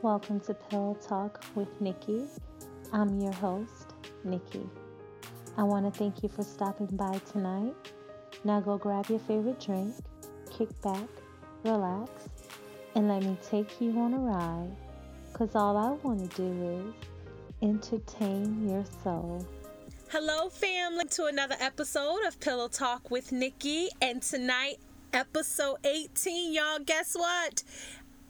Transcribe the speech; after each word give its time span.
Welcome 0.00 0.38
to 0.42 0.54
Pillow 0.54 0.96
Talk 1.04 1.44
with 1.56 1.80
Nikki. 1.80 2.22
I'm 2.92 3.20
your 3.20 3.32
host, 3.32 3.94
Nikki. 4.22 4.64
I 5.56 5.64
want 5.64 5.92
to 5.92 5.98
thank 5.98 6.22
you 6.22 6.28
for 6.28 6.44
stopping 6.44 6.86
by 6.92 7.20
tonight. 7.32 7.74
Now 8.44 8.60
go 8.60 8.78
grab 8.78 9.08
your 9.08 9.18
favorite 9.18 9.58
drink, 9.58 9.92
kick 10.56 10.68
back, 10.82 11.08
relax, 11.64 12.28
and 12.94 13.08
let 13.08 13.24
me 13.24 13.36
take 13.50 13.80
you 13.80 13.98
on 13.98 14.14
a 14.14 14.18
ride. 14.18 14.70
Because 15.32 15.56
all 15.56 15.76
I 15.76 15.90
want 16.06 16.30
to 16.30 16.36
do 16.36 16.92
is 17.60 17.68
entertain 17.68 18.68
your 18.68 18.84
soul. 19.02 19.44
Hello, 20.10 20.48
family, 20.48 21.06
to 21.06 21.24
another 21.24 21.56
episode 21.58 22.24
of 22.24 22.38
Pillow 22.38 22.68
Talk 22.68 23.10
with 23.10 23.32
Nikki. 23.32 23.88
And 24.00 24.22
tonight, 24.22 24.76
episode 25.12 25.78
18, 25.82 26.54
y'all, 26.54 26.78
guess 26.78 27.16
what? 27.16 27.64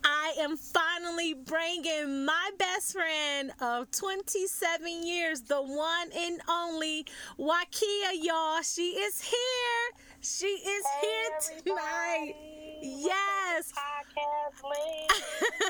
I 0.05 0.35
am 0.41 0.57
finally 0.57 1.35
bringing 1.35 2.25
my 2.25 2.51
best 2.59 2.93
friend 2.93 3.53
of 3.61 3.91
27 3.91 5.07
years, 5.07 5.43
the 5.43 5.61
one 5.61 6.09
and 6.17 6.41
only 6.49 7.07
Wakia, 7.39 8.13
y'all. 8.23 8.63
She 8.63 8.91
is 8.91 9.21
here. 9.21 10.03
She 10.21 10.47
is 10.47 10.85
hey, 11.01 11.07
here 11.07 11.63
tonight. 11.65 12.35
Yes. 12.83 13.73
Podcast 13.73 14.63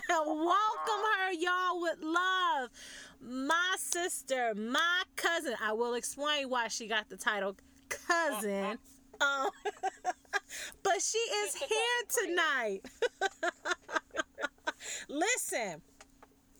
Welcome 0.09 1.03
her, 1.19 1.33
y'all, 1.33 1.81
with 1.81 1.99
love. 2.03 2.71
My 3.21 3.77
sister, 3.79 4.55
my 4.55 5.03
cousin. 5.17 5.55
I 5.63 5.73
will 5.73 5.95
explain 5.95 6.49
why 6.49 6.69
she 6.69 6.87
got 6.87 7.09
the 7.09 7.17
title 7.17 7.57
cousin. 7.89 8.79
Um, 9.21 9.49
but 10.85 11.03
she 11.03 11.19
is 11.19 11.57
here 11.57 12.27
tonight. 12.27 12.81
Listen, 15.09 15.83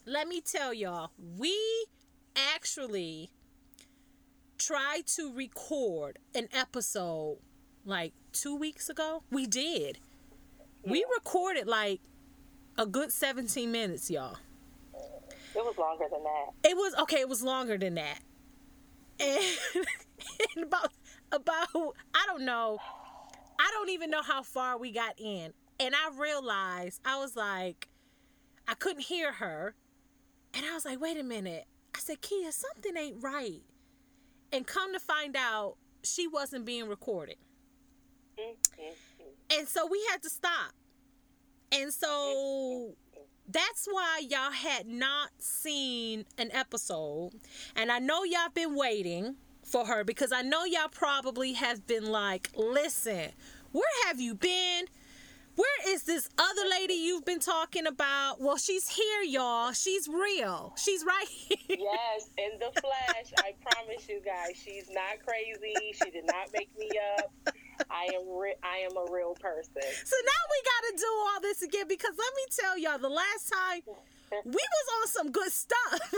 let 0.07 0.29
me 0.29 0.41
tell 0.41 0.73
y'all, 0.73 1.11
we 1.37 1.57
actually 2.55 3.31
tried 4.59 5.07
to 5.07 5.33
record 5.33 6.19
an 6.35 6.49
episode 6.53 7.39
like 7.85 8.13
two 8.33 8.57
weeks 8.57 8.89
ago. 8.89 9.23
We 9.31 9.47
did. 9.47 9.99
We 10.85 11.05
recorded 11.15 11.67
like 11.67 12.01
a 12.77 12.87
good 12.87 13.13
17 13.13 13.71
minutes, 13.71 14.11
y'all. 14.11 14.37
It 15.55 15.65
was 15.65 15.77
longer 15.79 16.05
than 16.11 16.23
that. 16.23 16.69
It 16.71 16.77
was 16.77 16.95
okay, 17.03 17.21
it 17.21 17.29
was 17.29 17.43
longer 17.43 17.79
than 17.79 17.95
that. 17.95 18.21
And, 19.19 19.43
and 20.57 20.65
about 20.65 20.93
about 21.33 21.69
I 22.15 22.25
don't 22.27 22.45
know. 22.45 22.79
I 23.61 23.71
don't 23.73 23.91
even 23.91 24.11
know 24.11 24.23
how 24.23 24.43
far 24.43 24.79
we 24.79 24.93
got 24.93 25.19
in. 25.19 25.53
And 25.81 25.95
I 25.95 26.11
realized 26.17 27.01
I 27.05 27.19
was 27.19 27.35
like 27.35 27.89
I 28.69 28.75
couldn't 28.75 29.03
hear 29.03 29.33
her. 29.33 29.75
And 30.55 30.65
I 30.67 30.75
was 30.75 30.85
like, 30.85 31.01
wait 31.01 31.19
a 31.19 31.25
minute. 31.25 31.65
I 31.95 31.99
said, 31.99 32.21
Kia, 32.21 32.53
something 32.53 32.97
ain't 32.97 33.17
right. 33.23 33.63
And 34.53 34.67
come 34.67 34.93
to 34.93 35.01
find 35.01 35.37
out, 35.37 35.77
she 36.03 36.29
wasn't 36.29 36.65
being 36.65 36.87
recorded. 36.87 37.37
Mm-hmm. 38.39 39.59
And 39.59 39.67
so 39.67 39.87
we 39.87 40.05
had 40.11 40.23
to 40.23 40.31
stop. 40.31 40.73
And 41.73 41.93
so 41.93 42.09
mm-hmm. 42.09 43.23
that's 43.49 43.87
why 43.91 44.23
y'all 44.29 44.53
had 44.53 44.87
not 44.87 45.31
seen 45.39 46.25
an 46.37 46.51
episode. 46.53 47.31
And 47.75 47.91
I 47.91 47.99
know 47.99 48.25
y'all 48.25 48.51
been 48.53 48.77
waiting 48.77 49.37
for 49.65 49.87
her 49.87 50.05
because 50.05 50.33
I 50.33 50.43
know 50.43 50.65
y'all 50.65 50.89
probably 50.91 51.55
have 51.55 51.87
been 51.87 52.07
like, 52.07 52.51
listen, 52.55 53.31
where 53.73 54.07
have 54.07 54.21
you 54.21 54.35
been? 54.35 54.87
Where 55.59 55.93
is 55.93 56.05
this 56.05 56.29
other 56.39 56.71
lady 56.71 56.95
you've 56.95 57.25
been 57.25 57.41
talking 57.41 57.89
about? 57.89 58.41
Well, 58.41 58.59
she's 58.59 58.89
here, 58.89 59.23
y'all. 59.27 59.73
She's 59.73 60.07
real. 60.07 60.73
She's 60.77 61.05
right 61.05 61.27
here. 61.27 61.59
Yes, 61.69 62.31
in 62.39 62.61
the 62.61 62.71
flesh. 62.81 63.33
I 63.39 63.55
promise 63.59 64.09
you 64.09 64.21
guys, 64.25 64.55
she's 64.55 64.89
not 64.89 65.19
crazy. 65.27 65.75
She 66.01 66.11
did 66.13 66.27
not 66.27 66.47
make 66.55 66.71
me 66.79 66.89
up. 67.19 67.57
I 67.91 68.05
am 68.15 68.39
re- 68.39 68.55
I 68.63 68.87
am 68.87 68.97
a 68.97 69.11
real 69.11 69.35
person. 69.35 69.83
So 69.83 70.17
now 70.23 70.43
we 70.47 70.59
got 70.63 70.83
to 70.87 70.93
do 70.97 71.11
all 71.27 71.41
this 71.43 71.63
again 71.63 71.89
because 71.89 72.15
let 72.17 72.33
me 72.39 72.45
tell 72.55 72.79
y'all, 72.79 72.99
the 72.99 73.09
last 73.09 73.51
time 73.51 73.83
we 74.45 74.63
was 74.63 74.87
on 75.01 75.09
some 75.09 75.33
good 75.33 75.51
stuff. 75.51 76.15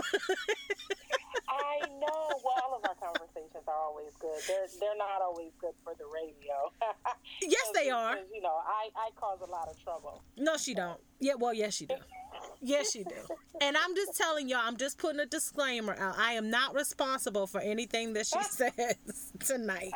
I 1.48 1.80
know. 1.98 2.28
Well, 2.44 2.56
all 2.62 2.76
of 2.76 2.84
our 2.84 2.94
conversations 3.00 3.64
are 3.66 3.80
always 3.88 4.12
good. 4.20 4.36
They're 4.46 4.68
they're 4.80 4.98
not 4.98 5.22
always 5.22 5.52
good 5.60 5.74
for 5.82 5.94
the 5.96 6.04
radio. 6.12 6.72
yes, 7.50 7.70
they 7.74 7.90
are. 7.90 8.16
You 8.32 8.42
know, 8.42 8.56
I 8.66 8.88
I 8.96 9.10
cause 9.16 9.40
a 9.46 9.50
lot 9.50 9.68
of 9.68 9.82
trouble. 9.82 10.22
No, 10.36 10.56
she 10.56 10.74
don't. 10.74 11.00
Yeah, 11.20 11.34
well, 11.38 11.54
yes, 11.54 11.74
she 11.74 11.86
do. 11.86 11.96
Yes, 12.62 12.92
she 12.92 13.04
do. 13.04 13.14
And 13.60 13.76
I'm 13.76 13.94
just 13.94 14.16
telling 14.16 14.48
y'all, 14.48 14.62
I'm 14.64 14.76
just 14.76 14.98
putting 14.98 15.20
a 15.20 15.26
disclaimer 15.26 15.94
out. 15.98 16.14
I 16.18 16.32
am 16.32 16.50
not 16.50 16.74
responsible 16.74 17.46
for 17.46 17.60
anything 17.60 18.12
that 18.14 18.26
she 18.26 18.42
says 18.50 18.96
tonight. 19.40 19.92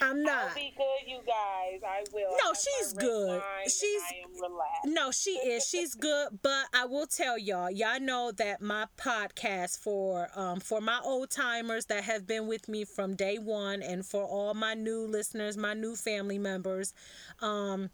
I'm 0.00 0.22
not. 0.22 0.48
I'll 0.48 0.54
be 0.54 0.72
good, 0.76 1.10
you 1.10 1.18
guys. 1.26 1.80
I 1.86 2.04
will. 2.12 2.30
No, 2.44 2.52
she's 2.52 2.92
good. 2.92 3.42
She's 3.64 4.02
I 4.02 4.22
am 4.24 4.32
relaxed. 4.40 4.84
No, 4.86 5.10
she 5.10 5.30
is. 5.30 5.66
She's 5.66 5.94
good, 5.94 6.38
but 6.42 6.66
I 6.74 6.84
will 6.86 7.06
tell 7.06 7.38
y'all, 7.38 7.70
y'all 7.70 8.00
know 8.00 8.32
that 8.36 8.60
my 8.60 8.86
podcast 8.96 9.78
for 9.78 10.28
um 10.34 10.60
for 10.60 10.80
my 10.80 11.00
old 11.04 11.30
timers 11.30 11.86
that 11.86 12.04
have 12.04 12.26
been 12.26 12.46
with 12.46 12.68
me 12.68 12.84
from 12.84 13.14
day 13.14 13.38
1 13.38 13.82
and 13.82 14.04
for 14.04 14.24
all 14.24 14.54
my 14.54 14.74
new 14.74 15.06
listeners, 15.06 15.56
my 15.56 15.74
new 15.74 15.96
family 15.96 16.38
members, 16.38 16.92
um 17.40 17.90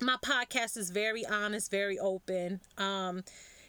my 0.00 0.16
podcast 0.24 0.76
is 0.76 0.90
very 0.90 1.26
honest, 1.26 1.70
very 1.70 1.98
open. 1.98 2.60
Um 2.76 3.22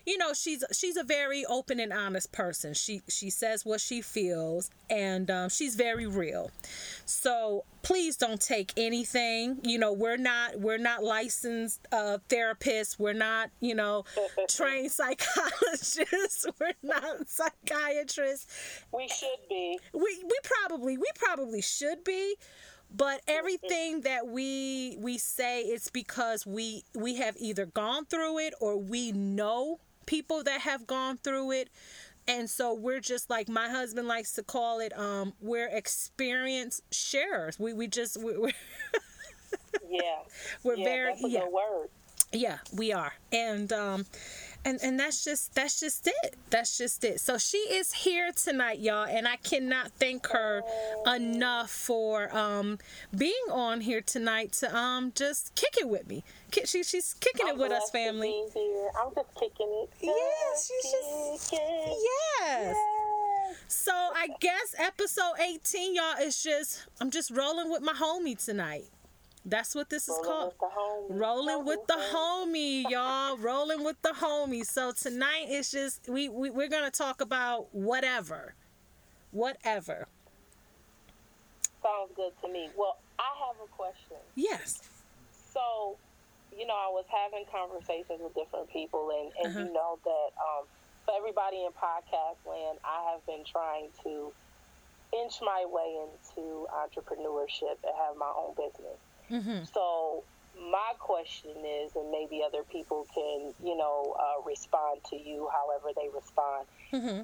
you 0.10 0.18
know 0.18 0.34
she's 0.34 0.64
she's 0.74 0.98
a 0.98 1.04
very 1.04 1.46
open 1.46 1.80
and 1.80 1.94
honest 1.94 2.32
person. 2.32 2.74
She 2.74 3.04
she 3.08 3.30
says 3.30 3.64
what 3.64 3.80
she 3.80 4.02
feels 4.02 4.72
and 4.90 5.30
um, 5.30 5.50
she's 5.50 5.76
very 5.76 6.08
real. 6.08 6.50
So 7.06 7.64
please 7.84 8.18
don't 8.18 8.42
take 8.42 8.74
anything 8.76 9.60
you 9.64 9.78
know 9.78 9.94
we're 9.94 10.18
not 10.18 10.60
we're 10.60 10.80
not 10.80 11.04
licensed 11.04 11.88
uh, 11.92 12.18
therapists. 12.28 12.98
We're 12.98 13.14
not 13.14 13.52
you 13.60 13.76
know 13.76 14.04
trained 14.50 14.92
psychologists. 14.92 16.48
We're 16.60 16.74
not 16.82 17.30
psychiatrists. 17.30 18.48
We 18.92 19.08
should 19.08 19.48
be. 19.48 19.78
we 19.94 20.24
we 20.24 20.40
probably 20.44 20.98
we 20.98 21.08
probably 21.16 21.62
should 21.62 22.04
be 22.04 22.36
but 22.92 23.22
everything 23.28 24.02
that 24.02 24.26
we 24.28 24.98
we 25.00 25.20
say 25.20 25.62
it's 25.62 25.92
because 25.92 26.48
we 26.48 26.84
we 26.96 27.16
have 27.18 27.36
either 27.38 27.68
gone 27.68 28.06
through 28.06 28.40
it 28.40 28.54
or 28.60 28.78
we 28.78 29.12
know 29.12 29.80
people 30.10 30.44
that 30.44 30.62
have 30.62 30.88
gone 30.88 31.18
through 31.18 31.52
it 31.52 31.70
and 32.28 32.50
so 32.50 32.74
we're 32.74 33.00
just 33.02 33.30
like 33.30 33.50
my 33.50 33.70
husband 33.70 34.08
likes 34.08 34.34
to 34.34 34.44
call 34.44 34.80
it 34.80 34.98
um 34.98 35.34
we're 35.42 35.70
experience 35.70 36.82
sharers 36.92 37.60
we 37.60 37.74
we 37.74 37.88
just 37.88 38.18
we, 38.18 38.38
we're 38.38 38.52
Yeah. 39.90 40.02
we're 40.64 40.76
yeah, 40.78 40.84
very 40.86 41.14
yeah 41.20 41.48
word. 41.48 41.90
yeah 42.32 42.58
we 42.74 42.94
are 42.94 43.14
and 43.32 43.72
um 43.74 44.06
and 44.66 44.80
and 44.84 45.00
that's 45.00 45.24
just 45.24 45.54
that's 45.56 45.80
just 45.80 46.08
it. 46.08 46.36
That's 46.50 46.78
just 46.78 47.04
it. 47.04 47.20
So 47.20 47.38
she 47.38 47.58
is 47.58 47.94
here 47.94 48.32
tonight 48.32 48.80
y'all 48.80 49.06
and 49.06 49.28
i 49.28 49.36
cannot 49.38 49.92
thank 49.94 50.28
her 50.28 50.62
enough 51.16 51.70
for 51.72 52.36
um 52.36 52.78
being 53.16 53.34
on 53.52 53.82
here 53.82 54.02
tonight 54.02 54.52
to 54.54 54.76
um 54.76 55.12
just 55.16 55.56
kick 55.56 55.76
it 55.80 55.88
with 55.88 56.08
me. 56.08 56.24
She, 56.66 56.84
she's 56.84 57.14
kicking 57.14 57.48
it 57.48 57.52
I'm 57.52 57.58
with 57.60 57.72
us 57.72 57.90
family. 57.92 58.34
I'm 59.00 59.14
just 59.16 59.34
kicking 59.36 59.70
it. 59.84 59.90
Yes, 60.02 60.68
she's 60.68 60.92
just- 60.92 61.52
yes. 61.54 61.96
Yes. 62.40 62.76
so 63.68 63.92
i 63.92 64.28
guess 64.40 64.76
episode 64.78 65.34
18 65.42 65.96
y'all 65.96 66.16
is 66.22 66.42
just 66.42 66.86
i'm 67.02 67.12
just 67.12 67.30
rolling 67.32 67.70
with 67.70 67.82
my 67.82 67.94
homie 67.94 68.38
tonight 68.44 68.86
that's 69.46 69.74
what 69.74 69.90
this 69.90 70.08
is 70.10 70.18
called 70.24 70.54
with 70.60 70.60
the 71.10 71.14
rolling 71.16 71.66
with 71.66 71.80
the 71.88 71.98
homie 72.14 72.84
y'all 72.90 73.38
rolling 73.38 73.84
with 73.84 73.96
the 74.02 74.10
homie 74.10 74.66
so 74.66 74.92
tonight 74.92 75.46
it's 75.48 75.72
just 75.72 76.08
we, 76.10 76.28
we 76.30 76.50
we're 76.50 76.68
gonna 76.68 76.92
talk 76.92 77.22
about 77.22 77.74
whatever 77.74 78.54
whatever 79.32 80.08
Sounds 81.82 82.12
good 82.16 82.32
to 82.44 82.52
me. 82.52 82.70
Well, 82.76 82.98
I 83.18 83.30
have 83.48 83.56
a 83.64 83.68
question. 83.72 84.18
yes 84.36 84.82
So, 85.54 85.96
you 86.56 86.68
know, 86.68 86.76
I 86.76 86.90
was 86.92 87.06
having 87.08 87.46
conversations 87.52 88.20
with 88.22 88.36
different 88.36 88.70
people, 88.70 89.10
and, 89.16 89.32
and 89.40 89.56
Uh-huh. 89.56 89.66
you 89.66 89.74
know 89.74 89.98
that 90.04 90.30
um, 90.36 90.68
for 91.06 91.14
everybody 91.16 91.64
in 91.64 91.72
podcast 91.72 92.36
land, 92.46 92.80
I 92.84 93.12
have 93.14 93.26
been 93.26 93.46
trying 93.46 93.88
to 94.04 94.34
inch 95.16 95.40
my 95.42 95.66
way 95.72 96.04
into 96.04 96.68
entrepreneurship 96.68 97.80
and 97.88 97.96
have 97.96 98.18
my 98.18 98.32
own 98.36 98.54
business. 98.56 99.00
Mm-hmm. 99.30 99.64
So, 99.74 100.24
my 100.60 100.94
question 101.00 101.56
is, 101.66 101.96
and 101.96 102.12
maybe 102.12 102.42
other 102.46 102.64
people 102.64 103.08
can, 103.14 103.54
you 103.64 103.78
know, 103.78 104.16
uh, 104.20 104.44
respond 104.46 105.00
to 105.10 105.16
you 105.16 105.48
however 105.52 105.94
they 105.96 106.10
respond. 106.14 106.66
Mm-hmm. 106.92 107.22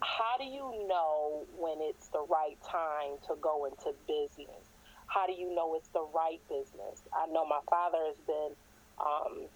How 0.00 0.36
do 0.38 0.44
you 0.44 0.86
know 0.88 1.44
when 1.58 1.78
it's 1.80 2.08
the 2.08 2.24
right 2.28 2.56
time 2.62 3.18
to 3.26 3.34
go 3.40 3.64
into 3.64 3.92
business? 4.06 4.64
How 5.06 5.26
do 5.26 5.32
you 5.32 5.54
know 5.54 5.74
it's 5.74 5.88
the 5.88 6.06
right 6.14 6.40
business? 6.48 7.02
I 7.12 7.26
know 7.32 7.46
my 7.46 7.60
father 7.68 7.98
has 8.06 8.16
been 8.26 8.52
um, 9.00 9.48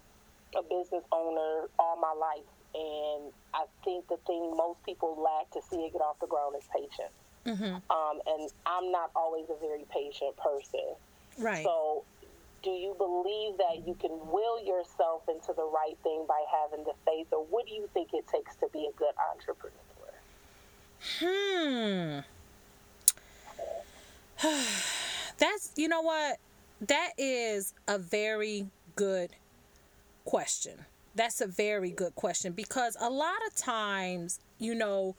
a 0.57 0.63
business 0.63 1.03
owner 1.11 1.67
all 1.77 1.97
my 2.01 2.13
life, 2.13 2.49
and 2.73 3.31
I 3.53 3.65
think 3.83 4.07
the 4.07 4.17
thing 4.25 4.55
most 4.57 4.83
people 4.83 5.21
lack 5.21 5.51
to 5.51 5.61
see 5.69 5.85
it 5.85 5.93
get 5.93 6.01
off 6.01 6.19
the 6.19 6.27
ground 6.27 6.55
is 6.57 6.67
patience. 6.73 7.15
Mm-hmm. 7.45 7.75
Um, 7.91 8.21
and 8.25 8.49
I'm 8.65 8.91
not 8.91 9.11
always 9.15 9.45
a 9.49 9.59
very 9.59 9.85
patient 9.91 10.35
person. 10.37 10.95
Right. 11.37 11.63
So, 11.63 12.03
do 12.63 12.69
you 12.69 12.95
believe 12.97 13.57
that 13.57 13.87
you 13.87 13.95
can 13.95 14.11
will 14.31 14.63
yourself 14.63 15.23
into 15.27 15.53
the 15.55 15.63
right 15.63 15.97
thing 16.03 16.25
by 16.27 16.43
having 16.61 16.85
the 16.85 16.93
faith, 17.05 17.27
or 17.31 17.43
what 17.45 17.65
do 17.65 17.73
you 17.73 17.89
think 17.93 18.09
it 18.13 18.27
takes 18.27 18.55
to 18.57 18.67
be 18.71 18.87
a 18.87 18.97
good 18.97 19.13
entrepreneur? 19.33 19.81
Hmm. 21.19 22.19
That's, 25.37 25.71
you 25.75 25.87
know 25.87 26.01
what? 26.01 26.37
That 26.81 27.11
is 27.17 27.73
a 27.87 27.97
very 27.97 28.67
good 28.95 29.31
question. 30.25 30.85
That's 31.15 31.41
a 31.41 31.47
very 31.47 31.91
good 31.91 32.15
question 32.15 32.53
because 32.53 32.95
a 32.99 33.09
lot 33.09 33.45
of 33.47 33.55
times, 33.55 34.39
you 34.59 34.75
know, 34.75 35.15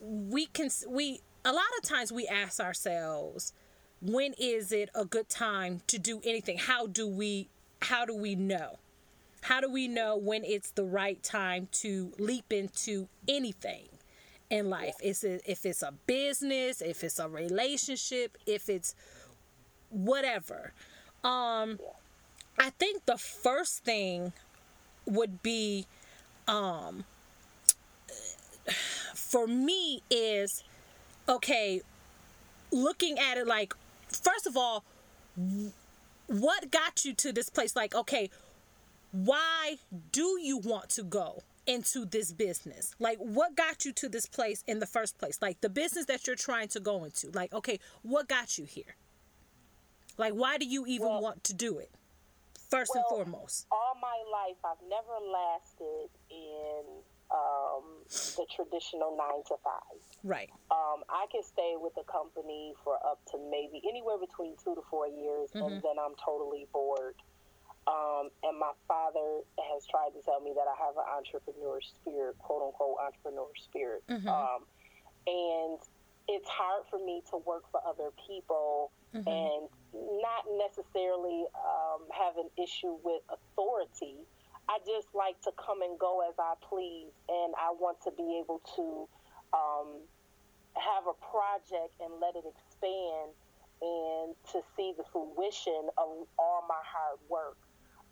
we 0.00 0.46
can, 0.46 0.68
we, 0.88 1.20
a 1.44 1.52
lot 1.52 1.64
of 1.78 1.88
times 1.88 2.12
we 2.12 2.26
ask 2.26 2.60
ourselves, 2.60 3.52
when 4.00 4.34
is 4.38 4.72
it 4.72 4.90
a 4.94 5.04
good 5.04 5.28
time 5.28 5.82
to 5.86 5.98
do 5.98 6.20
anything? 6.24 6.58
How 6.58 6.86
do 6.86 7.06
we, 7.06 7.48
how 7.82 8.04
do 8.04 8.14
we 8.14 8.34
know? 8.34 8.78
How 9.42 9.60
do 9.60 9.70
we 9.70 9.88
know 9.88 10.16
when 10.16 10.44
it's 10.44 10.70
the 10.70 10.84
right 10.84 11.22
time 11.22 11.68
to 11.72 12.12
leap 12.18 12.52
into 12.52 13.08
anything? 13.28 13.88
in 14.50 14.70
life. 14.70 14.94
It's 15.02 15.24
a, 15.24 15.40
if 15.50 15.66
it's 15.66 15.82
a 15.82 15.92
business, 16.06 16.80
if 16.80 17.02
it's 17.02 17.18
a 17.18 17.28
relationship, 17.28 18.38
if 18.46 18.68
it's 18.68 18.94
whatever. 19.90 20.72
Um, 21.24 21.78
I 22.58 22.70
think 22.78 23.06
the 23.06 23.18
first 23.18 23.84
thing 23.84 24.32
would 25.04 25.42
be, 25.42 25.86
um, 26.46 27.04
for 29.14 29.46
me 29.46 30.02
is 30.10 30.62
okay. 31.28 31.82
Looking 32.72 33.18
at 33.18 33.38
it 33.38 33.46
like, 33.46 33.74
first 34.16 34.46
of 34.46 34.56
all, 34.56 34.84
what 36.26 36.70
got 36.70 37.04
you 37.04 37.14
to 37.14 37.32
this 37.32 37.50
place? 37.50 37.76
Like, 37.76 37.94
okay, 37.94 38.30
why 39.12 39.76
do 40.12 40.38
you 40.40 40.58
want 40.58 40.90
to 40.90 41.02
go? 41.02 41.42
into 41.66 42.04
this 42.04 42.32
business? 42.32 42.94
Like, 42.98 43.18
what 43.18 43.56
got 43.56 43.84
you 43.84 43.92
to 43.94 44.08
this 44.08 44.26
place 44.26 44.62
in 44.66 44.78
the 44.78 44.86
first 44.86 45.18
place? 45.18 45.38
Like, 45.42 45.60
the 45.60 45.68
business 45.68 46.06
that 46.06 46.26
you're 46.26 46.36
trying 46.36 46.68
to 46.68 46.80
go 46.80 47.04
into. 47.04 47.30
Like, 47.30 47.52
okay, 47.52 47.80
what 48.02 48.28
got 48.28 48.56
you 48.56 48.64
here? 48.64 48.94
Like, 50.16 50.32
why 50.32 50.58
do 50.58 50.66
you 50.66 50.86
even 50.86 51.08
well, 51.08 51.20
want 51.20 51.44
to 51.44 51.54
do 51.54 51.78
it? 51.78 51.90
First 52.70 52.92
well, 52.94 53.04
and 53.04 53.16
foremost. 53.16 53.66
All 53.70 53.96
my 54.00 54.16
life, 54.32 54.56
I've 54.64 54.88
never 54.88 55.18
lasted 55.30 56.10
in 56.30 56.82
um, 57.30 58.04
the 58.08 58.46
traditional 58.54 59.16
nine 59.16 59.42
to 59.48 59.56
five. 59.62 60.00
Right. 60.22 60.50
Um, 60.70 61.02
I 61.08 61.26
can 61.30 61.42
stay 61.42 61.74
with 61.76 61.92
a 61.98 62.04
company 62.04 62.74
for 62.84 62.96
up 63.04 63.20
to 63.32 63.38
maybe 63.50 63.82
anywhere 63.88 64.18
between 64.18 64.54
two 64.62 64.74
to 64.74 64.82
four 64.90 65.08
years, 65.08 65.50
mm-hmm. 65.50 65.66
and 65.66 65.74
then 65.82 65.96
I'm 65.98 66.14
totally 66.22 66.66
bored. 66.72 67.16
Um, 67.86 68.30
and 68.42 68.58
my 68.58 68.72
father 68.88 69.46
has 69.70 69.86
tried 69.86 70.10
to 70.18 70.22
tell 70.22 70.40
me 70.40 70.52
that 70.54 70.66
I 70.66 70.74
have 70.74 70.98
an 70.98 71.06
entrepreneur 71.06 71.78
spirit, 71.80 72.36
quote 72.38 72.62
unquote 72.66 72.98
entrepreneur 72.98 73.50
spirit. 73.62 74.02
Mm-hmm. 74.10 74.26
Um, 74.26 74.66
and 75.26 75.78
it's 76.28 76.48
hard 76.48 76.82
for 76.90 76.98
me 76.98 77.22
to 77.30 77.38
work 77.46 77.62
for 77.70 77.80
other 77.86 78.10
people 78.26 78.90
mm-hmm. 79.14 79.28
and 79.28 79.68
not 79.94 80.44
necessarily 80.58 81.46
um, 81.54 82.02
have 82.10 82.36
an 82.36 82.50
issue 82.58 82.98
with 83.04 83.22
authority. 83.30 84.26
I 84.68 84.78
just 84.84 85.08
like 85.14 85.40
to 85.42 85.52
come 85.54 85.82
and 85.82 85.98
go 85.98 86.26
as 86.28 86.34
I 86.38 86.54
please, 86.60 87.14
and 87.28 87.54
I 87.54 87.70
want 87.70 88.00
to 88.02 88.10
be 88.10 88.42
able 88.42 88.60
to 88.76 89.08
um, 89.54 89.88
have 90.74 91.06
a 91.06 91.14
project 91.14 91.94
and 92.02 92.18
let 92.20 92.34
it 92.34 92.44
expand 92.44 93.30
and 93.80 94.34
to 94.52 94.58
see 94.76 94.92
the 94.96 95.04
fruition 95.12 95.88
of 95.98 96.26
all 96.38 96.64
my 96.68 96.82
hard 96.82 97.20
work. 97.28 97.58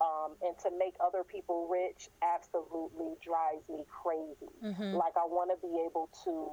Um, 0.01 0.35
and 0.43 0.59
to 0.59 0.71
make 0.77 0.95
other 0.99 1.23
people 1.23 1.69
rich 1.71 2.11
absolutely 2.21 3.15
drives 3.23 3.63
me 3.71 3.87
crazy. 3.87 4.51
Mm-hmm. 4.63 4.97
Like, 4.97 5.15
I 5.17 5.25
want 5.25 5.55
to 5.55 5.59
be 5.67 5.87
able 5.87 6.11
to 6.25 6.51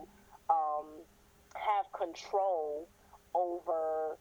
um, 0.54 0.86
have 1.56 1.90
control 1.92 2.88
over 3.34 4.18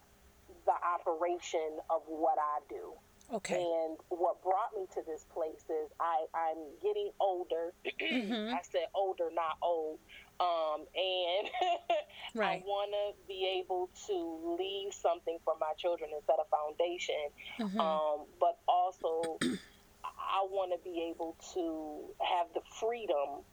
the 0.65 0.73
operation 0.73 1.79
of 1.91 2.01
what 2.07 2.39
I 2.39 2.61
do. 2.69 2.93
Okay. 3.33 3.55
And 3.55 3.97
what 4.09 4.43
brought 4.43 4.75
me 4.77 4.87
to 4.95 5.03
this 5.07 5.25
place 5.33 5.63
is 5.69 5.91
I, 6.01 6.27
I'm 6.35 6.59
getting 6.83 7.11
older. 7.21 7.73
Mm-hmm. 8.01 8.55
I 8.55 8.61
said 8.63 8.87
older, 8.95 9.31
not 9.33 9.57
old. 9.63 9.99
Um, 10.41 10.87
and 10.97 11.49
right. 12.35 12.63
I 12.63 12.67
want 12.67 12.91
to 12.91 13.29
be 13.29 13.61
able 13.61 13.89
to 14.07 14.57
leave 14.59 14.93
something 14.93 15.39
for 15.45 15.55
my 15.61 15.73
children 15.77 16.11
and 16.13 16.23
set 16.27 16.37
a 16.41 16.49
foundation. 16.51 17.31
Mm-hmm. 17.59 17.81
Um, 17.81 18.27
but 18.41 18.59
also, 18.67 19.39
I 20.05 20.47
want 20.51 20.73
to 20.73 20.79
be 20.83 21.09
able 21.11 21.37
to 21.55 22.01
have 22.25 22.47
the 22.55 22.63
freedom 22.81 23.45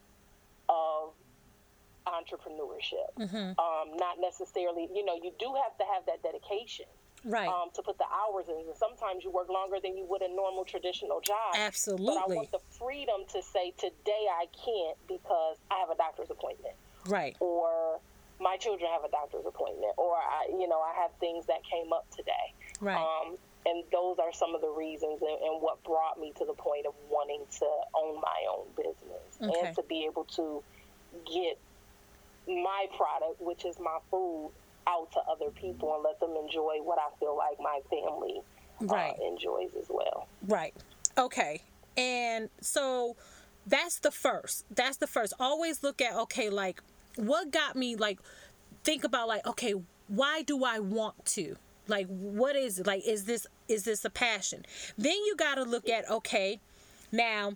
of 0.70 1.14
entrepreneurship. 2.08 3.12
Mm-hmm. 3.20 3.60
Um, 3.60 3.98
not 3.98 4.18
necessarily, 4.20 4.88
you 4.94 5.06
know, 5.06 5.16
you 5.22 5.34
do 5.38 5.54
have 5.62 5.78
to 5.78 5.84
have 5.94 6.06
that 6.08 6.24
dedication 6.24 6.86
right. 7.24 7.48
um, 7.48 7.70
to 7.74 7.82
put 7.82 7.98
the 7.98 8.06
hours 8.06 8.48
in. 8.50 8.68
And 8.68 8.76
sometimes 8.76 9.24
you 9.24 9.32
work 9.32 9.50
longer 9.50 9.78
than 9.82 9.98
you 9.98 10.06
would 10.06 10.22
a 10.22 10.30
normal 10.30 10.66
traditional 10.66 11.22
job. 11.22 11.56
Absolutely 11.56 12.08
but 12.08 12.18
i 12.18 12.36
want 12.36 12.52
the 12.52 12.60
freedom 12.78 13.26
to 13.32 13.42
say 13.42 13.74
today 13.78 14.26
i 14.40 14.46
can't 14.54 14.98
because 15.08 15.58
i 15.72 15.80
have 15.80 15.90
a 15.90 15.96
doctor's 15.96 16.30
appointment. 16.30 16.76
Right. 17.08 17.36
Or 17.40 18.00
my 18.40 18.58
children 18.58 18.90
have 18.92 19.04
a 19.04 19.12
doctor's 19.12 19.46
appointment. 19.46 19.94
Or 19.98 20.16
i 20.16 20.48
you 20.50 20.68
know 20.68 20.80
i 20.80 20.94
have 21.02 21.12
things 21.20 21.46
that 21.48 21.64
came 21.64 21.94
up 21.94 22.06
today. 22.16 22.54
Right. 22.80 22.98
Um, 22.98 23.38
and 23.66 23.84
those 23.92 24.18
are 24.20 24.32
some 24.32 24.56
of 24.56 24.62
the 24.62 24.70
reasons 24.70 25.22
and, 25.22 25.38
and, 25.44 25.62
what 25.62 25.84
brought 25.84 26.18
me 26.20 26.32
to 26.38 26.46
the 26.46 26.54
point 26.54 26.86
of 26.86 26.94
wanting 27.10 27.42
to 27.60 27.66
own 27.96 28.16
my 28.22 28.46
own 28.50 28.66
business 28.78 29.28
okay. 29.42 29.68
and 29.68 29.76
to 29.76 29.84
be 29.84 30.06
able 30.06 30.24
to 30.24 30.64
get 31.26 31.58
my 32.48 32.86
product 32.96 33.42
which 33.42 33.66
is 33.66 33.78
my 33.80 33.98
food 34.10 34.52
out 34.88 35.12
to 35.14 35.20
other 35.30 35.52
people 35.52 35.94
and 35.96 36.04
let 36.04 36.20
them 36.20 36.36
enjoy 36.42 36.78
what 36.82 36.98
I 37.00 37.10
feel 37.20 37.36
like 37.38 37.60
my 37.60 37.80
family 37.90 38.42
uh, 38.82 38.86
right. 38.86 39.16
uh, 39.20 39.28
enjoys 39.28 39.76
as 39.80 39.88
well. 39.90 40.28
Right. 40.48 40.74
Okay. 41.18 41.62
And 41.98 42.50
so 42.62 43.16
that's 43.66 44.00
the 44.00 44.12
first. 44.12 44.66
That's 44.74 44.98
the 44.98 45.08
first. 45.08 45.34
Always 45.40 45.84
look 45.84 46.02
at 46.02 46.16
okay, 46.16 46.50
like 46.50 46.82
what 47.16 47.52
got 47.52 47.76
me 47.76 47.96
like 47.96 48.20
think 48.84 49.04
about 49.04 49.28
like 49.28 49.46
okay, 49.46 49.74
why 50.08 50.44
do 50.44 50.64
I 50.64 50.80
want 50.80 51.26
to? 51.26 51.58
Like 51.88 52.08
what 52.08 52.56
is 52.56 52.80
it? 52.80 52.88
Like 52.88 53.06
is 53.06 53.26
this 53.26 53.48
is 53.68 53.84
this 53.84 54.06
a 54.06 54.10
passion? 54.10 54.66
Then 54.98 55.16
you 55.26 55.36
got 55.36 55.56
to 55.56 55.64
look 55.64 55.90
at 55.90 56.10
okay, 56.10 56.60
now 57.12 57.54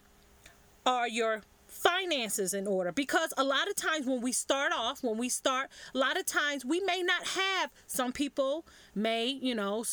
are 0.85 1.07
your 1.07 1.43
finances 1.71 2.53
in 2.53 2.67
order. 2.67 2.91
Because 2.91 3.33
a 3.37 3.43
lot 3.43 3.67
of 3.69 3.75
times 3.75 4.05
when 4.05 4.21
we 4.21 4.33
start 4.33 4.71
off 4.75 5.03
when 5.03 5.17
we 5.17 5.29
start 5.29 5.69
a 5.95 5.97
lot 5.97 6.19
of 6.19 6.25
times 6.25 6.65
we 6.65 6.81
may 6.81 7.01
not 7.01 7.25
have 7.25 7.71
some 7.87 8.11
people 8.11 8.65
may 8.93 9.25
you 9.25 9.55
know 9.55 9.83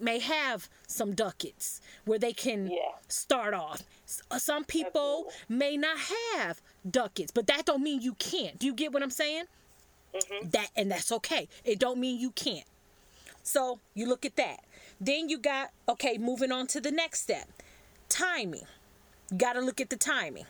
may 0.00 0.18
have 0.18 0.68
some 0.86 1.14
ducats 1.14 1.80
where 2.06 2.18
they 2.18 2.32
can 2.32 2.66
yeah. 2.66 2.78
start 3.08 3.54
off. 3.54 3.82
Uh, 4.30 4.38
some 4.38 4.64
people 4.64 5.26
Absolutely. 5.28 5.56
may 5.56 5.76
not 5.76 5.98
have 6.34 6.62
ducats 6.90 7.30
but 7.30 7.46
that 7.46 7.66
don't 7.66 7.82
mean 7.82 8.00
you 8.00 8.14
can't. 8.14 8.58
Do 8.58 8.66
you 8.66 8.74
get 8.74 8.92
what 8.92 9.02
i'm 9.02 9.10
saying? 9.10 9.44
Mm-hmm. 10.14 10.48
that 10.48 10.68
and 10.74 10.90
that's 10.90 11.12
okay. 11.12 11.48
It 11.64 11.78
don't 11.78 12.00
mean 12.00 12.18
you 12.18 12.30
can't. 12.30 12.66
So 13.42 13.78
you 13.94 14.08
look 14.08 14.24
at 14.24 14.36
that. 14.36 14.60
Then 14.98 15.28
you 15.28 15.36
got 15.38 15.70
okay 15.88 16.16
moving 16.16 16.50
on 16.50 16.66
to 16.68 16.80
the 16.80 16.90
next 16.90 17.20
step. 17.20 17.46
Timing. 18.08 18.66
You 19.30 19.36
got 19.36 19.52
to 19.52 19.60
look 19.60 19.82
at 19.82 19.90
the 19.90 19.96
timing 19.96 20.46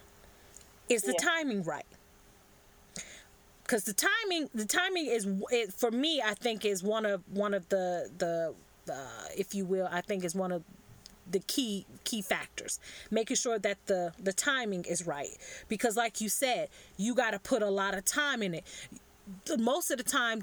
is 0.89 1.03
the 1.03 1.15
yeah. 1.19 1.27
timing 1.27 1.63
right? 1.63 1.85
Because 3.63 3.85
the 3.85 3.93
timing, 3.93 4.49
the 4.55 4.65
timing 4.65 5.07
is 5.07 5.27
it, 5.51 5.75
for 5.75 5.91
me. 5.91 6.23
I 6.25 6.33
think 6.35 6.65
is 6.65 6.83
one 6.83 7.05
of 7.05 7.23
one 7.31 7.53
of 7.53 7.69
the 7.69 8.11
the 8.17 8.55
uh, 8.91 8.95
if 9.37 9.55
you 9.55 9.67
will. 9.67 9.89
I 9.91 10.01
think 10.01 10.25
is 10.25 10.35
one 10.35 10.53
of 10.53 10.65
the 11.31 11.41
key 11.41 11.85
key 12.05 12.23
factors 12.23 12.81
making 13.11 13.37
sure 13.37 13.59
that 13.59 13.77
the 13.87 14.13
the 14.19 14.33
timing 14.33 14.85
is 14.85 15.07
right 15.07 15.37
because 15.69 15.97
like 15.97 16.21
you 16.21 16.29
said 16.29 16.69
you 16.97 17.15
got 17.15 17.33
to 17.33 17.39
put 17.39 17.63
a 17.63 17.69
lot 17.69 17.95
of 17.95 18.05
time 18.05 18.43
in 18.43 18.55
it 18.55 18.65
most 19.59 19.91
of 19.91 19.99
the 19.99 20.03
time 20.03 20.41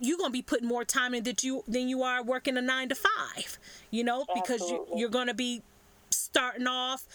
you're 0.00 0.16
gonna 0.16 0.30
be 0.30 0.42
putting 0.42 0.66
more 0.66 0.84
time 0.84 1.14
in 1.14 1.22
that 1.24 1.44
you 1.44 1.62
than 1.68 1.88
you 1.88 2.02
are 2.02 2.22
working 2.22 2.56
a 2.56 2.62
nine 2.62 2.88
to 2.88 2.94
five 2.94 3.58
you 3.90 4.02
know 4.02 4.24
because 4.34 4.60
you, 4.70 4.86
you're 4.96 5.10
gonna 5.10 5.34
be 5.34 5.62
starting 6.10 6.66
off 6.66 7.06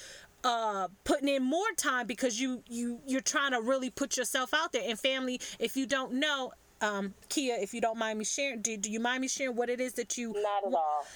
uh, 0.46 0.88
putting 1.04 1.28
in 1.28 1.44
more 1.44 1.72
time 1.76 2.08
because 2.08 2.40
you 2.40 2.64
you 2.70 3.02
you're 3.08 3.22
trying 3.22 3.52
to 3.52 3.62
really 3.62 3.90
put 3.90 4.16
yourself 4.18 4.54
out 4.54 4.72
there. 4.74 4.84
And 4.88 5.00
family, 5.00 5.42
if 5.60 5.76
you 5.76 5.88
don't 5.88 6.14
know, 6.14 6.54
um, 6.82 7.16
Kia, 7.30 7.56
if 7.60 7.74
you 7.74 7.82
don't 7.82 7.98
mind 7.98 8.20
me 8.20 8.26
sharing, 8.26 8.62
do, 8.62 8.78
do 8.78 8.92
you 8.92 9.00
mind 9.02 9.22
me 9.22 9.28
sharing 9.28 9.56
what 9.58 9.70
it 9.70 9.82
is 9.82 9.94
that 9.96 10.18
you? 10.18 10.34
Not 10.34 10.68
at 10.68 10.74
all. 10.74 11.08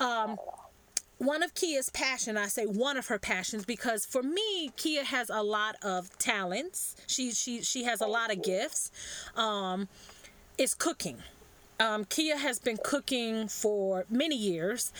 Um, 0.00 0.30
Not 0.30 0.30
at 0.30 0.38
all. 0.38 0.70
one 1.18 1.42
of 1.44 1.54
Kia's 1.54 1.90
passion, 1.90 2.38
I 2.38 2.46
say 2.48 2.64
one 2.66 2.96
of 2.96 3.08
her 3.08 3.18
passions 3.18 3.66
because 3.66 4.06
for 4.06 4.22
me, 4.22 4.70
Kia 4.76 5.04
has 5.04 5.30
a 5.30 5.42
lot 5.42 5.76
of 5.82 6.16
talents. 6.18 6.96
She 7.06 7.32
she 7.32 7.62
she 7.62 7.84
has 7.84 8.00
a 8.00 8.06
lot 8.06 8.32
of 8.32 8.42
gifts. 8.42 8.90
Um, 9.36 9.88
is 10.58 10.74
cooking. 10.74 11.18
Um, 11.80 12.04
Kia 12.06 12.36
has 12.36 12.58
been 12.58 12.78
cooking 12.82 13.46
for 13.46 14.04
many 14.10 14.36
years, 14.36 14.92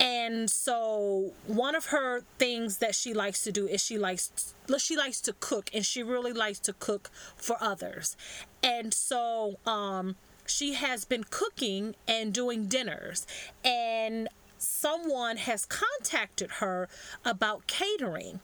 and 0.00 0.50
so 0.50 1.32
one 1.46 1.76
of 1.76 1.86
her 1.86 2.22
things 2.38 2.78
that 2.78 2.94
she 2.94 3.14
likes 3.14 3.42
to 3.44 3.52
do 3.52 3.68
is 3.68 3.82
she 3.82 3.98
likes 3.98 4.54
she 4.78 4.96
likes 4.96 5.20
to 5.22 5.32
cook, 5.34 5.70
and 5.72 5.86
she 5.86 6.02
really 6.02 6.32
likes 6.32 6.58
to 6.60 6.72
cook 6.72 7.10
for 7.36 7.56
others, 7.60 8.16
and 8.62 8.92
so 8.92 9.58
um, 9.64 10.16
she 10.44 10.74
has 10.74 11.04
been 11.04 11.24
cooking 11.24 11.94
and 12.08 12.32
doing 12.32 12.66
dinners, 12.66 13.26
and 13.64 14.28
someone 14.58 15.36
has 15.36 15.66
contacted 15.66 16.52
her 16.52 16.88
about 17.24 17.66
catering 17.66 18.40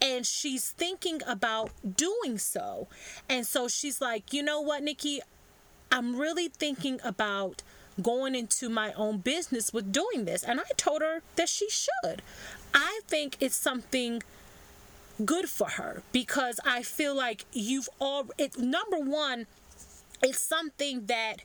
and 0.00 0.26
she's 0.26 0.70
thinking 0.70 1.20
about 1.26 1.70
doing 1.96 2.38
so. 2.38 2.88
And 3.28 3.46
so 3.46 3.68
she's 3.68 4.00
like, 4.00 4.32
you 4.32 4.42
know 4.42 4.60
what, 4.60 4.82
Nikki, 4.82 5.20
I'm 5.90 6.16
really 6.16 6.48
thinking 6.48 7.00
about 7.04 7.62
going 8.02 8.34
into 8.34 8.68
my 8.68 8.92
own 8.92 9.18
business 9.18 9.72
with 9.72 9.92
doing 9.92 10.24
this. 10.24 10.42
And 10.42 10.60
I 10.60 10.64
told 10.76 11.02
her 11.02 11.22
that 11.36 11.48
she 11.48 11.68
should. 11.70 12.22
I 12.74 13.00
think 13.06 13.36
it's 13.40 13.56
something 13.56 14.22
good 15.24 15.48
for 15.48 15.70
her 15.70 16.02
because 16.12 16.60
I 16.64 16.82
feel 16.82 17.16
like 17.16 17.46
you've 17.52 17.88
all, 18.00 18.26
it, 18.36 18.58
number 18.58 18.98
one, 18.98 19.46
it's 20.22 20.40
something 20.40 21.06
that 21.06 21.36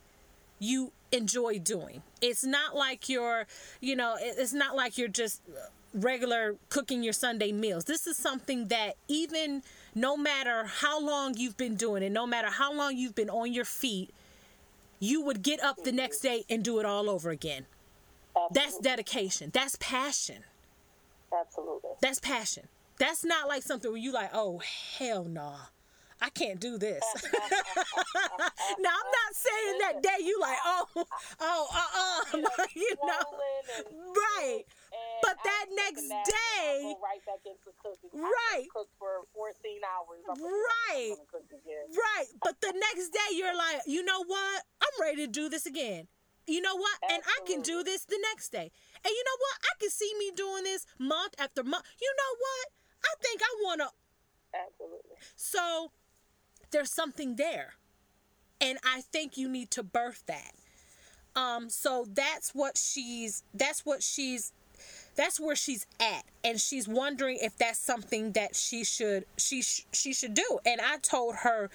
you 0.60 0.92
enjoy 1.12 1.60
doing. 1.60 2.02
It's 2.22 2.44
not 2.44 2.76
like 2.76 3.10
you're, 3.10 3.48
you 3.80 3.96
know, 3.96 4.18
it's 4.20 4.54
not 4.54 4.76
like 4.76 4.98
you're 4.98 5.08
just 5.08 5.42
regular 5.94 6.56
cooking 6.70 7.04
your 7.04 7.14
Sunday 7.14 7.52
meals. 7.52 7.86
This 7.86 8.08
is 8.08 8.18
something 8.18 8.68
that 8.68 8.96
even 9.08 9.64
no 9.96 10.16
matter 10.16 10.66
how 10.66 11.02
long 11.02 11.36
you've 11.38 11.58
been 11.58 11.76
doing 11.76 12.04
it, 12.04 12.12
no 12.12 12.26
matter 12.26 12.48
how 12.50 12.74
long 12.74 12.96
you've 12.96 13.16
been 13.16 13.30
on 13.30 13.52
your 13.54 13.66
feet, 13.66 14.12
you 15.02 15.22
would 15.22 15.42
get 15.42 15.62
up 15.62 15.84
the 15.84 15.92
next 15.92 16.20
day 16.20 16.46
and 16.50 16.64
do 16.64 16.80
it 16.80 16.86
all 16.86 17.10
over 17.10 17.32
again. 17.32 17.66
Absolutely. 18.36 18.54
That's 18.54 18.78
dedication. 18.78 19.50
That's 19.52 19.76
passion. 19.78 20.44
Absolutely. 21.38 21.90
That's 22.02 22.20
passion. 22.20 22.68
That's 23.00 23.26
not 23.26 23.48
like 23.48 23.64
something 23.64 23.92
where 23.92 24.00
you 24.00 24.14
like, 24.14 24.30
oh 24.32 24.62
hell 24.98 25.26
no. 25.26 25.42
Nah. 25.42 25.58
I 26.24 26.30
can't 26.30 26.60
do 26.60 26.78
this. 26.78 27.02
now 27.34 28.92
I'm 28.92 29.12
not 29.12 29.34
saying 29.34 29.80
that 29.80 30.04
day 30.04 30.24
you 30.24 30.40
like, 30.40 30.58
oh, 30.64 30.86
oh, 31.40 31.68
uh, 31.74 32.38
uh, 32.38 32.66
you 32.76 32.96
know, 33.04 34.14
right. 34.14 34.64
But 35.22 35.38
that 35.44 35.66
next 35.76 36.08
day, 36.10 36.96
right 37.02 37.24
back 37.26 37.40
into 37.46 37.72
cooking. 37.82 38.10
Right. 38.14 38.68
Cook 38.74 38.90
for 39.00 39.24
14 39.34 39.56
hours. 39.86 40.20
right. 40.28 41.16
Right. 41.90 42.28
But 42.44 42.60
the 42.62 42.74
next 42.74 43.10
day, 43.10 43.36
you're 43.36 43.56
like, 43.56 43.82
you 43.88 44.04
know 44.04 44.24
what? 44.26 44.64
I'm 44.82 45.02
ready 45.02 45.26
to 45.26 45.32
do 45.32 45.48
this 45.48 45.66
again. 45.66 46.08
You 46.48 46.62
know 46.62 46.76
what? 46.76 46.98
Absolutely. 47.04 47.16
And 47.16 47.24
I 47.26 47.48
can 47.48 47.62
do 47.62 47.84
this 47.84 48.04
the 48.06 48.20
next 48.32 48.52
day. 48.52 48.72
And 49.04 49.12
you 49.12 49.24
know 49.24 49.38
what? 49.40 49.56
I 49.64 49.74
can 49.80 49.90
see 49.90 50.12
me 50.20 50.32
doing 50.36 50.64
this 50.64 50.86
month 51.00 51.36
after 51.40 51.64
month. 51.64 51.86
You 52.02 52.14
know 52.18 52.36
what? 52.40 52.68
I 53.06 53.14
think 53.22 53.42
I 53.42 53.56
want 53.64 53.82
to. 53.82 53.90
Absolutely. 54.54 55.16
So 55.36 55.92
there's 56.72 56.92
something 56.92 57.36
there. 57.36 57.76
And 58.60 58.78
I 58.84 59.02
think 59.02 59.38
you 59.38 59.48
need 59.48 59.72
to 59.72 59.84
birth 59.84 60.24
that. 60.28 60.52
Um, 61.36 61.70
so 61.70 62.06
that's 62.12 62.54
what 62.54 62.78
she's 62.78 63.44
that's 63.54 63.86
what 63.86 64.04
she's 64.04 64.52
that's 65.16 65.40
where 65.40 65.56
she's 65.56 65.86
at 66.00 66.24
and 66.44 66.60
she's 66.60 66.88
wondering 66.88 67.38
if 67.42 67.58
that's 67.58 67.80
something 67.80 68.32
that 68.32 68.56
she 68.56 68.84
should 68.84 69.26
she 69.38 69.62
she 69.62 70.14
should 70.14 70.34
do 70.34 70.60
and 70.66 70.80
i 70.82 70.98
told 70.98 71.36
her 71.38 71.70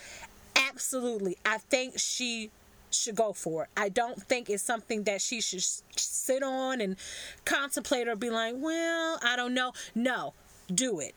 absolutely 0.57 1.37
i 1.45 1.59
think 1.59 1.99
she 1.99 2.51
should 2.91 3.15
go 3.15 3.33
for 3.33 3.65
it 3.65 3.69
i 3.77 3.89
don't 3.89 4.23
think 4.23 4.49
it's 4.49 4.63
something 4.63 5.05
that 5.05 5.21
she 5.21 5.41
should 5.41 5.65
sit 5.97 6.43
on 6.43 6.81
and 6.81 6.97
contemplate 7.45 8.09
or 8.09 8.17
be 8.17 8.31
like 8.31 8.55
well 8.57 9.19
i 9.23 9.37
don't 9.37 9.55
know 9.55 9.73
no 9.95 10.33
do 10.73 11.01
it 11.01 11.15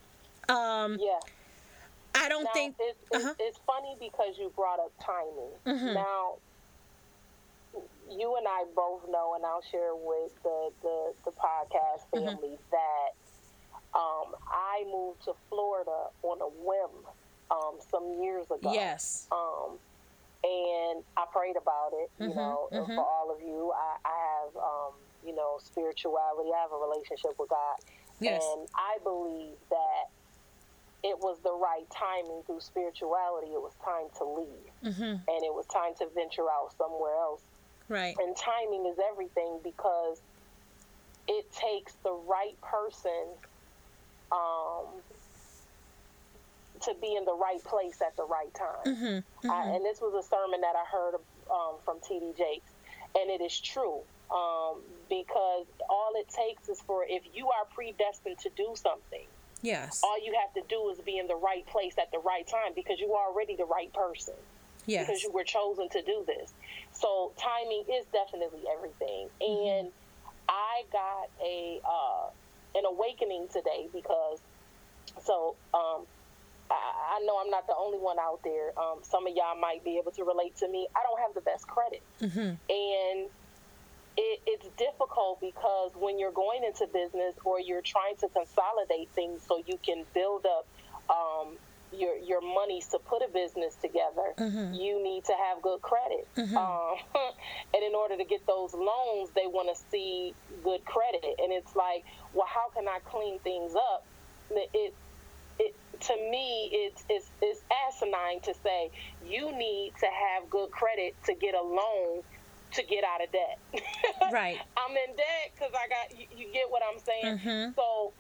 um 0.50 0.98
yeah 1.00 1.20
I 2.16 2.28
don't 2.28 2.44
now, 2.44 2.52
think 2.54 2.76
it's, 2.80 2.98
it's, 3.12 3.24
uh-huh. 3.24 3.34
it's, 3.40 3.60
funny 3.68 3.96
because 4.00 4.36
you 4.38 4.52
brought 4.56 4.80
up 4.80 4.92
timing. 5.00 5.52
Mm-hmm. 5.66 5.94
Now, 5.94 6.38
you 8.10 8.36
and 8.38 8.48
I 8.48 8.66
both 8.76 9.08
know, 9.10 9.36
and 9.36 9.46
I'll 9.46 9.62
share 9.62 9.96
with 9.96 10.32
the 10.44 10.70
the, 10.82 11.14
the 11.26 11.32
podcast 11.32 12.06
mm-hmm. 12.14 12.26
family 12.26 12.58
mm-hmm. 12.58 12.72
that 12.72 13.10
um, 13.94 14.36
I 14.48 14.84
moved 14.92 15.24
to 15.26 15.34
Florida 15.50 16.10
on 16.24 16.42
a 16.42 16.48
whim 16.48 17.06
um, 17.52 17.80
some 17.90 18.22
years 18.22 18.46
ago. 18.46 18.72
Yes. 18.72 19.28
Um, 19.32 19.78
and 20.44 21.04
I 21.18 21.26
prayed 21.32 21.58
about 21.58 21.92
it. 21.94 22.10
You 22.20 22.30
mm-hmm. 22.30 22.40
know, 22.40 22.70
mm-hmm. 22.72 22.96
for 22.96 23.02
all 23.02 23.32
of 23.36 23.42
you, 23.42 23.74
I, 23.76 23.98
I 24.06 24.18
have 24.40 24.56
um, 24.56 24.94
you 25.26 25.36
know 25.36 25.60
spirituality. 25.62 26.50
I 26.56 26.62
have 26.62 26.72
a 26.72 26.78
relationship 26.78 27.38
with 27.38 27.50
God, 27.50 27.78
yes. 28.20 28.44
and 28.44 28.68
I 28.76 28.98
believe 29.04 29.58
that 29.70 30.10
it 31.04 31.18
was 31.20 31.40
the 31.44 31.54
right 31.54 31.88
timing 31.90 32.44
through 32.46 32.62
spirituality. 32.62 33.48
It 33.48 33.62
was 33.62 33.74
time 33.84 34.08
to 34.18 34.24
leave, 34.24 34.94
mm-hmm. 34.94 35.04
and 35.04 35.40
it 35.44 35.54
was 35.54 35.66
time 35.68 35.94
to 36.00 36.08
venture 36.14 36.50
out 36.50 36.74
somewhere 36.78 37.16
else. 37.16 37.42
Right. 37.90 38.16
And 38.20 38.36
timing 38.36 38.86
is 38.86 38.98
everything 39.12 39.60
because 39.64 40.22
it 41.28 41.52
takes 41.52 41.94
the 42.04 42.12
right 42.12 42.60
person 42.62 43.26
um, 44.32 44.86
to 46.82 46.94
be 47.02 47.16
in 47.16 47.26
the 47.26 47.34
right 47.34 47.64
place 47.64 48.02
at 48.02 48.16
the 48.16 48.26
right 48.26 48.54
time. 48.54 48.96
Mm-hmm. 48.96 49.06
Mm-hmm. 49.06 49.52
I, 49.52 49.76
and 49.76 49.84
this 49.84 50.00
was 50.00 50.14
a 50.14 50.28
sermon 50.28 50.62
that 50.62 50.76
I 50.76 50.86
heard 50.90 51.16
um, 51.52 51.76
from 51.84 51.98
T.D. 52.08 52.34
Jakes, 52.38 52.72
and 53.16 53.30
it 53.30 53.44
is 53.44 53.60
true. 53.60 54.00
Um, 54.30 54.82
because 55.10 55.66
all 55.90 56.12
it 56.14 56.30
takes 56.30 56.70
is 56.70 56.80
for 56.82 57.04
if 57.04 57.24
you 57.34 57.48
are 57.48 57.66
predestined 57.74 58.38
to 58.40 58.50
do 58.56 58.76
something, 58.76 59.26
Yes. 59.62 60.02
All 60.04 60.24
you 60.24 60.34
have 60.40 60.54
to 60.54 60.62
do 60.70 60.90
is 60.90 61.00
be 61.00 61.18
in 61.18 61.28
the 61.28 61.36
right 61.36 61.66
place 61.68 61.96
at 62.00 62.12
the 62.12 62.20
right 62.20 62.48
time 62.48 62.72
because 62.76 63.00
you 63.00 63.14
are 63.14 63.30
already 63.30 63.56
the 63.56 63.66
right 63.66 63.92
person. 63.94 64.36
Yes. 64.90 65.08
Because 65.08 65.24
you 65.24 65.32
were 65.32 65.44
chosen 65.44 65.90
to 65.90 66.02
do 66.02 66.24
this. 66.26 66.54
So 66.94 67.32
timing 67.38 67.84
is 67.92 68.06
definitely 68.12 68.64
everything. 68.76 69.30
Mm-hmm. 69.42 69.68
And 69.68 69.92
I 70.48 70.84
got 70.92 71.30
a 71.44 71.80
uh, 71.86 72.30
an 72.76 72.86
awakening 72.86 73.48
today 73.52 73.88
because 73.94 74.40
so 75.22 75.56
um, 75.74 76.06
I, 76.70 77.18
I, 77.18 77.26
know 77.26 77.40
I'm 77.44 77.50
not 77.50 77.68
the 77.68 77.76
only 77.78 77.98
one 77.98 78.18
out 78.20 78.40
there. 78.44 78.78
Um, 78.80 79.00
some 79.02 79.28
of 79.28 79.36
y'all 79.36 79.60
might 79.60 79.84
be 79.84 79.98
able 79.98 80.12
to 80.12 80.24
relate 80.24 80.56
to 80.58 80.68
me. 80.68 80.88
I 80.96 81.00
don't 81.04 81.20
have 81.20 81.34
the 81.34 81.42
best 81.42 81.68
credit, 81.68 82.02
mm-hmm. 82.22 82.40
and 82.40 83.30
it, 84.18 84.42
it's 84.46 84.68
difficult 84.78 85.40
because 85.40 85.92
when 85.96 86.20
you're 86.20 86.32
going 86.32 86.64
into 86.64 86.88
business 86.88 87.36
or 87.46 87.60
you're 87.60 87.82
trying 87.82 88.16
to 88.18 88.28
consolidate 88.30 89.10
things 89.14 89.42
so 89.48 89.64
you 89.66 89.80
can 89.84 90.04
build 90.14 90.46
up 90.46 90.68
um, 91.10 91.58
your 91.92 92.18
your 92.18 92.42
monies 92.42 92.88
to 92.88 93.00
put 93.00 93.22
a 93.22 93.32
business 93.32 93.76
together, 93.76 94.34
mm-hmm. 94.38 94.74
you 94.74 95.04
need 95.04 95.26
to 95.26 95.34
have 95.34 95.62
good 95.62 95.82
credit. 95.82 96.28
Mm-hmm. 96.38 96.58
Um, 96.58 96.96
and 97.74 97.84
in 97.84 97.96
order 97.96 98.18
to 98.18 98.24
get 98.24 98.46
those 98.48 98.74
loans, 98.74 99.30
they 99.36 99.48
want 99.48 99.76
to 99.76 99.82
see 99.92 100.34
good 100.64 100.86
credit. 100.86 101.24
And 101.40 101.52
it's 101.52 101.76
like, 101.76 102.06
well, 102.34 102.48
how 102.48 102.70
can 102.76 102.88
I 102.88 103.00
clean 103.06 103.40
things 103.40 103.76
up? 103.76 104.06
It, 104.52 104.70
it 104.74 104.96
to 106.00 106.16
me, 106.16 106.70
it's, 106.72 107.04
it's, 107.10 107.30
it's 107.42 107.62
asinine 107.88 108.40
to 108.42 108.54
say 108.64 108.90
you 109.28 109.52
need 109.52 109.94
to 110.00 110.06
have 110.06 110.50
good 110.50 110.72
credit 110.72 111.16
to 111.26 111.34
get 111.34 111.56
a 111.56 111.62
loan 111.62 112.24
to 112.74 112.84
get 112.84 113.04
out 113.04 113.24
of 113.24 113.32
debt. 113.32 113.60
right. 114.32 114.58
I'm 114.78 114.92
in 114.92 115.16
debt 115.16 115.52
because 115.54 115.74
I 115.74 115.88
got, 115.90 116.18
you, 116.18 116.28
you, 116.38 116.54
get 116.54 116.70
what 116.70 116.82
I'm 116.84 117.00
saying? 117.00 117.40
Mm-hmm. 117.40 117.72
So, 117.76 118.14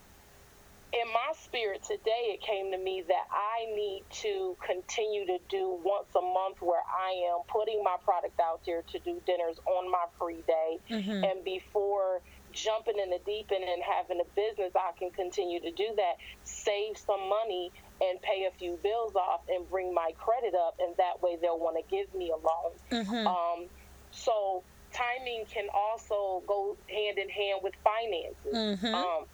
in 0.91 1.07
my 1.13 1.33
spirit 1.33 1.83
today, 1.83 2.33
it 2.33 2.41
came 2.41 2.71
to 2.71 2.77
me 2.77 3.03
that 3.07 3.27
I 3.31 3.65
need 3.75 4.03
to 4.23 4.57
continue 4.65 5.25
to 5.27 5.37
do 5.47 5.79
once 5.83 6.07
a 6.15 6.21
month 6.21 6.61
where 6.61 6.81
I 6.81 7.11
am 7.29 7.41
putting 7.47 7.83
my 7.83 7.95
product 8.03 8.39
out 8.39 8.61
there 8.65 8.81
to 8.81 8.99
do 8.99 9.21
dinners 9.25 9.59
on 9.65 9.91
my 9.91 10.05
free 10.17 10.43
day. 10.47 10.79
Mm-hmm. 10.89 11.23
And 11.23 11.43
before 11.43 12.21
jumping 12.51 12.97
in 12.97 13.11
the 13.11 13.19
deep 13.23 13.51
end 13.53 13.63
and 13.63 13.83
having 13.83 14.19
a 14.19 14.27
business, 14.33 14.73
I 14.75 14.97
can 14.97 15.11
continue 15.11 15.59
to 15.59 15.71
do 15.71 15.93
that, 15.95 16.17
save 16.43 16.97
some 16.97 17.29
money 17.29 17.71
and 18.01 18.19
pay 18.21 18.47
a 18.51 18.57
few 18.57 18.79
bills 18.81 19.15
off 19.15 19.41
and 19.47 19.69
bring 19.69 19.93
my 19.93 20.11
credit 20.17 20.55
up. 20.55 20.79
And 20.79 20.95
that 20.97 21.21
way 21.21 21.37
they'll 21.39 21.59
want 21.59 21.77
to 21.77 21.83
give 21.95 22.11
me 22.15 22.31
a 22.31 22.35
loan. 22.35 23.05
Mm-hmm. 23.05 23.27
Um, 23.27 23.65
so 24.11 24.63
timing 24.91 25.45
can 25.45 25.67
also 25.71 26.41
go 26.47 26.75
hand 26.87 27.19
in 27.19 27.29
hand 27.29 27.59
with 27.61 27.75
finances. 27.83 28.79
Mm-hmm. 28.81 28.95
Um, 28.95 29.25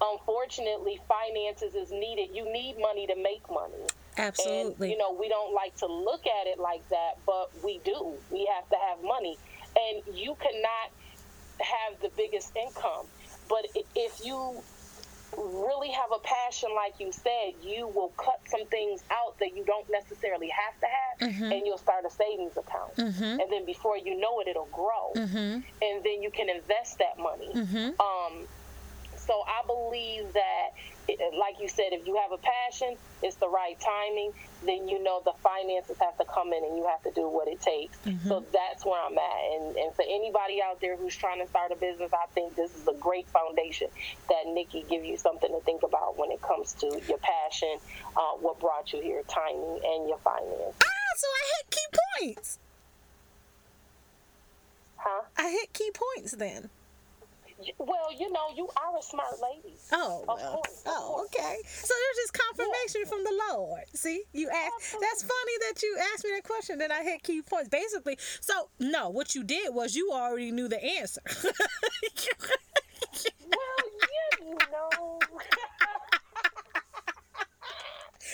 unfortunately, 0.00 1.00
finances 1.08 1.74
is 1.74 1.90
needed. 1.90 2.34
You 2.34 2.50
need 2.52 2.76
money 2.78 3.06
to 3.06 3.16
make 3.16 3.42
money. 3.50 3.84
Absolutely. 4.18 4.88
And, 4.88 4.92
you 4.92 4.98
know, 4.98 5.12
we 5.12 5.28
don't 5.28 5.54
like 5.54 5.76
to 5.76 5.86
look 5.86 6.26
at 6.26 6.46
it 6.46 6.58
like 6.58 6.86
that, 6.88 7.18
but 7.26 7.50
we 7.62 7.80
do. 7.84 8.14
We 8.30 8.48
have 8.54 8.68
to 8.70 8.76
have 8.88 9.02
money. 9.02 9.36
And 9.76 10.16
you 10.16 10.36
cannot 10.40 10.90
have 11.60 12.00
the 12.00 12.10
biggest 12.16 12.56
income. 12.56 13.06
But 13.48 13.66
if 13.94 14.24
you 14.24 14.62
really 15.36 15.90
have 15.90 16.10
a 16.14 16.18
passion, 16.20 16.70
like 16.74 16.94
you 16.98 17.12
said, 17.12 17.52
you 17.62 17.88
will 17.88 18.12
cut 18.16 18.40
some 18.46 18.64
things 18.66 19.02
out 19.10 19.38
that 19.38 19.56
you 19.56 19.64
don't 19.64 19.88
necessarily 19.90 20.48
have 20.48 20.80
to 20.80 20.86
have, 20.86 21.30
mm-hmm. 21.30 21.52
and 21.52 21.66
you'll 21.66 21.78
start 21.78 22.04
a 22.06 22.10
savings 22.10 22.56
account. 22.56 22.96
Mm-hmm. 22.96 23.40
And 23.40 23.52
then 23.52 23.66
before 23.66 23.98
you 23.98 24.18
know 24.18 24.40
it, 24.40 24.48
it'll 24.48 24.68
grow. 24.72 25.12
Mm-hmm. 25.14 25.60
And 25.82 26.04
then 26.04 26.22
you 26.22 26.30
can 26.30 26.48
invest 26.48 26.98
that 26.98 27.18
money. 27.18 27.50
Mm-hmm. 27.54 28.00
Um, 28.00 28.46
so 29.26 29.42
I 29.46 29.66
believe 29.66 30.32
that 30.32 30.70
like 31.38 31.60
you 31.60 31.68
said, 31.68 31.92
if 31.92 32.06
you 32.06 32.16
have 32.16 32.32
a 32.32 32.38
passion, 32.38 32.96
it's 33.22 33.36
the 33.36 33.48
right 33.48 33.78
timing, 33.78 34.32
then 34.64 34.88
you 34.88 35.02
know 35.02 35.22
the 35.24 35.32
finances 35.42 35.96
have 36.00 36.16
to 36.18 36.24
come 36.24 36.52
in 36.52 36.64
and 36.64 36.76
you 36.76 36.86
have 36.86 37.02
to 37.02 37.10
do 37.12 37.28
what 37.28 37.48
it 37.48 37.60
takes. 37.60 37.96
Mm-hmm. 37.98 38.28
So 38.28 38.44
that's 38.52 38.84
where 38.84 39.00
I'm 39.00 39.16
at. 39.16 39.40
And, 39.54 39.76
and 39.76 39.94
for 39.94 40.02
anybody 40.02 40.60
out 40.62 40.80
there 40.80 40.96
who's 40.96 41.14
trying 41.14 41.40
to 41.40 41.48
start 41.48 41.70
a 41.70 41.76
business, 41.76 42.10
I 42.12 42.26
think 42.34 42.56
this 42.56 42.74
is 42.74 42.88
a 42.88 42.94
great 42.94 43.28
foundation 43.28 43.88
that 44.28 44.46
Nikki 44.48 44.84
give 44.88 45.04
you 45.04 45.16
something 45.16 45.50
to 45.50 45.60
think 45.60 45.82
about 45.82 46.18
when 46.18 46.30
it 46.30 46.42
comes 46.42 46.72
to 46.74 46.86
your 47.08 47.18
passion, 47.18 47.78
uh, 48.16 48.34
what 48.40 48.58
brought 48.58 48.92
you 48.92 49.00
here, 49.00 49.22
timing, 49.28 49.80
and 49.84 50.08
your 50.08 50.18
finances. 50.18 50.74
Ah, 50.82 51.12
so 51.16 51.26
I 51.26 51.52
hit 51.56 51.70
key 51.70 51.98
points. 52.20 52.58
Huh? 54.96 55.22
I 55.36 55.50
hit 55.50 55.72
key 55.72 55.90
points 55.94 56.32
then. 56.32 56.70
Well, 57.78 58.12
you 58.16 58.30
know, 58.32 58.48
you 58.54 58.68
are 58.76 58.98
a 58.98 59.02
smart 59.02 59.34
lady. 59.42 59.76
Oh, 59.92 60.24
of 60.28 60.38
well. 60.38 60.52
course. 60.56 60.82
Of 60.84 60.92
oh, 60.92 61.06
course. 61.06 61.28
okay. 61.34 61.56
So 61.66 61.94
there's 61.94 62.16
just 62.16 62.34
confirmation 62.34 63.02
yeah. 63.04 63.08
from 63.08 63.24
the 63.24 63.32
Lord. 63.50 63.82
See, 63.94 64.24
you 64.32 64.50
asked. 64.50 64.96
That's 65.00 65.22
funny 65.22 65.52
that 65.68 65.82
you 65.82 65.96
asked 66.12 66.24
me 66.24 66.30
that 66.34 66.44
question. 66.44 66.78
Then 66.78 66.92
I 66.92 67.02
hit 67.02 67.22
key 67.22 67.42
points. 67.42 67.68
Basically, 67.68 68.18
so 68.40 68.68
no, 68.78 69.08
what 69.08 69.34
you 69.34 69.42
did 69.42 69.74
was 69.74 69.96
you 69.96 70.10
already 70.12 70.52
knew 70.52 70.68
the 70.68 70.82
answer. 70.84 71.22
well, 71.34 71.52
you 74.42 74.54
know. 74.70 75.18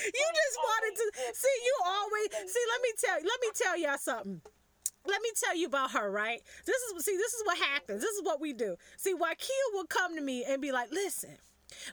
you 0.03 0.27
just 0.35 0.59
wanted 0.59 0.97
to 0.97 1.13
see. 1.35 1.57
You 1.65 1.77
always 1.87 2.53
see. 2.53 2.65
Let 2.71 2.81
me 2.83 2.93
tell. 2.99 3.17
Let 3.17 3.41
me 3.41 3.49
tell 3.55 3.79
y'all 3.79 3.99
something 3.99 4.43
let 5.07 5.21
me 5.23 5.31
tell 5.37 5.57
you 5.57 5.67
about 5.67 5.93
her, 5.93 6.11
right? 6.11 6.41
This 6.65 6.77
is 6.77 7.05
see, 7.05 7.17
this 7.17 7.35
is 7.35 7.43
what 7.45 7.59
happens. 7.59 8.03
This 8.03 8.15
is 8.15 8.23
what 8.23 8.41
we 8.41 8.53
do. 8.53 8.77
See, 8.97 9.15
Wakia 9.15 9.75
will 9.75 9.87
come 9.87 10.15
to 10.17 10.23
me 10.23 10.45
and 10.45 10.61
be 10.61 10.73
like, 10.73 10.91
listen, 10.93 11.37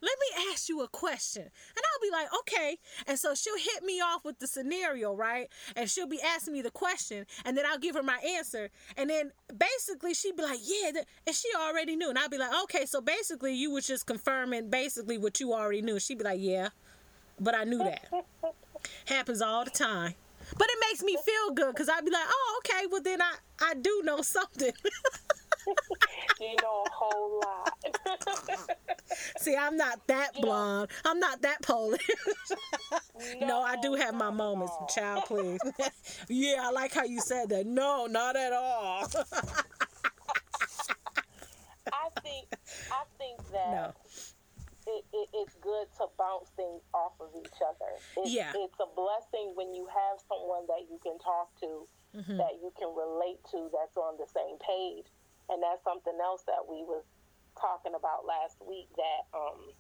let 0.02 0.18
me 0.20 0.52
ask 0.52 0.70
you 0.70 0.82
a 0.82 0.88
question. 0.88 1.44
And 1.44 1.52
I'll 1.78 2.02
be 2.02 2.12
like, 2.12 2.28
okay. 2.40 2.78
And 3.08 3.18
so 3.18 3.34
she'll 3.34 3.58
hit 3.58 3.84
me 3.84 4.02
off 4.02 4.26
with 4.26 4.40
the 4.40 4.48
scenario, 4.48 5.14
right? 5.14 5.50
And 5.76 5.90
she'll 5.90 6.08
be 6.08 6.22
asking 6.22 6.54
me 6.54 6.62
the 6.62 6.72
question, 6.72 7.26
and 7.46 7.58
then 7.58 7.66
I'll 7.66 7.80
give 7.80 7.96
her 7.96 8.04
my 8.04 8.18
answer. 8.38 8.70
And 8.98 9.10
then 9.10 9.32
basically 9.58 10.14
she'd 10.14 10.36
be 10.36 10.44
like, 10.44 10.60
yeah, 10.64 11.02
and 11.26 11.36
she 11.36 11.50
already 11.58 11.96
knew. 11.96 12.10
And 12.10 12.20
I'll 12.20 12.30
be 12.30 12.38
like, 12.38 12.52
okay, 12.64 12.86
so 12.86 13.02
basically 13.02 13.56
you 13.56 13.72
was 13.72 13.88
just 13.88 14.06
confirming 14.06 14.70
basically 14.70 15.18
what 15.18 15.40
you 15.40 15.54
already 15.54 15.82
knew. 15.82 16.00
She'd 16.00 16.18
be 16.18 16.24
like, 16.24 16.42
yeah, 16.42 16.70
but 17.40 17.56
I 17.56 17.64
knew 17.64 17.80
that. 17.80 18.08
Happens 19.06 19.42
all 19.42 19.66
the 19.66 19.72
time. 19.72 20.16
But 20.58 20.68
it 20.70 20.78
makes 20.90 21.04
me 21.04 21.18
feel 21.24 21.54
good 21.54 21.74
because 21.74 21.90
I'd 21.90 22.06
be 22.06 22.12
like, 22.12 22.26
oh, 22.28 22.62
okay, 22.66 22.86
well 22.92 23.02
then 23.02 23.22
I, 23.22 23.34
I 23.62 23.74
do 23.76 24.02
know 24.04 24.22
something. 24.22 24.72
you 26.40 26.56
know 26.62 26.84
a 26.86 26.90
whole 26.92 27.42
lot. 27.42 27.74
See, 29.40 29.56
I'm 29.56 29.78
not 29.78 30.06
that 30.08 30.34
blonde. 30.42 30.90
I'm 31.06 31.20
not 31.20 31.42
that 31.42 31.62
Polish. 31.62 32.08
no, 33.42 33.48
no, 33.48 33.62
I 33.62 33.76
do 33.82 33.94
have 33.96 34.14
my 34.16 34.30
moments, 34.30 34.74
child, 34.94 35.26
please. 35.26 35.60
yeah, 36.28 36.58
I 36.62 36.72
like 36.72 36.94
how 36.94 37.04
you 37.04 37.20
said 37.20 37.50
that. 37.50 37.66
No, 37.66 38.08
not 38.08 38.36
at 38.36 38.54
all. 38.54 39.08
I 41.92 42.22
think 42.22 42.48
I 42.92 43.04
think 43.18 43.38
that 43.52 43.72
no 43.72 43.94
it, 44.90 45.06
it, 45.14 45.28
it's 45.38 45.56
good 45.62 45.86
to 46.02 46.10
bounce 46.18 46.50
things 46.58 46.82
off 46.94 47.14
of 47.22 47.30
each 47.38 47.62
other. 47.62 47.94
It's, 48.18 48.34
yeah. 48.34 48.50
it's 48.58 48.80
a 48.82 48.90
blessing 48.98 49.54
when 49.54 49.78
you 49.78 49.86
have 49.86 50.18
someone 50.26 50.66
that 50.66 50.90
you 50.90 50.98
can 51.06 51.22
talk 51.22 51.54
to, 51.62 51.86
mm-hmm. 52.18 52.38
that 52.42 52.58
you 52.58 52.74
can 52.74 52.90
relate 52.98 53.38
to, 53.54 53.70
that's 53.70 53.94
on 53.94 54.18
the 54.18 54.26
same 54.26 54.58
page. 54.58 55.08
And 55.50 55.62
that's 55.62 55.82
something 55.86 56.18
else 56.18 56.46
that 56.50 56.66
we 56.66 56.82
was 56.86 57.06
talking 57.58 57.94
about 57.94 58.26
last 58.26 58.58
week 58.66 58.90
that 58.98 59.30
um, 59.34 59.74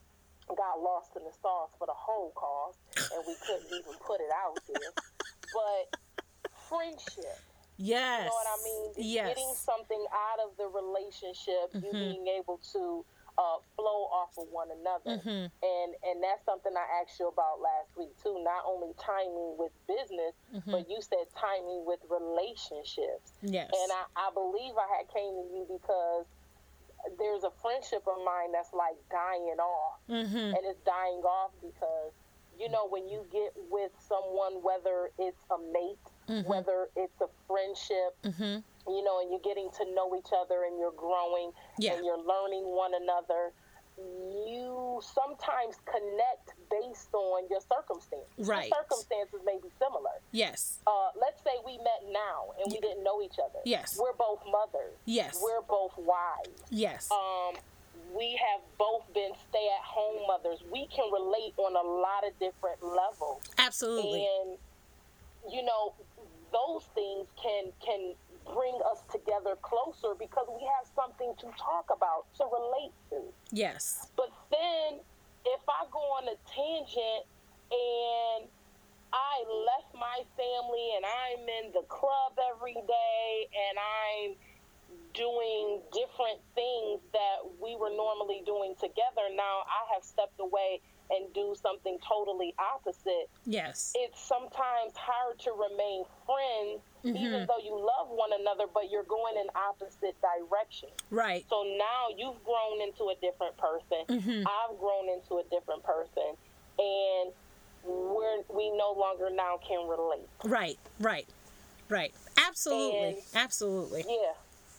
got 0.54 0.82
lost 0.82 1.18
in 1.18 1.24
the 1.26 1.34
sauce 1.42 1.74
for 1.78 1.86
the 1.86 1.98
whole 1.98 2.34
cause, 2.34 2.78
and 2.98 3.22
we 3.26 3.34
couldn't 3.46 3.70
even 3.74 3.94
put 4.02 4.22
it 4.22 4.34
out 4.34 4.58
there. 4.70 4.94
But 5.50 5.98
friendship. 6.70 7.42
Yes. 7.78 8.22
You 8.22 8.26
know 8.30 8.38
what 8.38 8.48
I 8.54 8.64
mean? 8.64 8.92
Yes. 8.98 9.28
Getting 9.30 9.54
something 9.56 10.06
out 10.14 10.38
of 10.46 10.58
the 10.62 10.68
relationship, 10.70 11.74
mm-hmm. 11.74 11.86
you 11.86 11.92
being 11.92 12.28
able 12.38 12.62
to 12.74 13.04
uh, 13.40 13.64
flow 13.80 14.12
off 14.12 14.36
of 14.36 14.52
one 14.52 14.68
another. 14.68 15.24
Mm-hmm. 15.24 15.48
And 15.48 15.90
and 16.04 16.18
that's 16.20 16.44
something 16.44 16.76
I 16.76 17.00
asked 17.00 17.16
you 17.20 17.32
about 17.32 17.64
last 17.64 17.88
week 17.96 18.12
too. 18.20 18.36
Not 18.44 18.68
only 18.68 18.92
timing 19.00 19.56
with 19.56 19.72
business, 19.88 20.36
mm-hmm. 20.52 20.68
but 20.68 20.92
you 20.92 21.00
said 21.00 21.24
timing 21.32 21.88
with 21.88 22.04
relationships. 22.12 23.32
Yes. 23.40 23.72
And 23.72 23.90
I, 23.96 24.28
I 24.28 24.36
believe 24.36 24.76
I 24.76 24.88
had 25.00 25.08
came 25.08 25.40
to 25.40 25.46
you 25.56 25.64
because 25.72 26.28
there's 27.16 27.48
a 27.48 27.54
friendship 27.64 28.04
of 28.04 28.20
mine 28.28 28.52
that's 28.52 28.76
like 28.76 29.00
dying 29.08 29.56
off. 29.56 30.04
Mm-hmm. 30.12 30.60
And 30.60 30.62
it's 30.68 30.84
dying 30.84 31.24
off 31.24 31.56
because 31.64 32.12
you 32.60 32.68
know 32.68 32.92
when 32.92 33.08
you 33.08 33.24
get 33.32 33.56
with 33.72 33.96
someone 34.04 34.60
whether 34.60 35.16
it's 35.16 35.48
a 35.48 35.60
mate 35.72 35.96
mm-hmm. 36.28 36.44
whether 36.44 36.92
it's 36.98 37.16
a 37.24 37.32
friendship 37.48 38.12
mm-hmm 38.20 38.60
you 38.88 39.04
know, 39.04 39.20
and 39.22 39.30
you're 39.30 39.44
getting 39.44 39.70
to 39.78 39.86
know 39.94 40.16
each 40.16 40.32
other 40.34 40.64
and 40.64 40.80
you're 40.80 40.96
growing 40.96 41.52
yeah. 41.78 41.94
and 41.94 42.06
you're 42.06 42.20
learning 42.20 42.64
one 42.64 42.92
another. 42.94 43.52
You 44.00 45.02
sometimes 45.04 45.76
connect 45.84 46.56
based 46.72 47.14
on 47.14 47.44
your 47.50 47.60
circumstances. 47.60 48.48
Right. 48.48 48.70
Your 48.70 48.80
circumstances 48.80 49.42
may 49.46 49.60
be 49.62 49.68
similar. 49.78 50.24
Yes. 50.32 50.80
Uh, 50.88 51.12
let's 51.20 51.44
say 51.44 51.52
we 51.66 51.78
met 51.78 52.08
now 52.12 52.56
and 52.64 52.72
we 52.72 52.80
didn't 52.80 53.04
know 53.04 53.22
each 53.22 53.36
other. 53.44 53.60
Yes. 53.66 54.00
We're 54.00 54.16
both 54.16 54.40
mothers. 54.50 54.96
Yes. 55.06 55.40
We're 55.44 55.62
both 55.68 55.98
wives. 55.98 56.64
Yes. 56.70 57.10
Um, 57.12 57.60
we 58.16 58.40
have 58.40 58.62
both 58.78 59.04
been 59.14 59.32
stay 59.50 59.68
at 59.78 59.84
home 59.84 60.26
mothers. 60.28 60.60
We 60.72 60.88
can 60.88 61.12
relate 61.12 61.54
on 61.58 61.76
a 61.76 61.88
lot 61.88 62.26
of 62.26 62.38
different 62.40 62.82
levels. 62.82 63.42
Absolutely. 63.58 64.26
And 64.26 64.58
you 65.52 65.64
know, 65.64 65.94
those 66.52 66.84
things 66.96 67.28
can 67.42 67.72
can 67.84 68.14
bring 68.46 68.76
us 68.92 69.02
together 69.12 69.56
closer 69.62 70.16
because 70.18 70.48
we 70.48 70.62
have 70.66 70.88
something 70.96 71.34
to 71.40 71.48
talk 71.58 71.88
about, 71.94 72.26
to 72.38 72.46
relate 72.46 72.94
to. 73.10 73.20
Yes. 73.52 74.08
But 74.16 74.32
then 74.52 75.00
if 75.46 75.62
I 75.68 75.86
go 75.92 76.00
on 76.20 76.28
a 76.28 76.38
tangent 76.50 77.24
and 77.72 78.50
I 79.14 79.36
left 79.66 79.94
my 79.94 80.22
family 80.38 80.88
and 80.96 81.06
I'm 81.06 81.44
in 81.50 81.74
the 81.74 81.86
club 81.90 82.38
every 82.54 82.78
day 82.78 83.50
and 83.50 83.76
I'm 83.78 84.30
doing 85.14 85.82
different 85.92 86.40
things 86.56 87.02
that 87.12 87.44
we 87.62 87.76
were 87.76 87.90
normally 87.90 88.42
doing 88.46 88.76
together. 88.80 89.28
Now 89.36 89.66
I 89.68 89.94
have 89.94 90.04
stepped 90.04 90.40
away 90.40 90.82
and 91.10 91.34
do 91.34 91.56
something 91.62 91.98
totally 92.08 92.54
opposite. 92.60 93.30
Yes. 93.46 93.94
It's 93.96 94.22
sometimes 94.22 94.94
hard 94.96 95.40
to 95.40 95.52
remain 95.52 96.04
friends 96.26 96.82
mm-hmm. 97.04 97.18
even 97.18 97.46
though 97.48 97.58
you 97.64 97.74
love 97.74 98.10
one 98.10 98.30
another, 98.40 98.66
but 98.72 98.92
you're 98.92 99.04
going 99.04 99.36
in 99.38 99.48
opposite 99.56 100.16
directions. 100.22 100.94
Right. 101.10 101.46
So 101.50 101.64
now 101.64 102.14
you've 102.16 102.44
grown 102.44 102.82
into 102.86 103.10
a 103.10 103.16
different 103.22 103.58
person. 103.58 104.06
Mm-hmm. 104.08 104.48
I've 104.48 104.80
grown 104.80 105.10
into 105.10 105.42
a 105.42 105.44
different 105.50 105.84
person. 105.84 106.38
And 106.78 107.34
we're 107.84 108.44
we 108.54 108.70
no 108.78 108.94
longer 108.98 109.30
now 109.34 109.60
can 109.66 109.88
relate. 109.88 110.28
Right, 110.44 110.78
right, 111.00 111.28
right. 111.90 112.14
Absolutely. 112.38 113.00
And, 113.00 113.18
Absolutely. 113.36 114.06
Yeah. 114.08 114.34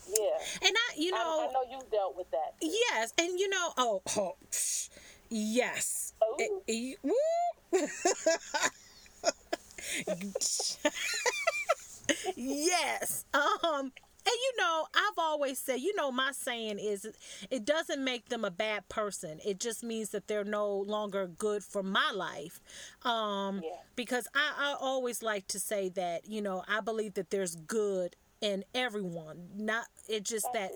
Yeah. 0.09 0.69
And 0.69 0.77
I 0.77 0.95
you 0.97 1.13
know 1.13 1.19
I, 1.19 1.49
I 1.49 1.53
know 1.53 1.63
you 1.71 1.81
dealt 1.91 2.17
with 2.17 2.31
that. 2.31 2.55
Yes, 2.61 3.13
and 3.19 3.39
you 3.39 3.49
know, 3.49 3.73
oh, 3.77 4.03
oh 4.17 4.37
yes. 5.29 6.15
Oh. 6.23 6.37
It, 6.39 6.51
it, 6.67 6.99
yes. 12.37 13.25
Um 13.35 13.93
and 14.23 14.35
you 14.35 14.53
know, 14.59 14.87
I've 14.95 15.19
always 15.19 15.59
said, 15.59 15.81
you 15.81 15.97
know, 15.97 16.13
my 16.13 16.33
saying 16.33 16.79
is 16.79 17.07
it 17.51 17.65
doesn't 17.65 18.05
make 18.05 18.29
them 18.29 18.45
a 18.45 18.51
bad 18.51 18.87
person. 18.91 19.41
It 19.45 19.59
just 19.59 19.83
means 19.83 20.11
that 20.11 20.29
they're 20.29 20.45
no 20.45 20.77
longer 20.77 21.27
good 21.27 21.65
for 21.65 21.83
my 21.83 22.11
life. 22.15 22.61
Um 23.03 23.63
yeah. 23.65 23.71
because 23.97 24.29
I, 24.35 24.73
I 24.73 24.77
always 24.79 25.23
like 25.23 25.47
to 25.49 25.59
say 25.59 25.89
that, 25.91 26.29
you 26.29 26.43
know, 26.43 26.63
I 26.69 26.81
believe 26.81 27.15
that 27.15 27.31
there's 27.31 27.57
good 27.57 28.17
in 28.41 28.65
everyone. 28.75 29.49
Not 29.57 29.87
it's 30.09 30.29
just 30.31 30.47
that 30.55 30.73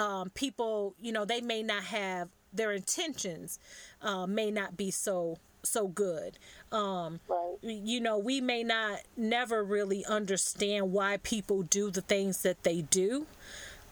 um 0.00 0.30
people, 0.30 0.94
you 1.00 1.12
know, 1.12 1.24
they 1.24 1.40
may 1.40 1.62
not 1.62 1.84
have 1.84 2.28
their 2.52 2.72
intentions 2.72 3.58
uh, 4.02 4.26
may 4.26 4.50
not 4.50 4.76
be 4.76 4.90
so 4.90 5.38
so 5.62 5.88
good. 5.88 6.38
Um, 6.72 7.20
right. 7.28 7.56
You 7.62 8.00
know, 8.00 8.18
we 8.18 8.40
may 8.40 8.62
not 8.62 9.00
never 9.16 9.64
really 9.64 10.04
understand 10.04 10.92
why 10.92 11.18
people 11.18 11.62
do 11.62 11.90
the 11.90 12.00
things 12.02 12.42
that 12.42 12.62
they 12.62 12.82
do. 12.82 13.26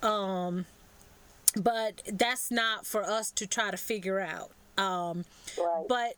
Um, 0.02 0.66
but 1.56 2.02
that's 2.12 2.50
not 2.50 2.86
for 2.86 3.02
us 3.02 3.30
to 3.32 3.46
try 3.46 3.70
to 3.70 3.76
figure 3.76 4.20
out. 4.20 4.50
Um, 4.76 5.24
Right. 5.58 5.86
but 5.88 6.14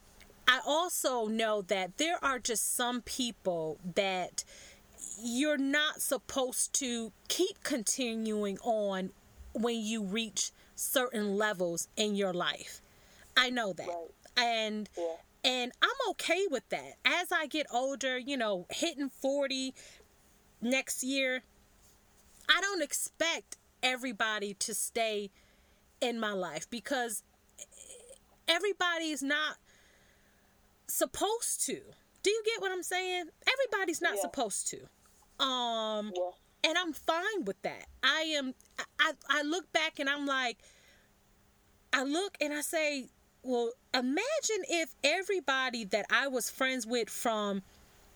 I 0.49 0.61
also 0.65 1.27
know 1.27 1.63
that 1.63 1.99
there 1.99 2.23
are 2.25 2.39
just 2.39 2.75
some 2.77 3.03
people 3.03 3.79
that 3.95 4.45
you're 5.19 5.59
not 5.59 6.01
supposed 6.03 6.73
to 6.75 7.13
keep 7.29 7.63
continuing 7.63 8.59
on 8.63 9.11
when 9.53 9.77
you 9.81 10.03
reach 10.03 10.53
certain 10.75 11.37
levels 11.37 11.89
in 11.97 12.15
your 12.15 12.33
life. 12.33 12.81
I 13.37 13.51
know 13.51 13.73
that. 13.73 13.89
Right. 13.89 14.11
And 14.37 14.89
Yeah. 14.97 15.17
and 15.45 15.73
I'm 15.81 16.11
okay 16.11 16.47
with 16.51 16.69
that. 16.71 16.95
As 17.05 17.31
I 17.33 17.47
get 17.47 17.67
older, 17.71 18.19
you 18.19 18.37
know, 18.37 18.67
hitting 18.71 19.09
40 19.09 19.75
next 20.61 21.03
year, 21.03 21.43
I 22.49 22.61
don't 22.61 22.83
expect 22.83 23.57
everybody 23.83 24.55
to 24.55 24.75
stay 24.75 25.31
in 26.01 26.19
my 26.19 26.33
life 26.33 26.69
because 26.69 27.23
everybody 28.49 29.11
is 29.11 29.23
not 29.23 29.59
supposed 30.89 31.61
to. 31.67 31.81
Do 32.23 32.31
you 32.31 32.43
get 32.45 32.61
what 32.61 32.73
I'm 32.73 32.83
saying? 32.83 33.31
Everybody's 33.47 34.01
not 34.01 34.17
Yeah. 34.17 34.23
supposed 34.23 34.67
to. 34.69 34.89
Um 35.39 36.13
Yeah. 36.15 36.31
and 36.65 36.79
I'm 36.79 36.93
fine 36.93 37.45
with 37.45 37.61
that. 37.63 37.87
I 38.03 38.21
am 38.37 38.55
I 38.99 39.13
I 39.29 39.43
look 39.43 39.71
back 39.73 39.99
and 39.99 40.09
I'm 40.09 40.27
like 40.27 40.59
I 41.93 42.03
look 42.03 42.37
and 42.41 42.53
I 42.53 42.61
say, 42.61 43.09
well, 43.43 43.73
imagine 43.95 44.65
if 44.69 44.95
everybody 45.03 45.85
that 45.85 46.05
I 46.11 46.29
was 46.29 46.51
friends 46.51 46.87
with 46.87 47.09
from 47.09 47.63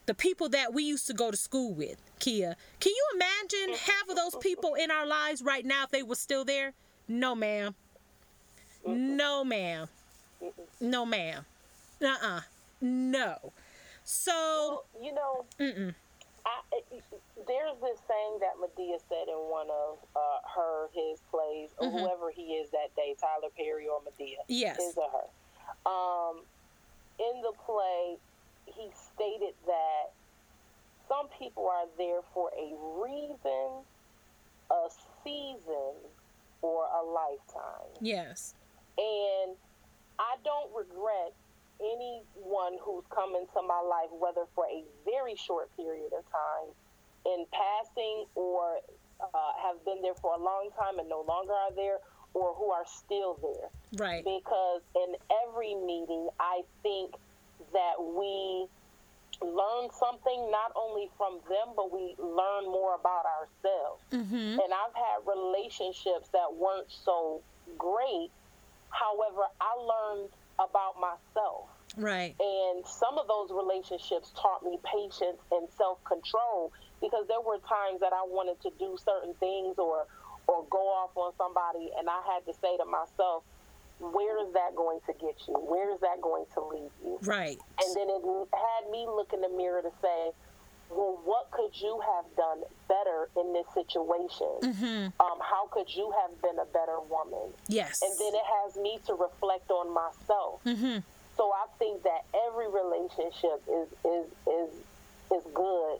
the 0.06 0.14
people 0.14 0.48
that 0.50 0.74
we 0.74 0.83
used 0.83 1.06
to 1.06 1.14
go 1.14 1.30
to 1.30 1.37
school 1.37 1.72
with, 1.72 1.96
Kia. 2.18 2.56
Can 2.80 2.92
you 2.92 3.04
imagine 3.14 3.76
half 3.78 4.09
of 4.09 4.16
those 4.16 4.35
people 4.37 4.74
in 4.74 4.90
our 4.90 5.06
lives 5.06 5.40
right 5.40 5.64
now 5.64 5.85
if 5.85 5.90
they 5.90 6.02
were 6.02 6.16
still 6.16 6.44
there? 6.44 6.72
No, 7.09 7.35
ma'am. 7.35 7.74
No, 8.87 9.44
ma'am. 9.44 9.88
No, 10.80 11.06
ma'am. 11.06 11.44
Uh-uh. 12.02 12.40
No. 12.80 13.52
So, 14.04 14.85
You 15.00 15.14
know, 15.14 15.44
mm-mm. 15.59 15.94
There's 17.47 17.77
this 17.81 17.99
saying 18.09 18.38
that 18.40 18.57
Madea 18.61 18.99
said 19.09 19.29
in 19.29 19.38
one 19.51 19.69
of 19.71 19.99
uh, 20.14 20.21
her, 20.55 20.88
his 20.93 21.21
plays, 21.31 21.71
or 21.79 21.88
Mhm. 21.88 22.01
whoever 22.01 22.31
he 22.31 22.55
is 22.55 22.71
that 22.71 22.95
day, 22.97 23.14
Tyler 23.21 23.51
Perry 23.57 23.87
or 23.88 24.01
Madea, 24.01 24.37
yes. 24.49 24.77
his 24.77 24.97
or 24.97 25.11
her. 25.11 25.29
Um, 25.90 26.45
in 27.19 27.40
the 27.43 27.53
play, 27.64 28.19
he 28.66 28.90
stated 29.14 29.55
that 29.66 30.12
some 31.09 31.29
people 31.38 31.69
are 31.69 31.87
there 31.99 32.23
for 32.35 32.51
a 32.57 32.75
reason, 33.03 33.85
a 34.71 34.88
season, 35.25 35.95
or 36.62 36.87
a 36.87 37.03
lifetime. 37.03 37.90
Yes. 38.01 38.55
And 38.99 39.57
I 40.19 40.37
don't 40.45 40.73
regret 40.75 41.33
anyone 41.81 42.79
who's 42.83 43.05
come 43.11 43.35
into 43.35 43.66
my 43.66 43.81
life, 43.81 44.11
whether 44.19 44.47
for 44.55 44.64
a 44.66 44.85
very 45.05 45.37
short 45.37 45.75
period 45.77 46.12
of 46.16 46.25
time, 46.31 46.69
in 47.27 47.45
passing, 47.53 48.25
or 48.35 48.79
uh, 49.21 49.53
have 49.62 49.85
been 49.85 50.01
there 50.03 50.14
for 50.14 50.35
a 50.35 50.38
long 50.38 50.71
time 50.79 50.99
and 50.99 51.09
no 51.09 51.25
longer 51.27 51.53
are 51.53 51.75
there, 51.75 51.99
or 52.35 52.55
who 52.55 52.71
are 52.71 52.85
still 52.87 53.38
there. 53.43 53.69
Right. 53.97 54.25
Because 54.25 54.83
in 54.95 55.16
every 55.47 55.75
meeting, 55.75 56.29
I 56.38 56.62
think 56.83 57.14
that 57.73 57.97
we 57.99 58.66
learn 59.43 59.88
something 59.99 60.51
not 60.51 60.73
only 60.77 61.11
from 61.16 61.40
them, 61.49 61.75
but 61.75 61.93
we 61.93 62.14
learn 62.19 62.64
more 62.64 62.95
about 62.95 63.25
ourselves. 63.25 64.03
Mm-hmm. 64.12 64.61
And 64.61 64.73
I've 64.73 64.95
had 64.95 65.27
relationships 65.27 66.29
that 66.33 66.55
weren't 66.55 66.90
so 66.90 67.40
great. 67.79 68.31
However, 68.90 69.43
I 69.61 69.75
learned 69.77 70.29
about 70.61 71.01
myself. 71.01 71.73
Right. 71.96 72.37
And 72.38 72.87
some 72.87 73.18
of 73.18 73.27
those 73.27 73.51
relationships 73.51 74.33
taught 74.37 74.62
me 74.62 74.79
patience 74.85 75.42
and 75.51 75.66
self 75.77 76.03
control 76.05 76.73
because 77.01 77.27
there 77.27 77.40
were 77.40 77.59
times 77.66 78.01
that 78.01 78.12
I 78.12 78.23
wanted 78.29 78.61
to 78.62 78.70
do 78.79 78.96
certain 79.01 79.35
things 79.40 79.79
or 79.79 80.07
or 80.46 80.66
go 80.70 80.79
off 80.79 81.16
on 81.16 81.33
somebody 81.38 81.90
and 81.99 82.09
I 82.09 82.20
had 82.27 82.46
to 82.46 82.55
say 82.55 82.77
to 82.79 82.85
myself, 82.85 83.42
where 84.01 84.40
is 84.46 84.53
that 84.55 84.75
going 84.75 84.99
to 85.07 85.12
get 85.14 85.37
you? 85.46 85.55
Where 85.55 85.92
is 85.92 86.01
that 86.01 86.20
going 86.23 86.46
to 86.55 86.61
lead 86.66 86.90
you? 87.05 87.18
Right. 87.23 87.59
And 87.85 87.90
then 87.94 88.09
it 88.09 88.23
had 88.55 88.90
me 88.90 89.07
look 89.07 89.33
in 89.33 89.40
the 89.40 89.51
mirror 89.51 89.83
to 89.83 89.92
say, 90.03 90.33
well, 90.90 91.20
what 91.24 91.50
could 91.50 91.70
you 91.81 92.00
have 92.00 92.24
done 92.37 92.62
better 92.88 93.29
in 93.37 93.53
this 93.53 93.66
situation? 93.74 94.48
Mm-hmm. 94.62 95.22
Um, 95.22 95.38
how 95.40 95.68
could 95.70 95.94
you 95.94 96.12
have 96.22 96.42
been 96.42 96.59
a 96.59 96.66
better 96.66 96.98
woman? 97.09 97.53
Yes. 97.68 98.03
And 98.03 98.12
then 98.18 98.35
it 98.35 98.46
has 98.64 98.76
me 98.76 98.98
to 99.07 99.14
reflect 99.14 99.70
on 99.70 99.92
myself. 99.92 100.61
mm-hmm. 100.64 100.98
So 101.37 101.53
I 101.53 101.66
think 101.79 102.03
that 102.03 102.24
every 102.48 102.68
relationship 102.68 103.62
is 103.66 103.88
is 104.05 104.26
is 104.46 104.70
is 105.33 105.42
good 105.55 105.98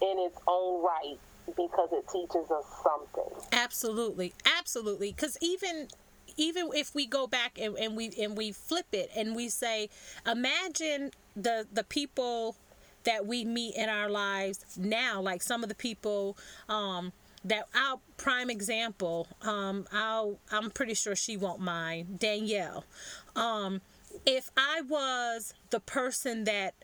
in 0.00 0.18
its 0.18 0.38
own 0.46 0.82
right 0.82 1.18
because 1.56 1.90
it 1.92 2.08
teaches 2.08 2.50
us 2.50 2.64
something. 2.82 3.48
Absolutely, 3.52 4.32
absolutely. 4.58 5.12
Because 5.12 5.36
even 5.42 5.88
even 6.36 6.70
if 6.74 6.94
we 6.94 7.06
go 7.06 7.26
back 7.26 7.58
and, 7.60 7.76
and 7.78 7.96
we 7.96 8.10
and 8.18 8.36
we 8.36 8.52
flip 8.52 8.86
it 8.92 9.10
and 9.16 9.36
we 9.36 9.48
say, 9.48 9.90
imagine 10.26 11.10
the 11.34 11.66
the 11.72 11.84
people 11.84 12.56
that 13.06 13.26
we 13.26 13.44
meet 13.44 13.74
in 13.74 13.88
our 13.88 14.10
lives 14.10 14.64
now, 14.76 15.20
like 15.20 15.42
some 15.42 15.62
of 15.62 15.68
the 15.68 15.74
people. 15.74 16.36
Um, 16.68 17.12
that 17.44 17.68
our 17.76 18.00
prime 18.16 18.50
example, 18.50 19.28
um, 19.42 19.86
I'll, 19.92 20.40
I'm 20.50 20.68
pretty 20.68 20.94
sure 20.94 21.14
she 21.14 21.36
won't 21.36 21.60
mind 21.60 22.18
Danielle. 22.18 22.84
Um, 23.36 23.82
if 24.24 24.50
I 24.56 24.80
was 24.80 25.54
the 25.70 25.78
person 25.78 26.42
that 26.44 26.74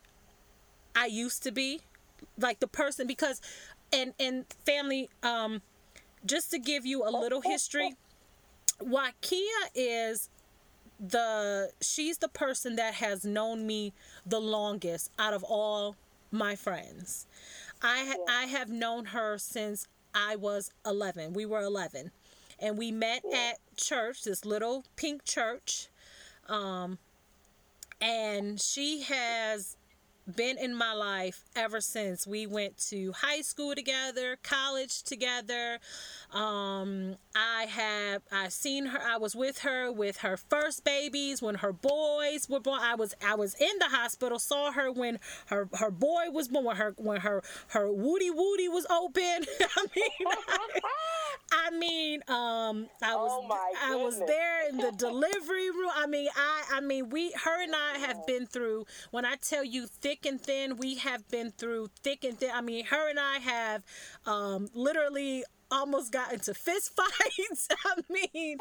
I 0.95 1.07
used 1.07 1.43
to 1.43 1.51
be, 1.51 1.81
like 2.39 2.61
the 2.61 2.69
person 2.69 3.09
because, 3.09 3.41
and 3.93 4.15
and 4.21 4.45
family, 4.65 5.11
um, 5.25 5.63
just 6.25 6.53
to 6.53 6.61
give 6.61 6.87
you 6.87 7.03
a 7.05 7.11
little 7.11 7.41
history, 7.41 7.97
Wakia 8.81 9.69
is 9.75 10.29
the 11.01 11.71
she's 11.81 12.19
the 12.19 12.29
person 12.29 12.77
that 12.77 12.95
has 12.95 13.25
known 13.25 13.67
me 13.67 13.93
the 14.25 14.41
longest 14.41 15.11
out 15.19 15.35
of 15.35 15.43
all 15.43 15.97
my 16.33 16.57
friends. 16.57 17.27
I 17.83 18.05
ha- 18.07 18.25
I 18.29 18.45
have 18.47 18.69
known 18.69 19.07
her 19.07 19.39
since 19.39 19.87
I 20.15 20.37
was 20.37 20.71
11. 20.87 21.33
We 21.33 21.47
were 21.47 21.63
11. 21.63 22.11
And 22.59 22.79
we 22.79 22.93
met 22.93 23.25
at 23.33 23.59
church, 23.77 24.25
this 24.25 24.45
little 24.45 24.85
pink 24.97 25.25
church. 25.25 25.89
Um 26.49 26.99
and 28.01 28.61
she 28.61 29.03
has 29.03 29.77
been 30.27 30.59
in 30.59 30.75
my 30.75 30.93
life 30.93 31.45
ever 31.57 31.81
since 31.81 32.27
we 32.27 32.47
went 32.47 32.79
to 32.89 33.13
high 33.13 33.41
school 33.41 33.75
together, 33.75 34.37
college 34.43 35.03
together. 35.03 35.79
Um, 36.33 37.17
I 37.35 37.67
have 37.69 38.23
I 38.31 38.49
seen 38.49 38.87
her. 38.87 39.01
I 39.01 39.17
was 39.19 39.35
with 39.35 39.59
her 39.59 39.91
with 39.91 40.19
her 40.19 40.37
first 40.37 40.85
babies 40.85 41.43
when 41.43 41.57
her 41.57 41.73
boys 41.73 42.49
were 42.49 42.61
born. 42.61 42.81
I 42.83 42.95
was 42.95 43.15
I 43.25 43.35
was 43.35 43.55
in 43.55 43.79
the 43.79 43.89
hospital. 43.89 44.39
Saw 44.39 44.73
her 44.73 44.91
when 44.93 45.19
her 45.47 45.69
her 45.75 45.91
boy 45.91 46.31
was 46.31 46.49
born. 46.49 46.65
When 46.65 46.77
her 46.77 46.95
when 46.97 47.21
her 47.21 47.43
her 47.69 47.93
woody 47.93 48.31
woody 48.31 48.69
was 48.69 48.87
open. 48.91 49.23
I 49.77 49.87
mean, 49.95 50.27
I 50.27 50.69
mean, 51.71 52.23
um, 52.29 52.89
I 53.03 53.15
was 53.17 53.31
Oh 53.51 53.73
I 53.83 53.97
was 53.97 54.19
there 54.19 54.69
in 54.69 54.77
the 54.77 54.93
delivery 54.97 55.71
room. 55.71 55.91
I 55.95 56.07
mean, 56.07 56.29
I 56.37 56.63
I 56.75 56.81
mean, 56.81 57.11
we 57.11 57.33
her 57.33 57.63
and 57.63 57.75
I 57.75 57.99
have 57.99 58.27
been 58.27 58.47
through. 58.47 58.87
When 59.11 59.25
I 59.25 59.37
tell 59.37 59.65
you 59.65 59.87
thick 59.87 60.27
and 60.27 60.41
thin, 60.41 60.77
we 60.77 60.97
have 60.97 61.29
been 61.29 61.51
through 61.51 61.89
thick 62.03 62.25
and 62.25 62.39
thin. 62.39 62.51
I 62.55 62.61
mean, 62.61 62.87
her 62.87 63.09
and 63.11 63.19
I 63.19 63.39
have 63.39 63.83
um, 64.27 64.69
literally 64.75 65.45
almost 65.71 66.13
got 66.13 66.33
into 66.33 66.55
fist 66.55 66.95
fights. 66.97 67.69
I 67.85 68.01
mean, 68.13 68.59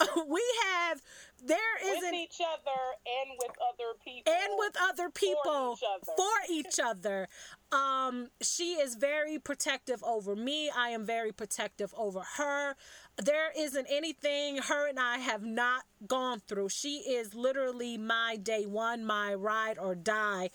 we 0.28 0.42
have. 0.64 1.02
There 1.42 1.56
With 1.82 1.98
isn't 1.98 2.14
each 2.14 2.40
other 2.40 2.80
and 3.06 3.38
with 3.38 3.56
other 3.72 3.98
people. 4.04 4.32
and 4.32 4.52
with 4.58 4.76
other 4.80 5.10
people 5.10 5.76
each 5.76 5.84
other. 5.84 6.12
for 6.16 6.52
each 6.52 6.80
other. 6.82 7.28
Um, 7.72 8.30
she 8.42 8.74
is 8.74 8.96
very 8.96 9.38
protective 9.38 10.02
over 10.02 10.34
me. 10.36 10.70
I 10.70 10.90
am 10.90 11.04
very 11.04 11.32
protective 11.32 11.94
over 11.96 12.22
her. 12.36 12.74
There 13.16 13.52
isn't 13.56 13.86
anything 13.88 14.58
her 14.58 14.88
and 14.88 14.98
I 14.98 15.18
have 15.18 15.42
not 15.42 15.84
gone 16.06 16.40
through. 16.40 16.68
She 16.70 16.98
is 16.98 17.34
literally 17.34 17.96
my 17.96 18.36
day 18.36 18.66
one, 18.66 19.04
my 19.04 19.34
ride 19.34 19.78
or 19.78 19.94
die. 19.94 20.50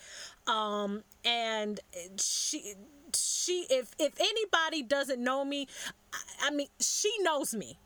Um, 0.47 1.03
and 1.23 1.79
she 2.17 2.73
she 3.13 3.65
if 3.69 3.91
if 3.97 4.13
anybody 4.19 4.83
doesn't 4.83 5.23
know 5.23 5.45
me, 5.45 5.67
I, 6.13 6.47
I 6.47 6.51
mean 6.51 6.67
she 6.79 7.11
knows 7.21 7.53
me 7.53 7.79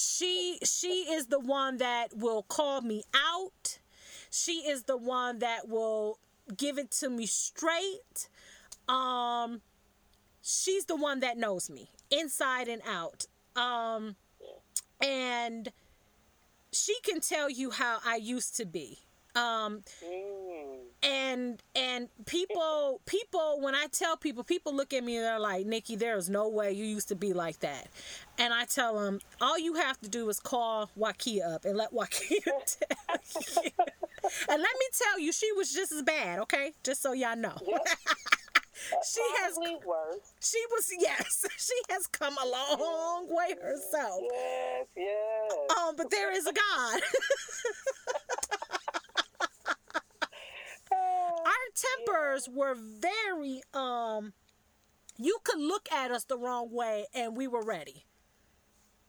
she 0.00 0.58
she 0.64 1.06
is 1.12 1.26
the 1.26 1.38
one 1.38 1.76
that 1.78 2.16
will 2.16 2.42
call 2.42 2.80
me 2.80 3.04
out. 3.14 3.78
She 4.30 4.68
is 4.68 4.84
the 4.84 4.96
one 4.96 5.40
that 5.40 5.68
will 5.68 6.18
give 6.56 6.78
it 6.78 6.90
to 6.92 7.10
me 7.10 7.26
straight. 7.26 8.28
Um 8.88 9.60
she's 10.42 10.86
the 10.86 10.96
one 10.96 11.20
that 11.20 11.36
knows 11.36 11.68
me 11.68 11.90
inside 12.10 12.68
and 12.68 12.82
out. 12.86 13.26
Um 13.56 14.16
and 15.00 15.70
she 16.72 16.96
can 17.02 17.20
tell 17.20 17.50
you 17.50 17.70
how 17.70 17.98
I 18.04 18.16
used 18.16 18.56
to 18.56 18.64
be. 18.64 19.00
Um, 19.36 19.82
Mm. 20.04 20.78
and 21.02 21.62
and 21.76 22.08
people 22.26 23.00
people 23.06 23.60
when 23.60 23.74
I 23.74 23.86
tell 23.92 24.16
people, 24.16 24.42
people 24.44 24.74
look 24.74 24.92
at 24.92 25.04
me 25.04 25.16
and 25.16 25.24
they're 25.24 25.38
like, 25.38 25.66
"Nikki, 25.66 25.96
there's 25.96 26.28
no 26.28 26.48
way 26.48 26.72
you 26.72 26.84
used 26.84 27.08
to 27.08 27.14
be 27.14 27.32
like 27.32 27.60
that." 27.60 27.86
And 28.38 28.52
I 28.52 28.64
tell 28.64 28.98
them, 28.98 29.20
all 29.40 29.58
you 29.58 29.74
have 29.74 30.00
to 30.00 30.08
do 30.08 30.28
is 30.28 30.40
call 30.40 30.90
Wakia 30.98 31.54
up 31.54 31.64
and 31.64 31.76
let 31.76 31.92
Wakia 31.92 32.42
tell 32.44 33.64
you. 33.64 33.70
and 34.48 34.60
let 34.62 34.74
me 34.78 34.86
tell 34.98 35.18
you, 35.18 35.32
she 35.32 35.50
was 35.52 35.72
just 35.72 35.92
as 35.92 36.02
bad. 36.02 36.40
Okay, 36.40 36.72
just 36.82 37.00
so 37.02 37.12
y'all 37.12 37.36
know. 37.36 37.56
Yep. 37.66 37.86
she 39.06 39.20
has 39.42 39.56
worse. 39.86 40.32
she 40.40 40.58
was 40.70 40.90
yes 40.98 41.44
she 41.58 41.74
has 41.94 42.06
come 42.06 42.34
a 42.42 42.46
long 42.48 43.26
way 43.28 43.54
herself 43.62 44.20
Yes, 44.32 44.86
yes. 44.96 45.52
um 45.78 45.94
but 45.96 46.10
there 46.10 46.32
is 46.32 46.46
a 46.46 46.52
god 46.52 47.00
tempers 51.74 52.48
were 52.48 52.74
very 52.74 53.62
um 53.74 54.32
you 55.18 55.38
could 55.44 55.60
look 55.60 55.90
at 55.92 56.10
us 56.10 56.24
the 56.24 56.38
wrong 56.38 56.72
way 56.72 57.06
and 57.14 57.36
we 57.36 57.46
were 57.46 57.62
ready. 57.64 58.06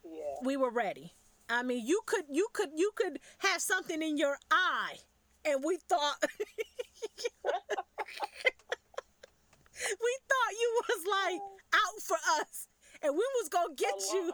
Yeah. 0.03 0.39
we 0.43 0.57
were 0.57 0.71
ready. 0.71 1.13
I 1.49 1.63
mean 1.63 1.85
you 1.85 2.01
could 2.05 2.25
you 2.29 2.47
could 2.53 2.69
you 2.75 2.91
could 2.95 3.19
have 3.39 3.61
something 3.61 4.01
in 4.01 4.17
your 4.17 4.37
eye 4.49 4.97
and 5.45 5.63
we 5.63 5.77
thought 5.77 6.17
we 6.23 6.29
thought 10.29 10.53
you 10.59 10.81
was 10.87 11.05
like 11.09 11.41
out 11.73 12.01
for 12.03 12.17
us 12.39 12.67
and 13.01 13.13
we 13.13 13.25
was 13.41 13.49
gonna 13.49 13.73
get 13.75 13.93
you. 14.13 14.31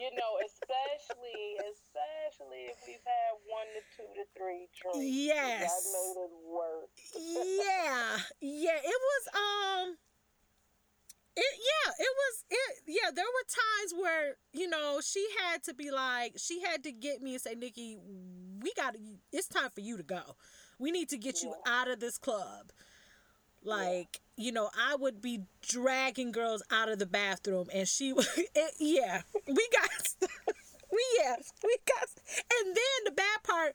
you 0.00 0.10
know, 0.14 0.38
especially 0.46 1.58
especially 1.70 2.26
if 2.40 2.78
we've 2.86 3.04
had 3.04 3.32
one 3.46 3.66
to 3.74 3.82
two 3.96 4.08
to 4.14 4.24
three 4.36 4.68
drinks. 4.80 4.98
Yes. 5.02 5.70
That 5.70 5.84
made 5.92 6.18
it 6.24 6.34
worse. 6.46 6.88
yeah 7.16 8.18
yeah 8.40 8.78
it 8.82 9.00
was 9.08 9.24
um 9.34 9.96
it 11.36 11.54
yeah 11.58 11.92
it 11.98 12.14
was 12.16 12.44
it 12.50 12.76
yeah 12.86 13.10
there 13.14 13.24
were 13.24 13.46
times 13.48 14.02
where 14.02 14.36
you 14.52 14.68
know 14.68 15.00
she 15.02 15.24
had 15.46 15.62
to 15.62 15.74
be 15.74 15.90
like 15.90 16.34
she 16.36 16.60
had 16.62 16.82
to 16.82 16.92
get 16.92 17.22
me 17.22 17.34
and 17.34 17.40
say 17.42 17.54
nikki 17.54 17.96
we 18.60 18.72
got 18.76 18.94
to 18.94 19.00
it's 19.32 19.48
time 19.48 19.70
for 19.74 19.80
you 19.80 19.96
to 19.96 20.02
go 20.02 20.20
we 20.78 20.90
need 20.90 21.08
to 21.08 21.16
get 21.16 21.42
you 21.42 21.54
out 21.66 21.88
of 21.88 22.00
this 22.00 22.18
club 22.18 22.72
like 23.64 24.20
you 24.36 24.52
know 24.52 24.70
i 24.78 24.94
would 24.96 25.20
be 25.20 25.40
dragging 25.62 26.32
girls 26.32 26.62
out 26.70 26.88
of 26.88 26.98
the 26.98 27.06
bathroom 27.06 27.66
and 27.74 27.88
she 27.88 28.12
would 28.12 28.26
it, 28.36 28.74
yeah 28.78 29.22
we 29.46 29.68
got 29.72 30.30
we 30.98 31.04
yes 31.22 31.52
we 31.62 31.76
got 31.86 32.08
and 32.58 32.74
then 32.74 32.98
the 33.06 33.12
bad 33.12 33.38
part 33.44 33.72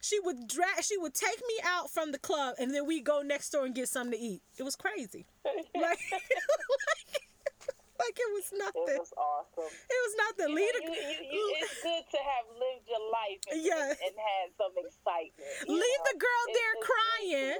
she 0.00 0.20
would 0.20 0.46
drag 0.46 0.84
she 0.84 0.96
would 0.98 1.14
take 1.14 1.40
me 1.48 1.56
out 1.64 1.90
from 1.90 2.12
the 2.12 2.18
club 2.18 2.54
and 2.58 2.74
then 2.74 2.86
we 2.86 3.00
go 3.00 3.22
next 3.22 3.50
door 3.50 3.64
and 3.64 3.74
get 3.74 3.88
something 3.88 4.12
to 4.18 4.24
eat 4.24 4.42
it 4.58 4.62
was 4.62 4.76
crazy 4.76 5.24
like 5.44 5.66
like, 5.74 5.98
like 7.98 8.16
it 8.20 8.30
was 8.36 8.52
nothing 8.60 8.92
It 8.92 9.00
was 9.00 9.12
awesome. 9.16 9.72
it 9.72 10.00
was 10.04 10.14
nothing 10.28 10.48
You, 10.52 10.56
leave 10.60 10.74
know, 10.84 10.92
the, 10.92 11.00
you, 11.00 11.18
you, 11.32 11.44
it's 11.64 11.80
good 11.82 12.04
to 12.12 12.20
have 12.20 12.44
lived 12.60 12.84
your 12.92 13.04
life 13.08 13.40
and, 13.50 13.58
Yeah. 13.64 13.88
and, 13.88 13.96
and 14.04 14.14
had 14.20 14.46
some 14.60 14.74
excitement. 14.76 15.48
leave 15.64 15.80
know? 15.80 16.08
the 16.12 16.16
girl 16.20 16.42
there 16.52 16.74
it's 16.76 16.86
crying 16.86 17.56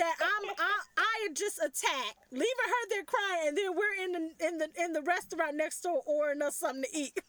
that. 0.00 0.16
I'm 0.16 0.44
I, 0.58 0.74
I 0.96 1.28
just 1.36 1.58
attacked, 1.60 2.16
leaving 2.32 2.68
her 2.72 2.82
there 2.88 3.04
crying, 3.04 3.48
and 3.52 3.56
then 3.56 3.70
we're 3.76 3.96
in 4.00 4.10
the 4.16 4.22
in 4.48 4.54
the 4.58 4.68
in 4.82 4.92
the 4.96 5.02
restaurant 5.02 5.56
next 5.56 5.80
door 5.82 6.00
ordering 6.06 6.40
us 6.42 6.56
something 6.56 6.82
to 6.82 6.90
eat. 6.98 7.12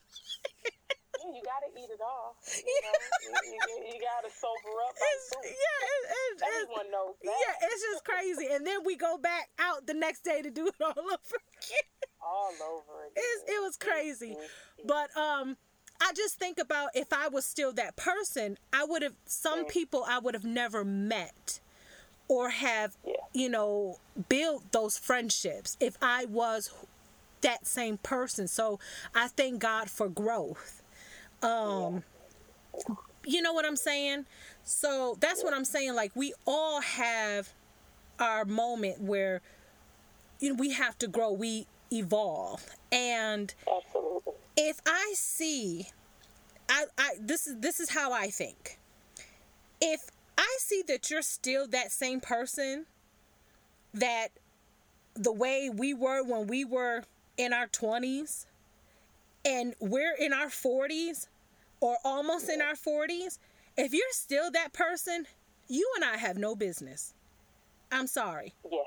You 1.26 1.42
gotta 1.44 1.70
eat 1.78 1.90
it 1.90 2.02
all. 2.02 2.36
You, 2.58 2.80
know? 2.84 2.96
you, 3.46 3.54
you, 3.54 3.94
you 3.94 4.00
gotta 4.02 4.30
sober 4.34 4.74
up. 4.88 4.96
It's, 4.96 5.32
yeah, 5.44 5.50
it, 5.50 5.52
it, 5.52 6.34
it's, 6.34 6.44
Everyone 6.62 6.92
knows 6.92 7.16
that. 7.24 7.32
yeah, 7.32 7.68
it's 7.68 7.82
just 7.92 8.04
crazy. 8.06 8.48
And 8.52 8.66
then 8.66 8.80
we 8.86 8.96
go 8.96 9.18
back 9.18 9.50
out 9.60 9.86
the 9.88 9.94
next 9.94 10.24
day 10.24 10.42
to 10.42 10.50
do 10.50 10.68
it 10.68 10.76
all 10.82 10.92
over 10.98 11.38
again. 11.38 11.90
All 12.22 12.52
over 12.66 13.06
again. 13.06 13.16
It's, 13.16 13.44
it 13.52 13.62
was 13.62 13.78
crazy, 13.78 14.36
but 14.86 15.16
um. 15.18 15.58
I 16.00 16.14
just 16.16 16.38
think 16.38 16.60
about 16.60 16.90
if 16.94 17.12
I 17.12 17.28
was 17.28 17.44
still 17.44 17.74
that 17.74 17.96
person, 17.96 18.60
I 18.72 18.86
would 18.86 19.02
have 19.02 19.16
some 19.26 19.66
people 19.66 20.06
I 20.08 20.20
would 20.20 20.36
have 20.36 20.46
never 20.46 20.86
met 20.86 21.60
or 22.28 22.52
have 22.52 22.96
Yeah. 23.04 23.14
you 23.34 23.50
know 23.50 23.98
built 24.30 24.72
those 24.72 24.96
friendships 25.00 25.76
if 25.80 25.98
I 26.00 26.26
was 26.26 26.70
that 27.42 27.66
same 27.66 27.98
person. 27.98 28.48
So 28.48 28.80
I 29.16 29.28
thank 29.28 29.58
God 29.60 29.90
for 29.90 30.08
growth. 30.08 30.84
Um 31.42 32.04
you 33.26 33.42
know 33.42 33.54
what 33.54 33.66
I'm 33.66 33.76
saying? 33.76 34.26
So 34.64 35.18
that's 35.20 35.44
what 35.44 35.54
I'm 35.54 35.66
saying 35.66 35.96
like 35.96 36.12
we 36.16 36.34
all 36.46 36.82
have 36.82 37.54
our 38.20 38.46
moment 38.46 39.02
where 39.02 39.42
you 40.40 40.50
know, 40.50 40.56
we 40.56 40.72
have 40.72 40.98
to 41.00 41.08
grow, 41.08 41.32
we 41.32 41.68
evolve. 41.92 42.66
And 42.92 43.54
Absolutely. 43.68 44.34
if 44.56 44.82
I 44.86 45.14
see 45.16 45.88
I, 46.70 46.86
I 46.98 47.14
this 47.20 47.48
is 47.48 47.58
this 47.60 47.80
is 47.80 47.90
how 47.90 48.12
I 48.12 48.28
think. 48.28 48.80
If 49.80 50.10
I 50.38 50.58
see 50.60 50.84
that 50.88 51.10
you're 51.10 51.22
still 51.22 51.68
that 51.68 51.92
same 51.92 52.20
person 52.20 52.86
that 53.94 54.30
the 55.16 55.32
way 55.32 55.70
we 55.70 55.94
were 55.94 56.24
when 56.24 56.48
we 56.48 56.66
were 56.66 57.04
in 57.38 57.54
our 57.54 57.68
20s 57.68 58.46
and 59.48 59.74
we're 59.80 60.16
in 60.20 60.34
our 60.34 60.48
40s 60.48 61.28
or 61.80 61.98
almost 62.04 62.50
in 62.50 62.62
our 62.62 62.76
40s, 62.76 63.40
if 63.78 63.94
you're 63.94 64.04
still 64.12 64.52
that 64.52 64.74
person, 64.74 65.26
you 65.70 65.90
and 65.96 66.04
I 66.04 66.18
have 66.18 66.38
no 66.38 66.56
business. 66.56 67.14
I'm 67.92 68.08
sorry. 68.08 68.54
Yeah. 68.70 68.80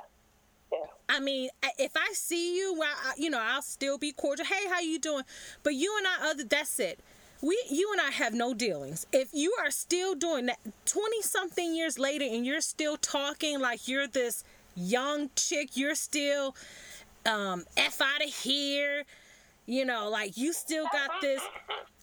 Yeah. 0.72 0.78
I 1.08 1.20
mean, 1.20 1.50
if 1.78 1.92
I 1.96 2.12
see 2.12 2.56
you, 2.56 2.76
well, 2.78 2.94
I, 3.04 3.14
you 3.16 3.30
know, 3.30 3.40
I'll 3.40 3.62
still 3.62 3.98
be 3.98 4.12
cordial. 4.12 4.46
Hey, 4.46 4.68
how 4.68 4.80
you 4.80 4.98
doing? 4.98 5.24
But 5.62 5.74
you 5.74 5.94
and 5.98 6.06
I, 6.06 6.30
other 6.30 6.44
that's 6.44 6.78
it. 6.78 7.00
We, 7.42 7.58
you 7.70 7.90
and 7.92 8.00
I 8.00 8.10
have 8.10 8.34
no 8.34 8.54
dealings. 8.54 9.06
If 9.12 9.30
you 9.32 9.54
are 9.58 9.70
still 9.70 10.14
doing 10.14 10.46
that, 10.46 10.58
twenty 10.84 11.22
something 11.22 11.74
years 11.74 11.98
later, 11.98 12.24
and 12.24 12.44
you're 12.44 12.60
still 12.60 12.98
talking 12.98 13.58
like 13.58 13.88
you're 13.88 14.06
this 14.06 14.44
young 14.76 15.30
chick, 15.36 15.76
you're 15.76 15.94
still 15.94 16.54
um, 17.24 17.64
f 17.78 18.00
out 18.00 18.22
of 18.22 18.32
here. 18.32 19.04
You 19.70 19.85
know, 19.85 20.09
like 20.11 20.37
you 20.37 20.52
still 20.52 20.87
got 20.92 21.20
this 21.20 21.40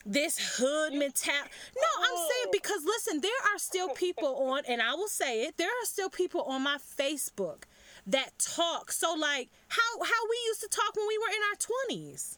this 0.06 0.58
hood 0.58 0.94
mentality. 0.94 1.50
No, 1.76 1.90
I'm 2.00 2.16
saying 2.16 2.50
because 2.54 2.86
listen, 2.86 3.20
there 3.20 3.42
are 3.52 3.58
still 3.58 3.90
people 3.90 4.38
on, 4.52 4.64
and 4.70 4.82
I 4.82 4.94
will 4.94 5.10
say 5.10 5.42
it. 5.44 5.58
There 5.58 5.68
are 5.68 5.84
still 5.86 6.10
people 6.10 6.44
on 6.44 6.64
my 6.64 6.78
Facebook 6.78 7.64
that 8.08 8.40
talk. 8.40 8.94
So 8.94 9.14
like 9.16 9.50
how 9.68 9.92
how 10.02 10.22
we 10.30 10.38
used 10.48 10.62
to 10.62 10.70
talk 10.70 10.96
when 10.96 11.08
we 11.10 11.18
were 11.18 11.28
in 11.28 11.44
our 11.52 11.58
twenties, 11.60 12.38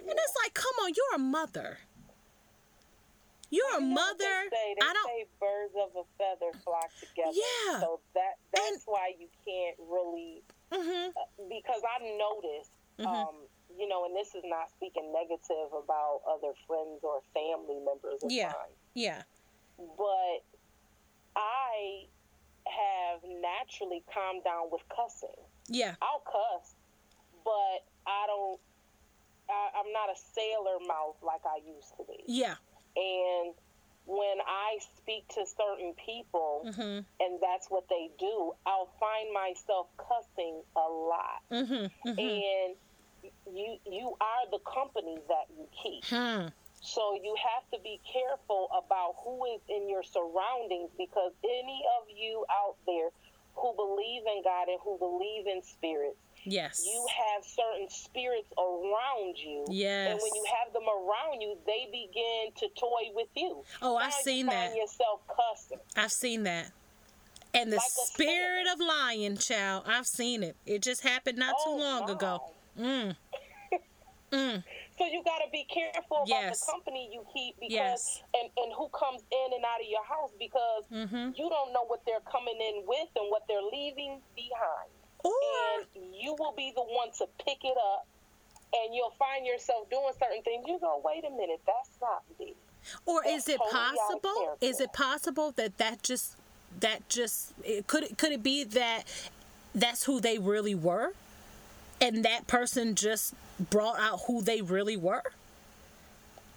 and 0.00 0.08
it's 0.08 0.34
like, 0.42 0.54
come 0.54 0.72
on, 0.84 0.92
you're 0.96 1.16
a 1.16 1.18
mother. 1.18 1.76
You're 3.50 3.76
a 3.76 3.82
You 3.82 3.92
mother. 3.92 4.16
They 4.50 4.56
say, 4.56 4.74
they 4.80 4.86
I 4.86 4.92
don't. 4.94 5.06
say 5.06 5.24
birds 5.38 5.74
of 5.76 5.90
a 6.00 6.04
feather 6.16 6.58
flock 6.64 6.88
together. 6.98 7.36
Yeah. 7.36 7.80
So 7.80 8.00
that 8.14 8.40
that's 8.54 8.84
why 8.86 9.12
you 9.20 9.28
can't 9.44 9.76
really 9.86 10.42
hmm 10.72 11.12
because 11.46 11.82
I 11.84 12.02
noticed, 12.16 12.70
um, 13.04 13.36
you 13.76 13.86
know, 13.88 14.04
and 14.04 14.16
this 14.16 14.34
is 14.34 14.42
not 14.44 14.70
speaking 14.70 15.12
negative 15.12 15.68
about 15.72 16.20
other 16.28 16.52
friends 16.66 17.00
or 17.02 17.20
family 17.34 17.78
members 17.84 18.22
of 18.22 18.30
Yeah. 18.32 18.52
mine, 18.52 18.76
Yeah. 18.94 19.22
but 19.76 20.40
I 21.36 22.06
have 22.66 23.20
naturally 23.22 24.02
calmed 24.12 24.44
down 24.44 24.70
with 24.70 24.82
cussing. 24.88 25.36
Yeah. 25.68 25.94
I'll 26.00 26.20
cuss, 26.20 26.74
but 27.44 27.84
I 28.06 28.26
don't. 28.26 28.60
I, 29.48 29.70
I'm 29.78 29.92
not 29.92 30.10
a 30.10 30.16
sailor 30.34 30.78
mouth 30.88 31.16
like 31.22 31.42
I 31.46 31.58
used 31.64 31.94
to 31.98 32.04
be. 32.04 32.24
Yeah. 32.26 32.56
And 32.96 33.54
when 34.06 34.38
I 34.46 34.78
speak 34.96 35.28
to 35.34 35.44
certain 35.46 35.94
people, 35.94 36.62
Mhm. 36.66 37.04
and 37.20 37.40
that's 37.40 37.70
what 37.70 37.88
they 37.88 38.10
do, 38.18 38.52
I'll 38.64 38.90
find 38.98 39.32
myself 39.32 39.88
cussing 39.96 40.62
a 40.74 40.88
lot. 40.88 41.42
Mhm. 41.50 41.90
Mhm. 42.06 42.18
And 42.18 42.76
you 43.52 43.78
you 43.86 44.16
are 44.20 44.50
the 44.50 44.58
company 44.60 45.18
that 45.28 45.46
you 45.56 45.66
keep. 45.82 46.04
Hmm. 46.06 46.48
So 46.82 47.14
you 47.20 47.34
have 47.42 47.68
to 47.72 47.78
be 47.82 47.98
careful 48.12 48.68
about 48.70 49.14
who 49.24 49.44
is 49.54 49.60
in 49.68 49.88
your 49.88 50.02
surroundings 50.02 50.90
because 50.96 51.32
any 51.42 51.82
of 51.98 52.06
you 52.16 52.44
out 52.50 52.76
there 52.86 53.08
who 53.54 53.72
believe 53.74 54.22
in 54.26 54.42
God 54.44 54.68
and 54.68 54.78
who 54.84 54.96
believe 54.98 55.46
in 55.46 55.62
spirits, 55.62 56.18
Yes. 56.44 56.84
you 56.86 57.06
have 57.08 57.42
certain 57.44 57.88
spirits 57.88 58.46
around 58.58 59.36
you. 59.38 59.64
Yes. 59.70 60.12
And 60.12 60.20
when 60.22 60.32
you 60.34 60.44
have 60.62 60.72
them 60.74 60.84
around 60.84 61.40
you, 61.40 61.56
they 61.66 61.88
begin 61.90 62.52
to 62.58 62.68
toy 62.78 63.10
with 63.14 63.28
you. 63.34 63.64
Oh, 63.82 63.96
I've 63.96 64.10
Now 64.10 64.16
seen 64.22 64.46
that. 64.46 64.76
yourself 64.76 65.20
cussing. 65.26 65.78
I've 65.96 66.12
seen 66.12 66.42
that. 66.44 66.70
And 67.54 67.72
the 67.72 67.76
Like 67.76 67.86
spirit 67.88 68.66
of 68.72 68.78
lying, 68.80 69.38
child. 69.38 69.84
I've 69.86 70.06
seen 70.06 70.42
it. 70.42 70.56
It 70.66 70.82
just 70.82 71.02
happened 71.02 71.38
not 71.38 71.52
too 71.64 71.70
Oh, 71.72 71.76
long 71.76 72.10
ago. 72.10 72.42
Mm. 72.78 73.16
Mm. 74.32 74.64
So 74.98 75.04
you 75.06 75.22
got 75.24 75.38
to 75.38 75.50
be 75.52 75.64
careful 75.68 76.24
about 76.24 76.28
yes. 76.28 76.60
the 76.60 76.72
company 76.72 77.08
you 77.12 77.22
keep 77.32 77.54
because 77.60 77.70
yes. 77.70 78.22
and 78.34 78.50
and 78.56 78.72
who 78.72 78.88
comes 78.88 79.22
in 79.30 79.48
and 79.54 79.64
out 79.64 79.80
of 79.80 79.88
your 79.88 80.04
house 80.04 80.32
because 80.38 80.84
mm-hmm. 80.90 81.30
you 81.36 81.48
don't 81.48 81.72
know 81.72 81.84
what 81.86 82.00
they're 82.06 82.24
coming 82.30 82.58
in 82.58 82.82
with 82.86 83.08
and 83.14 83.30
what 83.30 83.42
they're 83.46 83.62
leaving 83.62 84.20
behind. 84.34 84.90
And 85.24 85.86
you 86.14 86.36
will 86.38 86.54
be 86.56 86.72
the 86.74 86.82
one 86.82 87.10
to 87.18 87.26
pick 87.44 87.64
it 87.64 87.76
up 87.94 88.06
and 88.72 88.94
you'll 88.94 89.14
find 89.18 89.46
yourself 89.46 89.88
doing 89.90 90.12
certain 90.18 90.42
things. 90.42 90.64
You 90.66 90.78
go, 90.80 91.00
wait 91.04 91.24
a 91.24 91.30
minute, 91.30 91.60
that's 91.66 91.90
not 92.00 92.22
me. 92.38 92.54
Or 93.04 93.22
that's 93.24 93.48
is 93.48 93.54
it 93.54 93.60
totally 93.70 93.96
possible? 93.98 94.58
Is 94.60 94.80
it 94.80 94.92
possible 94.92 95.52
that 95.52 95.78
that 95.78 96.02
just 96.02 96.36
that 96.80 97.08
just 97.08 97.52
it, 97.64 97.86
could 97.86 98.04
it 98.04 98.18
could 98.18 98.32
it 98.32 98.42
be 98.42 98.64
that 98.64 99.04
that's 99.74 100.04
who 100.04 100.20
they 100.20 100.38
really 100.38 100.74
were, 100.74 101.12
and 102.00 102.24
that 102.24 102.46
person 102.46 102.94
just 102.94 103.34
brought 103.70 103.98
out 103.98 104.20
who 104.26 104.42
they 104.42 104.62
really 104.62 104.96
were? 104.96 105.22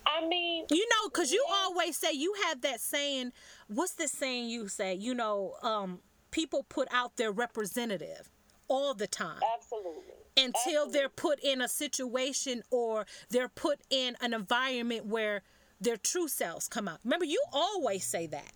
I 0.06 0.28
mean, 0.28 0.66
you 0.70 0.88
know, 0.90 1.10
because 1.10 1.32
you 1.32 1.44
always 1.50 1.98
say 1.98 2.12
you 2.14 2.34
have 2.46 2.62
that 2.62 2.82
saying. 2.82 3.32
What's 3.68 3.94
the 3.94 4.08
saying 4.08 4.50
you 4.50 4.68
say? 4.68 4.96
You 4.96 5.14
know, 5.14 5.54
um, 5.62 6.00
people 6.32 6.66
put 6.68 6.88
out 6.92 7.18
their 7.18 7.32
representative 7.32 8.30
all 8.68 8.94
the 8.94 9.08
time. 9.08 9.40
Absolutely 9.56 10.14
until 10.38 10.84
Absolutely. 10.84 10.94
they're 10.94 11.10
put 11.10 11.40
in 11.40 11.62
a 11.62 11.68
situation 11.68 12.64
or 12.72 13.06
they're 13.30 13.50
put 13.50 13.80
in 13.90 14.16
an 14.22 14.34
environment 14.34 15.06
where 15.06 15.42
their 15.82 15.98
true 15.98 16.28
selves 16.28 16.68
come 16.68 16.88
out. 16.88 17.00
Remember, 17.04 17.26
you 17.26 17.42
always 17.52 18.06
say 18.06 18.28
that. 18.28 18.52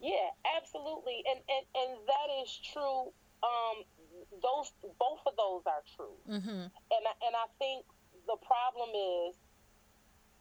Yeah, 0.00 0.30
absolutely, 0.56 1.24
and 1.28 1.40
and 1.48 1.66
and 1.74 1.98
that 2.06 2.42
is 2.42 2.60
true. 2.72 3.12
Um, 3.42 3.84
those 4.42 4.72
both 4.98 5.22
of 5.26 5.34
those 5.36 5.62
are 5.66 5.84
true, 5.96 6.18
mm-hmm. 6.28 6.68
and 6.70 7.02
I, 7.04 7.14
and 7.26 7.34
I 7.34 7.46
think 7.58 7.84
the 8.26 8.36
problem 8.44 8.90
is 8.94 9.36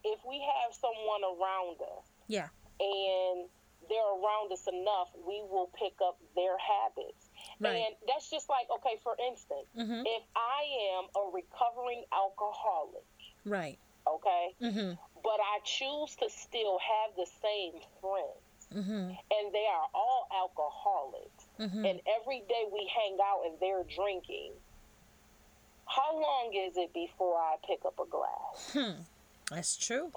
if 0.04 0.20
we 0.28 0.42
have 0.42 0.74
someone 0.74 1.24
around 1.26 1.78
us, 1.98 2.06
yeah, 2.28 2.50
and 2.80 3.50
they're 3.90 4.14
around 4.20 4.52
us 4.52 4.68
enough, 4.68 5.10
we 5.26 5.42
will 5.48 5.70
pick 5.78 5.96
up 6.04 6.20
their 6.36 6.58
habits 6.58 7.28
Right. 7.60 7.86
And 7.88 7.96
that's 8.08 8.30
just 8.30 8.50
like, 8.50 8.68
okay, 8.70 9.00
for 9.02 9.16
instance, 9.18 9.66
mm-hmm. 9.74 10.06
if 10.06 10.24
I 10.36 10.62
am 10.98 11.10
a 11.16 11.24
recovering 11.34 12.04
alcoholic, 12.14 13.06
right? 13.46 13.80
Okay, 14.06 14.46
mm-hmm. 14.62 14.94
but 15.24 15.40
I 15.42 15.60
choose 15.66 16.16
to 16.22 16.30
still 16.30 16.78
have 16.80 17.16
the 17.18 17.26
same 17.42 17.82
friends, 18.00 18.62
mm-hmm. 18.72 19.10
and 19.10 19.46
they 19.54 19.66
are 19.68 19.88
all 19.94 20.30
alcoholics, 20.32 21.47
mm-hmm. 21.60 21.86
and 21.86 22.00
every 22.20 22.44
day 22.48 22.64
we 22.72 22.90
hang 22.94 23.18
out 23.24 23.42
and 23.46 23.56
they're 23.60 23.84
drinking. 23.84 24.52
How 25.86 26.14
long 26.14 26.52
is 26.54 26.76
it 26.76 26.94
before 26.94 27.38
I 27.38 27.56
pick 27.66 27.80
up 27.86 28.00
a 28.00 28.10
glass? 28.10 28.74
Hmm. 28.74 29.02
That's 29.50 29.78
true. 29.78 30.12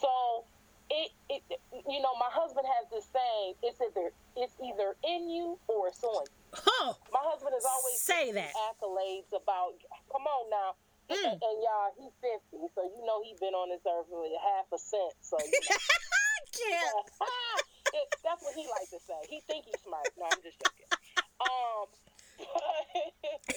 So 0.00 0.44
it, 0.90 1.10
it, 1.28 1.42
you 1.86 2.00
know, 2.00 2.16
my 2.18 2.30
husband 2.32 2.66
has 2.66 2.90
this 2.90 3.06
saying: 3.12 3.54
it's 3.62 3.78
either 3.80 4.10
it's 4.36 4.56
either 4.58 4.96
in 5.06 5.28
you 5.30 5.58
or 5.68 5.88
it's 5.88 6.02
on 6.02 6.24
you. 6.24 6.58
Oh, 6.82 6.96
my 7.12 7.22
husband 7.22 7.54
is 7.56 7.62
always 7.62 8.00
say 8.02 8.32
that 8.32 8.50
accolades 8.74 9.30
about. 9.30 9.78
Come 10.10 10.26
on 10.26 10.50
now, 10.50 10.74
mm. 11.06 11.14
and, 11.14 11.38
and, 11.38 11.56
y'all, 11.62 11.94
he's 11.94 12.16
fifty, 12.18 12.66
so 12.74 12.90
you 12.90 13.06
know 13.06 13.22
he's 13.22 13.38
been 13.38 13.54
on 13.54 13.70
this 13.70 13.84
earth 13.86 14.10
with 14.10 14.32
half 14.42 14.66
a 14.72 14.78
cent. 14.80 15.14
So 15.22 15.38
you 15.38 15.60
know. 15.70 15.76
can't. 16.50 17.06
it, 17.92 18.06
that's 18.22 18.42
what 18.42 18.54
he 18.54 18.66
likes 18.68 18.90
to 18.90 19.00
say. 19.02 19.20
He 19.28 19.40
think 19.46 19.66
he's 19.66 19.80
smart. 19.82 20.08
No, 20.18 20.26
I'm 20.30 20.42
just 20.42 20.58
joking. 20.60 20.88
Um, 21.40 21.88
but, 22.38 22.84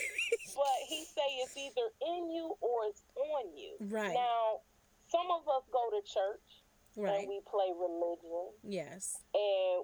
but 0.58 0.78
he 0.88 1.06
say 1.06 1.28
it's 1.44 1.56
either 1.58 1.88
in 2.02 2.32
you 2.32 2.56
or 2.62 2.90
it's 2.90 3.04
on 3.18 3.52
you. 3.58 3.76
Right 3.90 4.14
now, 4.14 4.64
some 5.10 5.28
of 5.30 5.48
us 5.48 5.64
go 5.72 5.90
to 5.94 6.02
church. 6.06 6.48
Right. 6.96 7.26
And 7.26 7.30
we 7.30 7.42
play 7.50 7.74
religion. 7.74 8.54
Yes. 8.62 9.18
And 9.34 9.82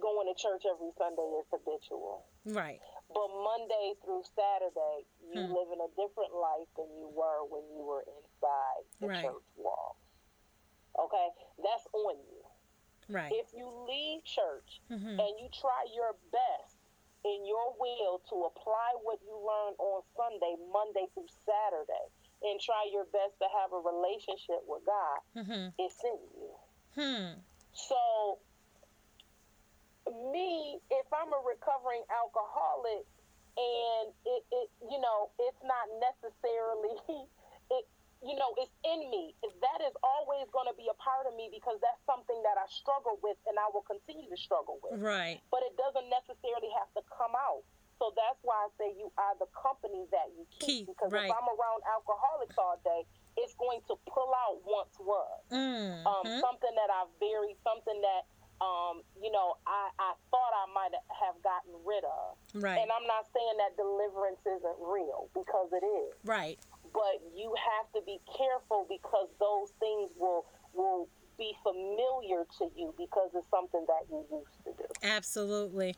going 0.00 0.28
to 0.28 0.36
church 0.36 0.64
every 0.64 0.92
Sunday 0.96 1.28
is 1.36 1.44
habitual. 1.52 2.24
Right. 2.48 2.80
But 3.12 3.28
Monday 3.32 3.96
through 4.00 4.24
Saturday, 4.32 5.04
you 5.20 5.44
hmm. 5.44 5.52
live 5.52 5.68
in 5.72 5.80
a 5.84 5.90
different 5.92 6.32
life 6.32 6.68
than 6.76 6.88
you 6.96 7.08
were 7.12 7.44
when 7.48 7.64
you 7.72 7.84
were 7.84 8.04
inside 8.04 8.82
the 9.00 9.08
right. 9.12 9.24
church 9.24 9.46
walls. 9.56 10.00
Okay? 10.96 11.28
That's 11.60 11.84
on 11.92 12.16
you. 12.16 12.42
Right. 13.08 13.30
If 13.30 13.54
you 13.54 13.70
leave 13.86 14.24
church 14.24 14.82
mm-hmm. 14.90 15.18
and 15.20 15.32
you 15.38 15.46
try 15.54 15.86
your 15.94 16.18
best 16.34 16.76
in 17.24 17.46
your 17.46 17.74
will 17.78 18.22
to 18.30 18.36
apply 18.50 18.98
what 19.02 19.18
you 19.22 19.34
learn 19.34 19.74
on 19.78 20.02
Sunday, 20.14 20.54
Monday 20.70 21.06
through 21.14 21.30
Saturday, 21.46 22.06
and 22.42 22.60
try 22.60 22.86
your 22.90 23.06
best 23.10 23.34
to 23.42 23.48
have 23.50 23.74
a 23.74 23.80
relationship 23.80 24.62
with 24.66 24.82
God, 24.86 25.18
mm-hmm. 25.34 25.74
it's 25.78 25.98
in 26.04 26.18
you. 26.38 26.52
Hmm. 26.94 27.30
So 27.72 28.38
me, 30.30 30.78
if 30.90 31.06
I'm 31.10 31.32
a 31.34 31.42
recovering 31.42 32.06
alcoholic 32.10 33.04
and 33.56 34.06
it, 34.24 34.42
it 34.52 34.68
you 34.86 35.00
know, 35.00 35.32
it's 35.40 35.62
not 35.64 35.86
necessarily 35.98 36.94
it 37.76 37.84
you 38.26 38.34
know, 38.34 38.50
it's 38.58 38.74
in 38.82 39.06
me. 39.08 39.38
That 39.62 39.80
is 39.86 39.94
always 40.02 40.50
going 40.50 40.66
to 40.66 40.74
be 40.74 40.90
a 40.90 40.96
part 40.98 41.30
of 41.30 41.38
me 41.38 41.46
because 41.48 41.78
that's 41.78 42.02
something 42.02 42.36
that 42.42 42.58
I 42.58 42.66
struggle 42.66 43.22
with 43.22 43.38
and 43.46 43.54
I 43.54 43.70
will 43.70 43.86
continue 43.86 44.26
to 44.26 44.38
struggle 44.38 44.82
with. 44.82 44.98
Right. 44.98 45.38
But 45.54 45.62
it 45.62 45.78
doesn't 45.78 46.10
necessarily 46.10 46.74
have 46.74 46.90
to 46.98 47.02
come 47.06 47.38
out. 47.38 47.62
So 47.96 48.12
that's 48.12 48.36
why 48.44 48.66
I 48.66 48.68
say 48.76 48.92
you 48.92 49.08
are 49.16 49.32
the 49.40 49.48
company 49.56 50.04
that 50.12 50.28
you 50.36 50.44
keep. 50.60 50.84
keep 50.84 50.92
because 50.92 51.08
right. 51.08 51.30
if 51.30 51.32
I'm 51.32 51.48
around 51.48 51.80
alcoholics 51.88 52.58
all 52.60 52.76
day, 52.84 53.08
it's 53.40 53.56
going 53.56 53.80
to 53.88 53.96
pull 54.04 54.32
out 54.36 54.60
once 54.68 54.92
was. 55.00 55.40
Mm-hmm. 55.48 56.04
Um, 56.04 56.24
something 56.44 56.74
that 56.76 56.90
I 56.92 57.08
very, 57.16 57.56
something 57.64 57.96
that 58.04 58.28
um, 58.60 59.04
you 59.20 59.30
know, 59.30 59.60
I, 59.66 59.92
I 60.00 60.12
thought 60.32 60.52
I 60.56 60.64
might 60.72 60.96
have 61.12 61.36
gotten 61.44 61.76
rid 61.84 62.04
of. 62.04 62.40
Right. 62.56 62.80
And 62.80 62.88
I'm 62.88 63.04
not 63.04 63.28
saying 63.28 63.56
that 63.60 63.76
deliverance 63.76 64.40
isn't 64.48 64.78
real 64.80 65.28
because 65.36 65.68
it 65.76 65.84
is. 65.84 66.16
Right. 66.24 66.56
But 66.96 67.20
you 67.36 67.52
have 67.52 67.92
to 67.92 68.00
be 68.06 68.18
careful 68.24 68.86
because 68.88 69.28
those 69.38 69.68
things 69.78 70.12
will 70.18 70.46
will 70.72 71.08
be 71.36 71.52
familiar 71.62 72.44
to 72.58 72.70
you 72.74 72.94
because 72.96 73.28
it's 73.34 73.46
something 73.50 73.84
that 73.86 74.08
you 74.10 74.24
used 74.32 74.64
to 74.64 74.72
do. 74.82 74.88
Absolutely. 75.06 75.94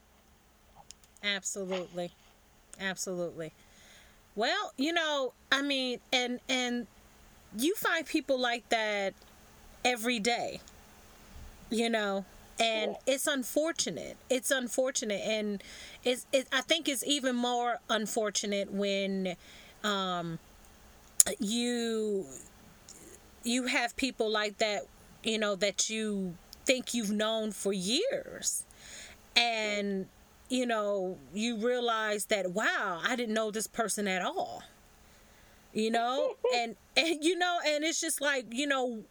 Absolutely. 1.23 2.11
Absolutely. 2.81 3.53
Well, 4.35 4.73
you 4.77 4.93
know, 4.93 5.35
I 5.53 5.63
mean, 5.63 6.01
and 6.13 6.41
and 6.49 6.89
you 7.57 7.77
find 7.77 8.05
people 8.05 8.41
like 8.41 8.69
that 8.71 9.15
every 9.85 10.19
day. 10.19 10.61
You 11.71 11.91
know, 11.91 12.25
and 12.59 12.97
it's 13.07 13.27
unfortunate 13.27 14.17
it's 14.29 14.51
unfortunate 14.51 15.21
and 15.25 15.63
it's 16.03 16.27
it, 16.33 16.49
i 16.53 16.61
think 16.61 16.89
it's 16.89 17.05
even 17.07 17.37
more 17.37 17.79
unfortunate 17.89 18.73
when 18.73 19.37
um 19.85 20.41
you 21.39 22.27
you 23.45 23.67
have 23.67 23.97
people 23.97 24.31
like 24.31 24.59
that 24.59 24.83
you 25.23 25.39
know 25.39 25.55
that 25.57 25.89
you 25.89 26.35
think 26.65 26.95
you've 26.95 27.11
known 27.11 27.51
for 27.51 27.73
years 27.73 28.65
and 29.37 30.07
you 30.49 30.67
know 30.67 31.19
you 31.33 31.57
realize 31.57 32.27
that 32.27 32.53
wow 32.53 33.01
i 33.05 33.17
didn't 33.17 33.35
know 33.35 33.51
this 33.51 33.67
person 33.67 34.07
at 34.09 34.23
all 34.23 34.63
you 35.73 35.91
know 35.91 36.35
and 36.55 36.77
and 36.97 37.25
you 37.25 37.37
know 37.37 37.59
and 37.67 37.85
it's 37.85 38.01
just 38.01 38.21
like 38.21 38.47
you 38.51 38.67
know 38.67 39.03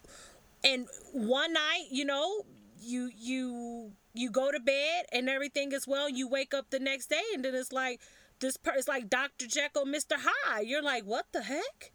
and 0.64 0.86
one 1.12 1.52
night 1.52 1.86
you 1.90 2.04
know 2.04 2.42
you 2.80 3.10
you 3.16 3.92
you 4.14 4.30
go 4.30 4.50
to 4.50 4.60
bed 4.60 5.06
and 5.12 5.28
everything 5.28 5.72
is 5.72 5.86
well. 5.86 6.08
You 6.08 6.28
wake 6.28 6.52
up 6.52 6.70
the 6.70 6.80
next 6.80 7.08
day 7.08 7.22
and 7.34 7.44
then 7.44 7.54
it's 7.54 7.72
like 7.72 8.00
this 8.40 8.56
per 8.56 8.72
it's 8.76 8.88
like 8.88 9.08
Dr. 9.08 9.46
Jekyll, 9.46 9.84
Mr. 9.84 10.16
Hyde. 10.18 10.66
You're 10.66 10.82
like, 10.82 11.04
what 11.04 11.26
the 11.32 11.42
heck? 11.42 11.92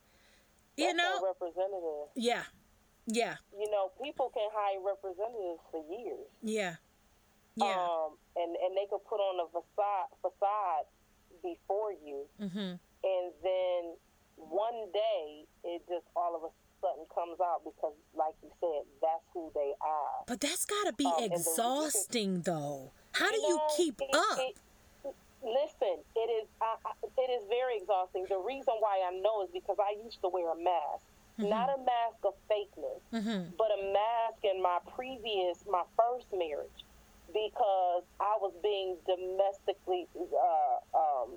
You 0.78 0.90
That's 0.90 0.98
know, 0.98 1.22
representative. 1.22 2.10
Yeah, 2.16 2.44
yeah. 3.06 3.36
You 3.54 3.70
know, 3.70 3.92
people 4.02 4.32
can 4.34 4.50
hire 4.54 4.82
representatives 4.82 5.62
for 5.70 5.86
years. 5.86 6.26
Yeah, 6.42 6.76
yeah. 7.56 7.78
Um, 7.78 8.18
and 8.36 8.56
and 8.58 8.72
they 8.74 8.90
could 8.90 9.06
put 9.06 9.22
on 9.22 9.38
a 9.44 9.48
facade 9.54 10.10
facade 10.22 10.90
before 11.46 11.94
you, 11.94 12.26
mm-hmm. 12.42 12.80
and 12.82 13.26
then 13.44 13.82
one 14.38 14.90
day 14.94 15.46
it 15.64 15.82
just 15.88 16.06
all 16.16 16.36
of 16.36 16.44
a 16.44 16.52
sudden 16.84 17.06
comes 17.14 17.40
out 17.40 17.64
because, 17.64 17.94
like 18.16 18.36
you 18.44 18.50
said, 18.60 18.84
that's 19.02 19.24
who 19.34 19.52
they 19.56 19.72
are. 19.80 20.28
But 20.28 20.42
that's 20.42 20.66
got 20.66 20.86
to 20.88 20.94
be 20.94 21.06
um, 21.06 21.32
exhausting, 21.32 22.42
though. 22.42 22.92
How 23.14 23.32
do 23.32 23.38
you, 23.38 23.56
know, 23.56 23.68
keep 23.78 24.02
it, 24.02 24.10
up? 24.14 24.40
It, 24.40 24.58
listen, 25.44 26.02
it 26.16 26.30
is 26.42 26.48
I, 26.62 26.76
I, 26.86 26.92
it 27.18 27.30
is 27.30 27.44
very 27.48 27.78
exhausting. 27.78 28.26
The 28.30 28.40
reason 28.40 28.74
why 28.80 29.04
I 29.06 29.12
know 29.20 29.44
is 29.44 29.50
because 29.54 29.78
I 29.80 29.96
used 30.04 30.22
to 30.22 30.30
wear 30.30 30.52
a 30.52 30.58
mask. 30.58 31.06
Mm-hmm. 31.40 31.50
Not 31.50 31.70
a 31.70 31.80
mask 31.82 32.22
of 32.26 32.34
fakeness, 32.46 33.02
mm-hmm. 33.12 33.58
but 33.58 33.68
a 33.74 33.82
mask 33.92 34.46
in 34.46 34.62
my 34.62 34.78
previous, 34.96 35.66
my 35.66 35.82
first 35.98 36.28
marriage, 36.32 36.86
because 37.34 38.04
I 38.20 38.38
was 38.38 38.54
being 38.62 38.98
domestically 39.10 40.06
uh, 40.16 40.78
um, 40.94 41.30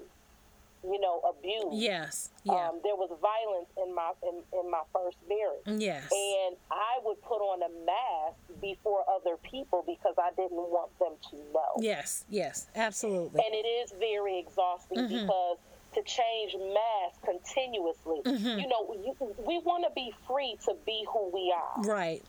you 0.86 1.00
know, 1.00 1.20
abused. 1.28 1.76
Yes. 1.76 2.30
Yeah. 2.44 2.54
Um, 2.70 2.80
there 2.84 2.94
was 2.94 3.10
violence 3.20 3.68
in 3.82 3.94
my 3.94 4.12
in, 4.22 4.36
in 4.58 4.70
my 4.70 4.82
first 4.92 5.16
marriage. 5.28 5.80
yes. 5.82 6.04
And 6.12 6.56
I 6.70 6.98
would 7.04 7.20
put 7.22 7.38
on 7.42 7.62
a 7.62 7.70
mask 7.84 8.38
before 8.62 9.04
other 9.10 9.36
people 9.42 9.82
because 9.86 10.14
I 10.18 10.30
didn't 10.36 10.52
want 10.70 10.96
them 10.98 11.14
to 11.30 11.36
know. 11.52 11.72
yes. 11.80 12.24
Yes. 12.30 12.66
Absolutely. 12.76 13.40
And 13.44 13.52
it 13.54 13.66
is 13.66 13.92
very 13.98 14.38
exhausting 14.38 14.98
Mm-hmm. 14.98 15.26
because 15.26 15.58
to 15.94 16.02
change 16.02 16.54
masks 16.74 17.18
continuously, 17.24 18.20
Mm-hmm. 18.24 18.58
you 18.60 18.68
know, 18.68 18.94
you, 19.04 19.12
we 19.46 19.58
want 19.64 19.84
to 19.84 19.90
be 19.94 20.12
free 20.26 20.56
to 20.66 20.74
be 20.86 21.04
who 21.12 21.30
we 21.32 21.52
are. 21.56 21.82
right. 21.82 22.22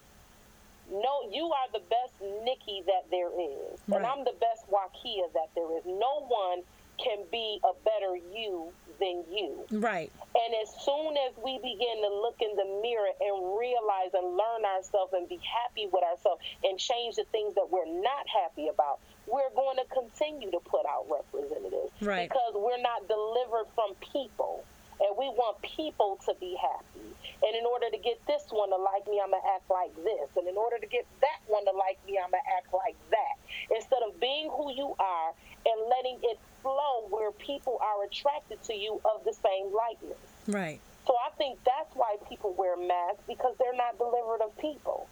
No, 0.89 1.29
you 1.29 1.43
are 1.51 1.67
the 1.73 1.81
best 1.89 2.13
Nikki 2.45 2.81
that 2.85 3.11
there 3.11 3.27
is, 3.27 3.77
and 3.93 4.05
I'm 4.05 4.23
the 4.23 4.31
best 4.39 4.63
Wakia 4.71 5.27
that 5.33 5.49
there 5.53 5.67
is. 5.77 5.83
No 5.85 6.23
one 6.29 6.63
can 6.97 7.25
be 7.31 7.59
a 7.63 7.73
better 7.83 8.15
you 8.33 8.73
than 8.99 9.23
you. 9.29 9.65
Right. 9.71 10.11
And 10.33 10.53
as 10.61 10.69
soon 10.83 11.15
as 11.29 11.33
we 11.43 11.57
begin 11.57 11.97
to 12.01 12.11
look 12.21 12.41
in 12.41 12.55
the 12.55 12.65
mirror 12.81 13.13
and 13.21 13.57
realize 13.57 14.13
and 14.13 14.25
learn 14.33 14.65
ourselves 14.65 15.13
and 15.13 15.29
be 15.29 15.39
happy 15.41 15.87
with 15.91 16.03
ourselves 16.03 16.41
and 16.63 16.79
change 16.79 17.15
the 17.15 17.25
things 17.31 17.53
that 17.55 17.69
we're 17.69 17.89
not 17.89 18.25
happy 18.25 18.67
about, 18.69 18.99
we're 19.27 19.53
going 19.55 19.77
to 19.77 19.85
continue 19.93 20.49
to 20.51 20.59
put 20.65 20.85
out 20.85 21.05
representatives. 21.09 21.93
Right. 22.01 22.29
Because 22.29 22.53
we're 22.55 22.81
not 22.81 23.07
delivered 23.07 23.69
from 23.75 23.93
people. 24.01 24.65
And 24.97 25.13
we 25.13 25.29
want 25.29 25.61
people 25.61 26.17
to 26.25 26.33
be 26.41 26.57
happy. 26.57 27.05
And 27.45 27.53
in 27.53 27.69
order 27.69 27.85
to 27.93 28.01
get 28.01 28.17
this 28.25 28.49
one 28.49 28.73
to 28.73 28.81
like 28.81 29.05
me, 29.05 29.21
I'm 29.21 29.29
going 29.29 29.45
to 29.45 29.53
act 29.53 29.69
like 29.69 29.93
this. 30.01 30.25
And 30.33 30.49
in 30.49 30.57
order 30.57 30.81
to 30.81 30.89
get 30.89 31.05
that 31.21 31.37
one 31.45 31.61
to 31.69 31.73
like 31.77 32.01
me, 32.09 32.17
I'm 32.17 32.33
going 32.33 32.41
to 32.41 32.53
act 32.57 32.73
like 32.73 32.97
that. 33.13 33.37
Instead 33.69 34.01
of 34.09 34.17
being 34.17 34.49
who 34.49 34.73
you 34.73 34.97
are 34.97 35.37
and 35.69 35.77
letting 35.85 36.17
it 36.25 36.41
flow 36.67 37.07
where 37.09 37.31
people 37.31 37.79
are 37.81 38.03
attracted 38.05 38.61
to 38.63 38.73
you 38.75 38.99
of 39.15 39.23
the 39.23 39.31
same 39.33 39.71
likeness. 39.73 40.17
Right. 40.47 40.79
So 41.05 41.13
I 41.15 41.29
think 41.37 41.59
that's 41.63 41.95
why 41.95 42.17
people 42.27 42.53
wear 42.57 42.75
masks 42.75 43.21
because 43.27 43.55
they're 43.57 43.75
not 43.75 43.97
delivered 43.97 44.41
of 44.43 44.57
people. 44.57 45.07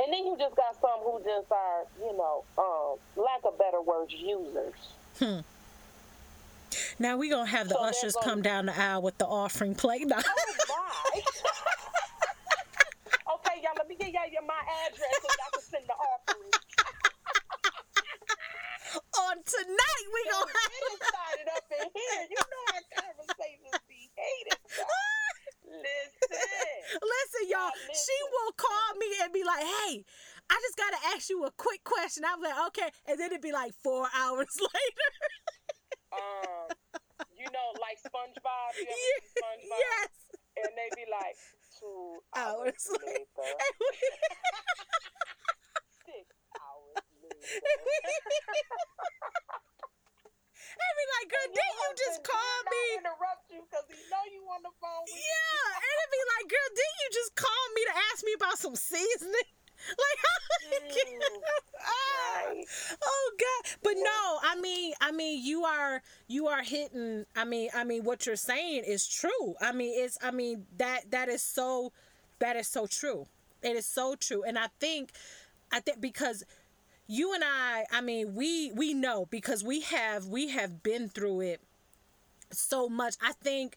And 0.00 0.10
then 0.12 0.24
you 0.26 0.36
just 0.38 0.54
got 0.56 0.80
some 0.80 1.00
who 1.02 1.20
just 1.24 1.50
are, 1.52 1.84
you 2.00 2.16
know, 2.16 2.44
um, 2.56 2.98
lack 3.22 3.40
of 3.44 3.58
better 3.58 3.82
words, 3.82 4.14
users. 4.14 4.74
Hmm. 5.18 5.40
Now 6.98 7.16
we 7.18 7.28
gonna 7.28 7.44
have 7.46 7.68
the 7.68 7.74
So 7.74 7.84
ushers 7.84 8.14
gonna- 8.14 8.26
come 8.26 8.42
down 8.42 8.66
the 8.66 8.78
aisle 8.80 9.02
with 9.02 9.18
the 9.18 9.26
offering 9.26 9.74
plate. 9.74 10.06
Now. 10.08 10.20
Oh 10.22 11.12
okay, 13.34 13.60
y'all, 13.62 13.72
let 13.76 13.88
me 13.88 13.96
get 13.96 14.12
y'all 14.12 14.22
my 14.46 14.54
address 14.86 15.14
so 15.20 15.28
y'all 15.28 15.50
can 15.52 15.62
send 15.62 15.84
the 15.86 15.92
offering. 15.92 16.50
On 18.98 19.36
tonight 19.44 20.06
we 20.12 20.22
Don't 20.28 20.46
gonna 20.46 20.52
get 20.52 21.14
have. 21.14 21.38
it 21.38 21.48
up 21.54 21.66
in 21.70 21.86
here. 21.94 22.22
You 22.30 22.38
know 22.42 22.62
our 22.74 22.84
conversations 22.98 23.78
be 23.88 24.10
hated. 24.16 24.58
Listen. 25.68 26.80
Listen, 26.96 27.44
y'all. 27.52 27.68
Yeah, 27.70 27.92
She 27.94 28.16
will 28.32 28.52
call 28.56 28.88
me 28.98 29.06
and 29.22 29.32
be 29.32 29.44
like, 29.44 29.60
"Hey, 29.62 30.04
I 30.48 30.56
just 30.64 30.76
gotta 30.80 30.96
ask 31.14 31.28
you 31.28 31.44
a 31.44 31.50
quick 31.52 31.84
question." 31.84 32.24
I'm 32.24 32.40
like, 32.40 32.56
"Okay," 32.72 32.88
and 33.06 33.20
then 33.20 33.30
it'd 33.30 33.42
be 33.44 33.52
like 33.52 33.72
four 33.84 34.08
hours 34.16 34.48
later. 34.60 35.12
Um, 36.12 36.72
you 37.36 37.44
know, 37.52 37.68
like 37.80 38.00
SpongeBob. 38.00 38.72
You 38.80 38.88
Yeah, 38.88 39.20
SpongeBob? 39.44 39.78
yes. 39.78 40.08
And 40.58 40.72
they'd 40.74 40.96
be 40.96 41.06
like, 41.06 41.36
two 41.78 42.18
Hours 42.34 42.74
hours 42.90 42.98
later. 43.06 43.28
Six 43.28 43.54
and 50.78 50.92
be 50.96 51.06
like, 51.18 51.28
"Girl, 51.30 51.48
didn't 51.48 51.78
you 51.82 51.90
just 51.96 52.18
call 52.24 52.56
me?" 52.70 52.82
interrupt 52.98 53.44
you 53.52 53.60
because 53.66 53.86
he 53.88 53.98
know 54.10 54.24
you 54.30 54.42
on 54.52 54.60
the 54.62 54.72
phone. 54.80 55.04
Yeah, 55.08 55.68
and 55.80 55.94
it'd 55.98 56.12
be 56.14 56.24
like, 56.36 56.46
"Girl, 56.50 56.68
didn't 56.74 56.98
you 57.04 57.10
just 57.14 57.32
call 57.36 57.64
me 57.74 57.82
to 57.88 57.94
ask 58.12 58.18
me 58.24 58.32
about 58.36 58.58
some 58.58 58.76
seasoning?" 58.76 59.48
Like, 59.88 60.18
Mm, 60.82 61.20
Ah. 61.80 62.42
right. 62.46 62.64
oh 63.04 63.30
god 63.38 63.70
but 63.82 63.94
no 63.96 64.38
i 64.42 64.56
mean 64.60 64.92
i 65.00 65.12
mean 65.12 65.44
you 65.44 65.64
are 65.64 66.02
you 66.26 66.48
are 66.48 66.62
hitting 66.62 67.24
i 67.36 67.44
mean 67.44 67.70
i 67.74 67.84
mean 67.84 68.02
what 68.04 68.26
you're 68.26 68.36
saying 68.36 68.82
is 68.84 69.06
true 69.06 69.54
i 69.60 69.70
mean 69.72 69.92
it's 70.04 70.18
i 70.22 70.30
mean 70.32 70.66
that 70.78 71.10
that 71.10 71.28
is 71.28 71.42
so 71.42 71.92
that 72.40 72.56
is 72.56 72.66
so 72.66 72.86
true 72.86 73.26
it 73.62 73.76
is 73.76 73.86
so 73.86 74.14
true 74.16 74.42
and 74.42 74.58
i 74.58 74.66
think 74.80 75.12
i 75.72 75.80
think 75.80 76.00
because 76.00 76.42
you 77.08 77.34
and 77.34 77.42
i 77.44 77.84
i 77.90 78.00
mean 78.00 78.34
we 78.34 78.70
we 78.72 78.94
know 78.94 79.26
because 79.30 79.64
we 79.64 79.80
have 79.80 80.26
we 80.26 80.48
have 80.48 80.82
been 80.82 81.08
through 81.08 81.40
it 81.40 81.60
so 82.52 82.88
much 82.88 83.16
i 83.20 83.32
think 83.32 83.76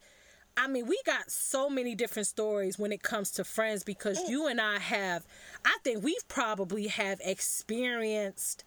I 0.58 0.68
mean, 0.68 0.86
we 0.86 1.00
got 1.06 1.32
so 1.32 1.70
many 1.70 1.96
different 1.96 2.28
stories 2.28 2.78
when 2.78 2.92
it 2.92 3.02
comes 3.02 3.32
to 3.32 3.44
friends 3.44 3.84
because 3.84 4.20
mm. 4.20 4.30
you 4.30 4.48
and 4.48 4.60
I 4.60 4.80
have, 4.80 5.26
I 5.64 5.78
think 5.84 6.04
we've 6.04 6.28
probably 6.28 6.88
have 6.88 7.20
experienced 7.24 8.64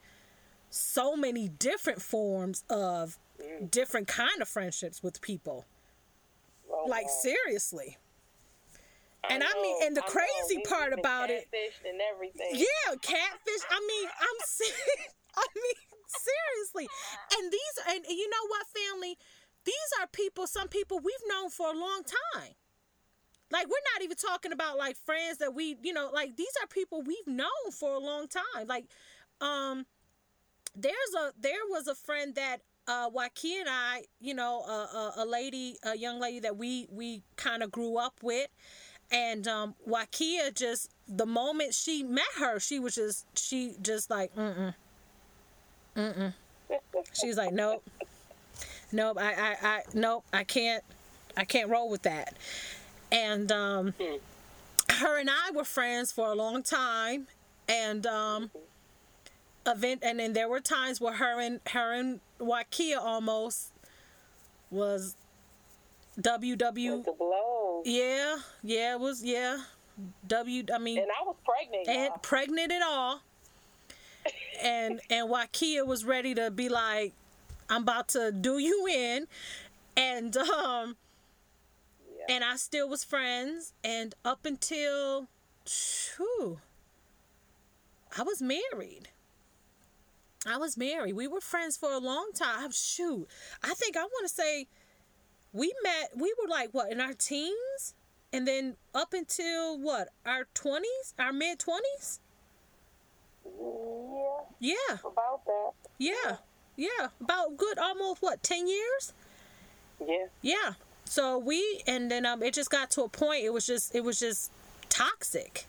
so 0.70 1.14
many 1.14 1.48
different 1.48 2.00
forms 2.00 2.64
of 2.70 3.18
mm. 3.40 3.70
different 3.70 4.08
kind 4.08 4.40
of 4.40 4.48
friendships 4.48 5.02
with 5.02 5.20
people. 5.20 5.66
Oh, 6.70 6.86
Like 6.88 7.08
seriously. 7.08 7.98
And 9.30 9.42
I, 9.42 9.52
mean, 9.62 9.76
and 9.84 9.96
the 9.96 10.04
I 10.04 10.08
crazy 10.08 10.62
part 10.68 10.92
about 10.92 11.30
it, 11.30 11.48
and 11.84 12.00
everything. 12.14 12.50
yeah, 12.52 12.94
catfish. 13.02 13.62
I 13.70 13.80
mean, 13.80 14.08
I'm 14.08 14.38
serious. 14.46 15.14
I 15.36 15.46
mean, 15.54 15.74
seriously. 16.08 16.88
And 17.36 17.52
these, 17.52 17.74
and 17.96 18.04
you 18.08 18.28
know 18.28 18.46
what, 18.48 18.66
family? 18.68 19.16
These 19.64 19.90
are 20.00 20.06
people. 20.06 20.46
Some 20.46 20.68
people 20.68 20.98
we've 20.98 21.14
known 21.28 21.50
for 21.50 21.68
a 21.68 21.76
long 21.78 22.02
time. 22.04 22.52
Like 23.50 23.66
we're 23.66 23.86
not 23.94 24.02
even 24.02 24.16
talking 24.16 24.52
about 24.52 24.78
like 24.78 24.96
friends 24.96 25.38
that 25.38 25.54
we, 25.54 25.76
you 25.82 25.92
know, 25.92 26.10
like 26.12 26.36
these 26.36 26.52
are 26.62 26.66
people 26.66 27.02
we've 27.02 27.26
known 27.26 27.70
for 27.72 27.94
a 27.94 27.98
long 27.98 28.26
time. 28.28 28.66
Like, 28.66 28.86
um, 29.40 29.86
there's 30.74 31.14
a 31.18 31.32
there 31.38 31.60
was 31.70 31.86
a 31.86 31.94
friend 31.94 32.34
that 32.34 32.58
uh 32.88 33.10
Wakia 33.10 33.60
and 33.60 33.68
I, 33.68 34.04
you 34.20 34.34
know, 34.34 34.60
a, 34.62 34.72
a, 34.72 35.12
a 35.18 35.26
lady, 35.26 35.76
a 35.84 35.96
young 35.96 36.20
lady 36.20 36.40
that 36.40 36.56
we 36.56 36.88
we 36.90 37.22
kind 37.36 37.62
of 37.62 37.70
grew 37.70 37.96
up 37.96 38.14
with, 38.22 38.48
and 39.14 39.46
um 39.46 39.74
Wakia 39.88 40.52
just 40.52 40.90
the 41.08 41.24
moment 41.24 41.72
she 41.72 42.02
met 42.02 42.24
her, 42.38 42.58
she 42.58 42.80
was 42.80 42.96
just 42.96 43.26
she 43.38 43.74
just 43.80 44.10
like 44.10 44.34
mm 44.34 44.74
mm 45.96 46.14
mm. 46.14 46.32
She's 47.12 47.36
like 47.36 47.52
nope, 47.52 47.84
nope. 48.90 49.16
I 49.20 49.32
I 49.32 49.56
I 49.62 49.82
nope. 49.94 50.24
I 50.32 50.42
can't 50.42 50.82
I 51.36 51.44
can't 51.44 51.70
roll 51.70 51.88
with 51.88 52.02
that. 52.02 52.34
And 53.12 53.52
um, 53.52 53.94
her 54.90 55.18
and 55.20 55.30
I 55.30 55.50
were 55.54 55.64
friends 55.64 56.10
for 56.10 56.26
a 56.32 56.34
long 56.34 56.64
time, 56.64 57.28
and 57.68 58.04
um, 58.06 58.50
event 59.66 60.00
and 60.02 60.18
then 60.18 60.32
there 60.32 60.48
were 60.48 60.60
times 60.60 61.00
where 61.00 61.14
her 61.14 61.40
and 61.40 61.60
her 61.70 61.92
and 61.92 62.20
Wakia 62.40 62.98
almost 62.98 63.70
was 64.70 65.14
WW 66.20 66.96
With 67.04 67.18
blows. 67.18 67.82
yeah 67.86 68.36
yeah 68.62 68.94
it 68.94 69.00
was 69.00 69.22
yeah 69.24 69.58
W 70.26 70.64
I 70.72 70.78
mean 70.78 70.98
And 70.98 71.08
I 71.10 71.24
was 71.24 71.36
pregnant. 71.44 71.88
and 71.88 72.08
y'all. 72.10 72.18
pregnant 72.22 72.72
at 72.72 72.82
all 72.82 73.20
and 74.62 75.00
and 75.10 75.28
Wakia 75.28 75.86
was 75.86 76.04
ready 76.04 76.34
to 76.34 76.50
be 76.50 76.68
like 76.68 77.12
I'm 77.68 77.82
about 77.82 78.08
to 78.08 78.30
do 78.32 78.58
you 78.58 78.86
in 78.86 79.26
and 79.96 80.36
um 80.36 80.96
Yeah. 82.16 82.36
and 82.36 82.44
I 82.44 82.56
still 82.56 82.88
was 82.88 83.02
friends 83.04 83.72
and 83.82 84.14
up 84.24 84.46
until 84.46 85.28
whew, 86.16 86.60
I 88.16 88.22
was 88.22 88.40
married. 88.40 89.08
I 90.46 90.58
was 90.58 90.76
married. 90.76 91.14
We 91.14 91.26
were 91.26 91.40
friends 91.40 91.76
for 91.78 91.90
a 91.90 91.98
long 91.98 92.30
time. 92.34 92.70
Shoot. 92.70 93.26
I 93.62 93.72
think 93.74 93.96
I 93.96 94.02
want 94.02 94.28
to 94.28 94.32
say 94.32 94.68
we 95.54 95.72
met 95.82 96.10
we 96.16 96.34
were 96.42 96.48
like 96.48 96.68
what 96.72 96.92
in 96.92 97.00
our 97.00 97.14
teens 97.14 97.94
and 98.32 98.46
then 98.46 98.76
up 98.94 99.12
until 99.14 99.78
what 99.78 100.08
our 100.26 100.46
20s, 100.54 101.14
our 101.18 101.32
mid 101.32 101.58
20s? 101.60 102.18
Yeah, 103.44 104.74
Yeah. 104.74 104.96
about 105.04 105.44
that. 105.46 105.70
Yeah. 105.98 106.36
Yeah. 106.76 107.08
About 107.20 107.56
good 107.56 107.78
almost 107.78 108.20
what 108.22 108.42
10 108.42 108.66
years? 108.66 109.12
Yeah. 110.04 110.26
Yeah. 110.42 110.72
So 111.04 111.38
we 111.38 111.82
and 111.86 112.10
then 112.10 112.26
um 112.26 112.42
it 112.42 112.54
just 112.54 112.70
got 112.70 112.90
to 112.92 113.02
a 113.02 113.08
point 113.08 113.44
it 113.44 113.52
was 113.52 113.66
just 113.66 113.94
it 113.94 114.02
was 114.02 114.18
just 114.18 114.50
toxic. 114.88 115.66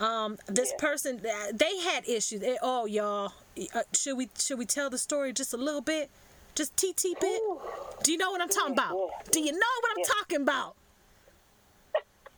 Um 0.00 0.38
this 0.46 0.70
Yeah. 0.72 0.76
person 0.80 1.20
they 1.54 1.78
had 1.78 2.08
issues. 2.08 2.40
They- 2.40 2.58
oh 2.60 2.86
y'all 2.86 3.32
uh, 3.74 3.82
should 3.94 4.16
we 4.16 4.28
should 4.36 4.58
we 4.58 4.66
tell 4.66 4.90
the 4.90 4.98
story 4.98 5.32
just 5.32 5.52
a 5.54 5.58
little 5.58 5.82
bit? 5.82 6.10
Just 6.54 6.76
TT 6.76 7.18
bit? 7.20 7.40
Ooh. 7.42 7.60
Do 8.02 8.12
you 8.12 8.18
know 8.18 8.30
what 8.30 8.40
I'm 8.40 8.48
talking 8.48 8.72
about? 8.74 8.94
Yeah. 8.96 9.30
Do 9.30 9.40
you 9.40 9.52
know 9.52 9.58
what 9.80 9.90
I'm 9.92 9.98
Yeah. 9.98 10.14
talking 10.14 10.42
about? 10.42 10.76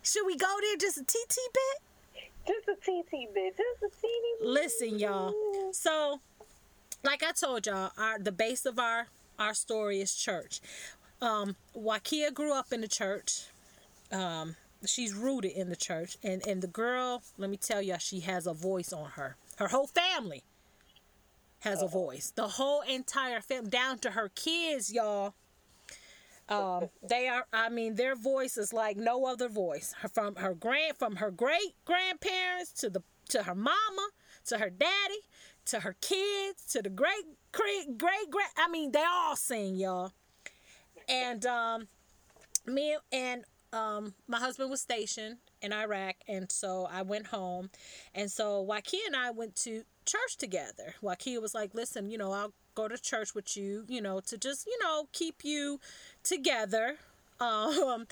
Should 0.03 0.27
we 0.27 0.37
go 0.37 0.57
there 0.61 0.77
just 0.77 0.99
a 0.99 1.03
TT 1.05 1.37
bit? 1.53 1.83
Just 2.47 2.69
a 2.69 2.75
TT 2.77 3.27
bit. 3.33 3.57
Just 3.57 3.83
a 3.83 4.01
teeny. 4.01 4.35
Bit. 4.41 4.49
Listen, 4.49 4.99
y'all. 4.99 5.33
So, 5.73 6.21
like 7.03 7.23
I 7.23 7.33
told 7.33 7.67
y'all, 7.67 7.91
our 7.97 8.19
the 8.19 8.33
base 8.33 8.67
of 8.67 8.79
our 8.79 9.09
our 9.39 9.55
story 9.55 10.01
is 10.01 10.15
church. 10.15 10.61
Um, 11.21 11.57
Wakia 11.75 12.33
grew 12.33 12.53
up 12.53 12.73
in 12.73 12.83
the 12.83 12.89
church. 12.89 13.45
Um, 14.13 14.57
she's 14.85 15.15
rooted 15.15 15.53
in 15.53 15.71
the 15.71 15.77
church, 15.77 16.19
and 16.23 16.47
and 16.47 16.63
the 16.63 16.67
girl, 16.69 17.23
let 17.39 17.49
me 17.49 17.57
tell 17.57 17.81
y'all, 17.81 17.99
she 17.99 18.21
has 18.21 18.47
a 18.47 18.53
voice 18.53 18.93
on 18.93 19.11
her. 19.13 19.37
Her 19.57 19.69
whole 19.69 19.87
family 19.87 20.43
has 21.65 21.83
a 21.83 21.89
voice. 21.89 22.33
The 22.35 22.47
whole 22.47 22.83
entire 22.83 23.41
family, 23.41 23.71
down 23.71 23.99
to 24.01 24.11
her 24.11 24.31
kids, 24.35 24.93
y'all. 24.93 25.35
Um, 26.49 26.91
they 27.09 27.27
are. 27.27 27.47
I 27.55 27.71
mean, 27.71 27.95
their 27.95 28.15
voice 28.15 28.59
is 28.59 28.73
like 28.73 28.99
no 28.99 29.25
other 29.25 29.49
voice. 29.49 29.95
From 30.13 30.37
her 30.37 30.55
grand, 30.55 30.99
from 30.99 31.17
her 31.17 31.31
great 31.31 31.75
grandparents 31.87 32.73
to 32.81 32.91
the 32.91 33.03
to 33.31 33.45
her 33.45 33.55
mama, 33.55 34.09
to 34.47 34.59
her 34.59 34.69
daddy, 34.69 35.23
to 35.67 35.81
her 35.81 35.97
kids, 36.03 36.67
to 36.73 36.83
the 36.83 36.91
great 36.91 37.25
great 37.53 37.97
great 37.97 38.31
great. 38.31 38.47
I 38.59 38.69
mean, 38.69 38.93
they 38.93 39.03
all 39.03 39.37
sing, 39.37 39.77
y'all. 39.77 40.13
And 41.09 41.47
um, 41.47 41.89
me 42.67 42.97
and 43.11 43.45
um, 43.73 44.15
my 44.29 44.39
husband 44.39 44.71
was 44.71 44.83
stationed 44.83 45.39
in 45.63 45.73
Iraq, 45.73 46.17
and 46.29 46.53
so 46.53 46.87
I 46.91 47.03
went 47.03 47.29
home, 47.29 47.71
and 48.15 48.31
so 48.31 48.67
Wakia 48.69 49.07
and 49.07 49.17
I 49.17 49.31
went 49.31 49.57
to 49.63 49.85
church 50.05 50.37
together. 50.37 50.95
Wakia 51.03 51.41
was 51.41 51.55
like, 51.55 51.75
"Listen, 51.75 52.11
you 52.11 52.19
know, 52.19 52.33
I'll 52.33 52.53
go 52.75 52.89
to 52.89 52.99
church 52.99 53.35
with 53.35 53.57
you, 53.57 53.85
you 53.89 54.01
know, 54.01 54.21
to 54.21 54.39
just 54.39 54.67
you 54.67 54.79
know 54.83 55.09
keep 55.13 55.45
you 55.45 55.81
together." 56.23 56.97
Um, 57.41 58.07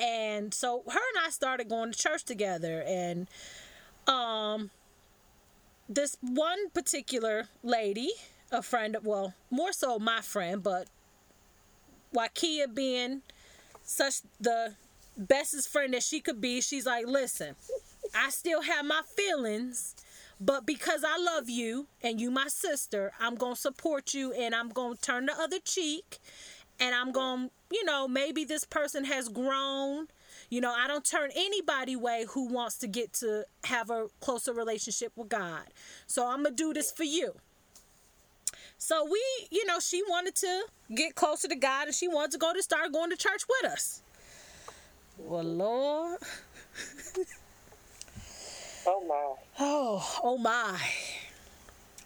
and 0.00 0.52
so 0.52 0.82
her 0.86 0.98
and 1.14 1.26
I 1.26 1.28
started 1.28 1.68
going 1.68 1.92
to 1.92 1.98
church 1.98 2.24
together, 2.24 2.82
and 2.86 3.28
um, 4.08 4.70
this 5.88 6.16
one 6.20 6.70
particular 6.70 7.48
lady, 7.62 8.10
a 8.50 8.62
friend, 8.62 8.96
well, 9.02 9.34
more 9.50 9.72
so 9.72 9.98
my 9.98 10.22
friend, 10.22 10.62
but 10.62 10.88
Wakia 12.14 12.72
being 12.74 13.22
such 13.84 14.22
the 14.40 14.74
bestest 15.16 15.68
friend 15.68 15.94
that 15.94 16.02
she 16.02 16.20
could 16.20 16.40
be, 16.40 16.60
she's 16.60 16.86
like, 16.86 17.06
listen, 17.06 17.54
I 18.14 18.30
still 18.30 18.62
have 18.62 18.84
my 18.84 19.02
feelings, 19.16 19.94
but 20.44 20.66
because 20.66 21.04
I 21.06 21.18
love 21.22 21.48
you 21.48 21.86
and 22.02 22.20
you 22.20 22.30
my 22.30 22.48
sister, 22.48 23.12
I'm 23.20 23.36
gonna 23.36 23.54
support 23.54 24.12
you 24.12 24.32
and 24.32 24.56
I'm 24.56 24.70
gonna 24.70 24.96
turn 24.96 25.26
the 25.26 25.38
other 25.38 25.60
cheek 25.60 26.18
and 26.80 26.94
I'm 26.94 27.12
gonna, 27.12 27.50
you 27.70 27.84
know, 27.84 28.08
maybe 28.08 28.44
this 28.44 28.64
person 28.64 29.04
has 29.04 29.28
grown. 29.28 30.08
You 30.50 30.60
know, 30.60 30.74
I 30.74 30.88
don't 30.88 31.04
turn 31.04 31.30
anybody 31.36 31.92
away 31.92 32.26
who 32.28 32.48
wants 32.48 32.76
to 32.78 32.88
get 32.88 33.12
to 33.14 33.44
have 33.64 33.88
a 33.90 34.08
closer 34.20 34.52
relationship 34.52 35.12
with 35.14 35.28
God. 35.28 35.62
So 36.08 36.26
I'm 36.26 36.42
gonna 36.42 36.56
do 36.56 36.72
this 36.72 36.90
for 36.90 37.04
you. 37.04 37.34
So 38.78 39.04
we, 39.08 39.22
you 39.52 39.64
know, 39.64 39.78
she 39.78 40.02
wanted 40.08 40.34
to 40.36 40.64
get 40.92 41.14
closer 41.14 41.46
to 41.46 41.54
God 41.54 41.86
and 41.86 41.94
she 41.94 42.08
wanted 42.08 42.32
to 42.32 42.38
go 42.38 42.52
to 42.52 42.62
start 42.64 42.92
going 42.92 43.10
to 43.10 43.16
church 43.16 43.42
with 43.48 43.70
us. 43.70 44.02
Well, 45.18 45.44
Lord. 45.44 46.18
oh 48.88 49.04
my. 49.06 49.41
Oh, 49.64 50.18
oh 50.24 50.38
my. 50.38 50.76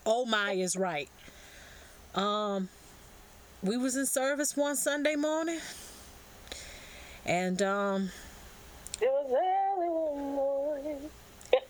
Oh 0.05 0.27
my 0.27 0.53
is 0.53 0.77
right. 0.77 1.09
Um 2.15 2.69
we 3.63 3.79
was 3.79 3.97
in 3.97 4.05
service 4.05 4.55
one 4.59 4.77
Sunday 4.77 5.17
morning. 5.17 5.61
And 7.25 7.63
um 7.63 8.11
It 9.01 9.09
was 9.11 9.33
early 9.33 9.89
one 9.89 10.35
morning. 10.35 11.11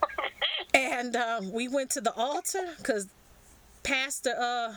and 0.75 1.15
um, 1.15 1.53
we 1.53 1.69
went 1.69 1.91
to 1.91 2.01
the 2.01 2.13
altar 2.15 2.75
because 2.79 3.07
pastor 3.85 4.35
uh 4.37 4.75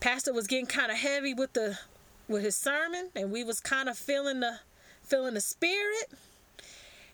pastor 0.00 0.32
was 0.32 0.48
getting 0.48 0.66
kind 0.66 0.90
of 0.90 0.98
heavy 0.98 1.34
with 1.34 1.52
the 1.52 1.78
with 2.26 2.42
his 2.42 2.56
sermon 2.56 3.10
and 3.14 3.30
we 3.30 3.44
was 3.44 3.60
kind 3.60 3.88
of 3.88 3.96
feeling 3.96 4.40
the 4.40 4.58
feeling 5.04 5.34
the 5.34 5.40
spirit 5.40 6.10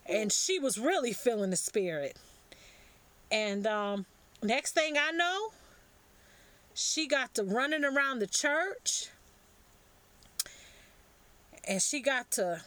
and 0.07 0.31
she 0.31 0.57
was 0.57 0.79
really 0.79 1.13
feeling 1.13 1.51
the 1.51 1.55
spirit 1.55 2.17
and 3.33 3.67
um 3.67 4.05
next 4.41 4.71
thing 4.71 4.95
i 4.97 5.11
know 5.11 5.49
she 6.73 7.07
got 7.07 7.33
to 7.35 7.43
running 7.43 7.85
around 7.85 8.19
the 8.19 8.27
church. 8.27 9.07
And 11.65 11.81
she 11.81 12.01
got 12.01 12.31
to 12.31 12.61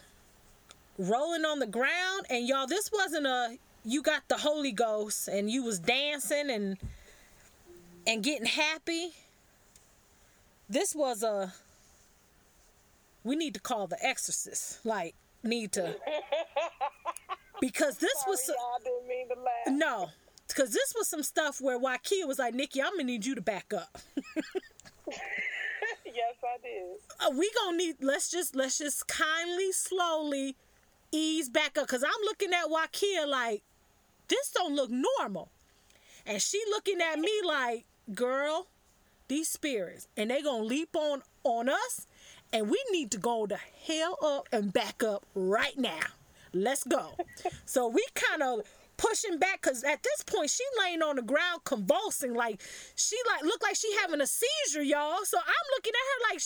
rolling 0.99 1.45
on 1.45 1.59
the 1.59 1.67
ground. 1.67 2.27
And 2.31 2.47
y'all 2.49 2.67
this 2.67 2.91
wasn't 2.93 3.27
a 3.27 3.59
you 3.85 4.03
got 4.03 4.23
the 4.29 4.39
holy 4.39 4.73
ghost 4.73 5.29
and 5.29 5.51
you 5.51 5.62
was 5.62 5.79
dancing 5.79 6.51
and 6.51 6.79
and 8.07 8.23
getting 8.23 8.47
happy. 8.47 9.11
This 10.69 10.95
was 10.95 11.23
a 11.23 11.53
we 13.23 13.37
need 13.37 13.55
to 13.55 13.61
call 13.61 13.87
the 13.87 14.03
exorcist. 14.05 14.85
Like 14.85 15.14
need 15.43 15.73
to 15.73 15.97
because 17.61 17.99
this 17.99 18.25
was 18.27 18.45
Sorry, 18.45 18.57
y'all 18.59 18.79
didn't 18.83 19.09
mean 19.09 19.29
to 19.29 19.35
laugh. 19.35 19.69
no 19.69 20.11
because 20.49 20.70
this 20.70 20.94
was 20.97 21.09
some 21.09 21.22
stuff 21.22 21.61
where 21.61 21.78
Wakia 21.78 22.26
was 22.26 22.38
like 22.38 22.55
Nikki 22.55 22.82
I'm 22.82 22.92
gonna 22.92 23.05
need 23.05 23.26
you 23.26 23.34
to 23.34 23.40
back 23.42 23.72
up. 23.74 23.99
Yes, 26.05 26.34
I 26.42 26.57
did. 26.62 26.84
Uh, 27.20 27.38
we 27.38 27.51
gonna 27.53 27.76
need 27.76 27.97
let's 28.01 28.30
just 28.30 28.57
let's 28.57 28.78
just 28.78 29.07
kindly 29.07 29.70
slowly 29.72 30.57
ease 31.12 31.49
back 31.49 31.76
up. 31.78 31.86
Because 31.86 32.03
i'm 32.03 32.24
looking 32.24 32.53
at 32.53 32.66
wakia 32.66 33.26
like 33.26 33.62
this 34.28 34.51
don't 34.51 34.74
look 34.74 34.90
normal. 34.90 35.51
And 36.24 36.40
she 36.40 36.62
looking 36.70 37.01
at 37.01 37.18
me 37.18 37.30
like 37.44 37.84
girl 38.14 38.68
these 39.28 39.49
spirits 39.49 40.09
and 40.16 40.30
they 40.30 40.40
gonna 40.42 40.64
leap 40.64 40.97
on 40.97 41.22
on 41.44 41.68
us 41.68 42.07
and 42.53 42.70
we 42.70 42.82
need 42.90 43.11
to 43.11 43.18
go 43.18 43.47
the 43.47 43.59
hell 43.86 44.16
up 44.24 44.49
and 44.53 44.72
back 44.72 45.03
up 45.03 45.26
right 45.34 45.76
now. 45.76 46.01
Let's 46.53 46.84
go. 46.84 47.12
So 47.66 47.88
we 47.88 48.05
kind 48.14 48.42
of 48.42 48.61
pushing 48.97 49.38
back 49.38 49.62
because 49.62 49.84
at 49.84 50.03
this 50.03 50.22
point 50.22 50.51
she 50.51 50.64
laying 50.82 51.03
on 51.03 51.16
the 51.16 51.22
ground 51.22 51.62
convulsing 51.64 52.34
like 52.34 52.61
she 52.94 53.16
like 53.32 53.42
look 53.42 53.62
like 53.62 53.76
she 53.76 53.94
having 54.01 54.20
a 54.20 54.26
seizure 54.26 54.82
y'all. 54.82 55.24
So 55.24 55.38
i'm 55.38 55.66
looking 55.76 55.92
at 55.92 56.30
her 56.30 56.34
like 56.34 56.42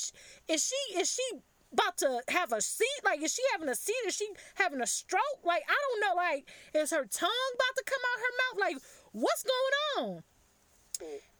is 0.48 0.66
she 0.66 0.98
is 0.98 1.10
she 1.10 1.38
about 1.72 1.96
to 1.98 2.20
have 2.28 2.52
a 2.52 2.60
seat 2.60 2.86
like 3.04 3.22
is 3.22 3.32
she 3.32 3.42
having 3.52 3.68
a 3.68 3.74
seat 3.74 3.94
is 4.06 4.14
she 4.14 4.28
having 4.54 4.80
a 4.80 4.86
stroke? 4.86 5.40
Like 5.44 5.62
i 5.68 5.74
don't 5.74 6.00
know 6.00 6.14
like 6.16 6.48
is 6.74 6.90
her 6.90 7.04
tongue 7.04 7.52
about 7.54 7.76
to 7.76 7.84
come 7.84 8.00
out 8.12 8.20
her 8.20 8.34
mouth? 8.38 8.60
Like 8.60 8.82
what's 9.12 9.44
going 9.44 10.06
on? 10.06 10.22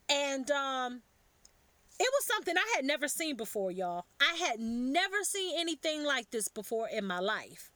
And 0.08 0.50
um 0.50 1.02
it 2.02 2.08
was 2.12 2.24
something 2.24 2.56
i 2.56 2.72
had 2.76 2.84
never 2.84 3.08
seen 3.08 3.36
before 3.36 3.70
y'all. 3.70 4.06
I 4.20 4.36
had 4.36 4.60
never 4.60 5.22
seen 5.22 5.58
anything 5.58 6.04
like 6.04 6.30
this 6.30 6.48
before 6.48 6.88
in 6.88 7.04
my 7.04 7.18
life 7.18 7.69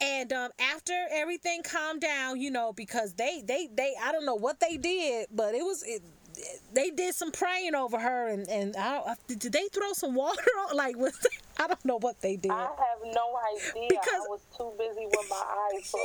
and 0.00 0.32
um, 0.32 0.50
after 0.74 0.94
everything 1.10 1.62
calmed 1.62 2.00
down, 2.00 2.40
you 2.40 2.50
know, 2.50 2.72
because 2.72 3.14
they, 3.14 3.42
they, 3.46 3.68
they, 3.74 3.94
I 4.02 4.12
don't 4.12 4.24
know 4.26 4.34
what 4.34 4.60
they 4.60 4.76
did, 4.76 5.28
but 5.32 5.54
it 5.54 5.62
was, 5.62 5.82
it, 5.86 6.02
they 6.72 6.90
did 6.90 7.14
some 7.14 7.32
praying 7.32 7.74
over 7.74 7.98
her, 7.98 8.28
and 8.28 8.48
and 8.48 8.74
I, 8.78 9.14
did 9.26 9.52
they 9.52 9.68
throw 9.72 9.92
some 9.92 10.14
water 10.24 10.40
on? 10.68 10.76
Like, 10.76 10.96
was 10.96 11.18
I 11.58 11.66
don't 11.66 11.84
know 11.84 11.98
what 11.98 12.20
they 12.22 12.36
did. 12.36 12.50
I 12.50 12.62
have 12.62 13.02
no 13.04 13.38
idea. 13.52 13.88
Because- 13.90 14.08
I 14.14 14.28
was 14.28 14.40
too 14.56 14.72
busy 14.78 15.06
with 15.06 15.26
my 15.28 15.36
eyes 15.76 15.90
from 15.90 16.00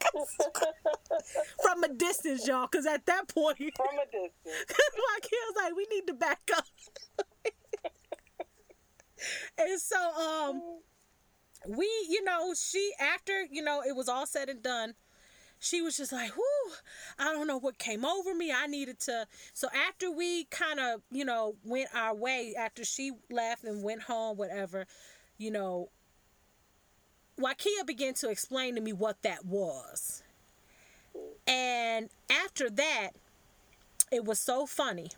From 1.62 1.84
a 1.84 1.88
distance, 1.88 2.46
y'all, 2.46 2.66
because 2.70 2.86
at 2.86 3.04
that 3.06 3.28
point, 3.28 3.58
From 3.58 3.98
a 3.98 4.04
distance. 4.06 4.32
my 4.78 5.18
kid 5.20 5.38
was 5.48 5.54
like, 5.56 5.76
"We 5.76 5.86
need 5.90 6.06
to 6.06 6.14
back 6.14 6.40
up." 6.56 6.64
and 9.58 9.80
so, 9.80 9.96
um, 9.96 10.62
we, 11.68 11.86
you 12.08 12.24
know, 12.24 12.54
she 12.54 12.92
after 12.98 13.44
you 13.50 13.62
know 13.62 13.82
it 13.86 13.94
was 13.94 14.08
all 14.08 14.26
said 14.26 14.48
and 14.48 14.62
done, 14.62 14.94
she 15.58 15.82
was 15.82 15.96
just 15.96 16.12
like, 16.12 16.36
"Whoo, 16.36 16.72
I 17.18 17.32
don't 17.32 17.46
know 17.46 17.58
what 17.58 17.78
came 17.78 18.04
over 18.04 18.34
me. 18.34 18.52
I 18.52 18.66
needed 18.66 19.00
to." 19.00 19.26
So 19.52 19.68
after 19.88 20.10
we 20.10 20.44
kind 20.44 20.80
of, 20.80 21.02
you 21.10 21.24
know, 21.24 21.56
went 21.64 21.90
our 21.94 22.14
way, 22.14 22.54
after 22.58 22.84
she 22.84 23.12
left 23.30 23.64
and 23.64 23.82
went 23.82 24.02
home, 24.02 24.36
whatever, 24.36 24.86
you 25.36 25.50
know, 25.50 25.90
Wakia 27.38 27.86
began 27.86 28.14
to 28.14 28.30
explain 28.30 28.74
to 28.74 28.80
me 28.80 28.92
what 28.92 29.22
that 29.22 29.44
was. 29.44 30.22
And 31.46 32.10
after 32.30 32.68
that, 32.70 33.10
it 34.10 34.24
was 34.24 34.38
so 34.38 34.66
funny 34.66 35.10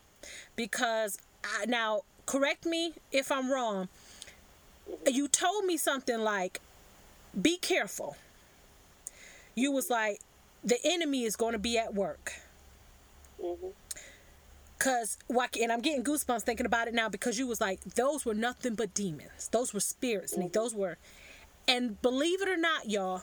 because 0.57 1.19
I, 1.45 1.67
now 1.67 2.03
correct 2.27 2.67
me 2.67 2.95
if 3.11 3.33
I'm 3.33 3.51
wrong. 3.51 3.89
You 5.11 5.29
told 5.29 5.65
me 5.65 5.77
something 5.77 6.19
like, 6.19 6.61
"Be 7.41 7.57
careful." 7.57 8.17
You 9.55 9.73
was 9.73 9.91
like, 9.91 10.21
"The 10.65 10.79
enemy 10.85 11.25
is 11.25 11.37
going 11.37 11.53
to 11.53 11.59
be 11.59 11.79
at 11.79 11.95
work." 11.95 12.35
Mm-hmm. 13.43 13.69
Cause 14.79 15.19
like, 15.29 15.57
and 15.59 15.71
I'm 15.71 15.81
getting 15.81 16.03
goosebumps 16.03 16.43
thinking 16.43 16.65
about 16.65 16.89
it 16.89 16.95
now 16.95 17.11
because 17.11 17.39
you 17.39 17.47
was 17.47 17.61
like, 17.61 17.81
those 17.85 18.25
were 18.25 18.33
nothing 18.33 18.75
but 18.75 18.95
demons. 18.95 19.49
Those 19.53 19.75
were 19.75 19.81
spirits. 19.81 20.37
Nick. 20.39 20.55
Those 20.55 20.73
mm-hmm. 20.73 20.81
were, 20.81 20.99
and 21.69 22.01
believe 22.01 22.41
it 22.41 22.49
or 22.49 22.57
not, 22.57 22.89
y'all, 22.89 23.23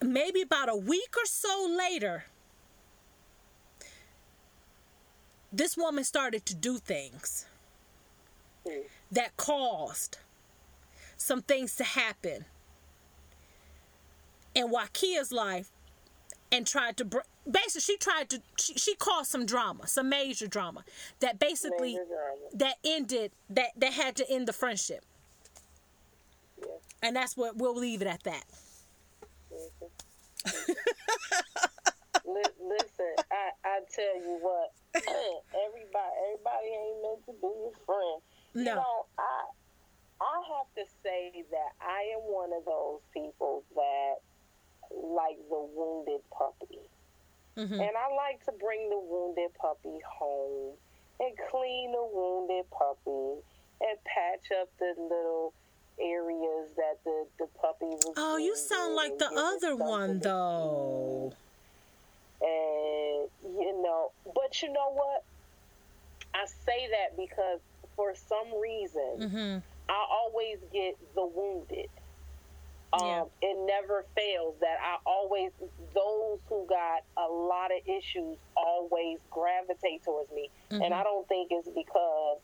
maybe 0.00 0.42
about 0.42 0.68
a 0.68 0.76
week 0.76 1.16
or 1.16 1.26
so 1.26 1.66
later, 1.76 2.26
this 5.52 5.76
woman 5.76 6.04
started 6.04 6.46
to 6.46 6.54
do 6.54 6.78
things. 6.78 7.46
Mm. 8.66 8.82
that 9.12 9.36
caused 9.36 10.18
some 11.16 11.42
things 11.42 11.74
to 11.76 11.84
happen 11.84 12.44
in 14.54 14.68
Wakia's 14.70 15.32
life 15.32 15.70
and 16.52 16.66
tried 16.66 16.96
to 16.98 17.04
br- 17.04 17.18
basically 17.50 17.80
she 17.80 17.96
tried 17.96 18.28
to 18.30 18.40
she, 18.58 18.74
she 18.74 18.94
caused 18.96 19.30
some 19.30 19.44
drama 19.46 19.86
some 19.86 20.08
major 20.08 20.46
drama 20.46 20.84
that 21.20 21.38
basically 21.38 21.94
drama. 21.94 22.36
that 22.54 22.74
ended 22.84 23.32
that 23.50 23.70
that 23.76 23.92
had 23.92 24.14
to 24.16 24.30
end 24.30 24.46
the 24.48 24.52
friendship 24.52 25.04
Yeah. 26.60 26.66
and 27.02 27.16
that's 27.16 27.36
what 27.36 27.56
we'll 27.56 27.74
leave 27.76 28.00
it 28.02 28.08
at 28.08 28.22
that 28.24 28.44
mm-hmm. 29.52 30.72
Li- 32.28 32.42
listen, 32.60 33.14
I, 33.30 33.50
I 33.64 33.80
tell 33.94 34.16
you 34.16 34.38
what, 34.40 34.72
everybody 34.96 36.14
everybody 36.26 36.66
ain't 36.66 37.02
meant 37.02 37.24
to 37.26 37.32
be 37.32 37.46
your 37.46 37.72
friend. 37.86 38.20
You 38.54 38.64
No. 38.64 38.74
know, 38.74 39.06
I 39.18 39.44
I 40.20 40.42
have 40.56 40.66
to 40.76 40.92
say 41.02 41.44
that 41.50 41.72
I 41.80 42.14
am 42.16 42.22
one 42.32 42.52
of 42.52 42.64
those 42.64 43.00
people 43.12 43.64
that 43.74 44.16
like 44.90 45.36
the 45.48 45.60
wounded 45.74 46.22
puppy. 46.30 46.88
Mhm. 47.56 47.72
And 47.72 47.96
I 47.96 48.14
like 48.14 48.44
to 48.44 48.52
bring 48.52 48.88
the 48.90 48.98
wounded 48.98 49.52
puppy 49.54 50.00
home 50.00 50.76
and 51.20 51.36
clean 51.50 51.92
the 51.92 52.04
wounded 52.04 52.70
puppy 52.70 53.42
and 53.80 54.04
patch 54.04 54.52
up 54.60 54.68
the 54.78 54.94
little 54.98 55.52
areas 55.98 56.70
that 56.76 56.98
the, 57.04 57.26
the 57.38 57.46
puppy 57.58 57.86
was 57.86 58.12
oh 58.16 58.36
you 58.36 58.54
sound 58.54 58.94
like 58.94 59.18
the 59.18 59.30
other 59.34 59.74
one 59.74 60.18
though 60.18 61.32
and 62.42 63.30
you 63.58 63.82
know 63.82 64.10
but 64.34 64.60
you 64.60 64.70
know 64.72 64.90
what 64.92 65.24
i 66.34 66.44
say 66.44 66.88
that 66.90 67.16
because 67.16 67.60
for 67.94 68.14
some 68.14 68.60
reason 68.60 69.16
mm-hmm. 69.18 69.58
I 69.88 70.04
always 70.10 70.58
get 70.72 70.94
the 71.14 71.24
wounded 71.26 71.88
um, 72.92 73.00
Yeah. 73.02 73.24
it 73.42 73.56
never 73.66 74.04
fails 74.14 74.54
that 74.60 74.76
i 74.82 74.96
always 75.06 75.50
those 75.94 76.38
who 76.48 76.66
got 76.68 77.02
a 77.16 77.28
lot 77.30 77.70
of 77.72 77.80
issues 77.86 78.36
always 78.56 79.18
gravitate 79.30 80.04
towards 80.04 80.30
me 80.32 80.50
and 80.70 80.80
Mm-hmm. 80.82 80.92
i 80.92 81.02
don't 81.02 81.26
think 81.28 81.48
it's 81.50 81.68
because 81.68 82.38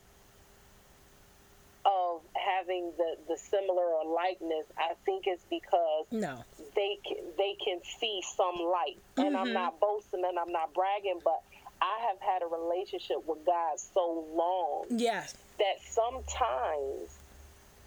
of 1.84 2.20
having 2.34 2.92
the, 2.96 3.16
the 3.28 3.36
similar 3.36 3.82
or 3.82 4.04
likeness 4.14 4.66
i 4.78 4.92
think 5.04 5.24
it's 5.26 5.44
because 5.50 6.06
no 6.12 6.44
they 6.76 6.96
can 7.04 7.16
they 7.36 7.56
can 7.64 7.80
see 7.98 8.22
some 8.36 8.54
light. 8.54 8.96
And 9.18 9.36
I'm 9.36 9.48
Mhm. 9.48 9.52
not 9.52 9.80
boasting 9.80 10.24
and 10.24 10.38
I'm 10.38 10.52
not 10.52 10.72
bragging, 10.72 11.18
but 11.24 11.42
I 11.82 11.98
have 12.08 12.20
had 12.20 12.42
a 12.42 12.46
relationship 12.46 13.26
with 13.26 13.44
God 13.44 13.78
so 13.80 14.24
long 14.32 14.86
yes 14.90 15.34
that 15.58 15.76
sometimes 15.90 17.18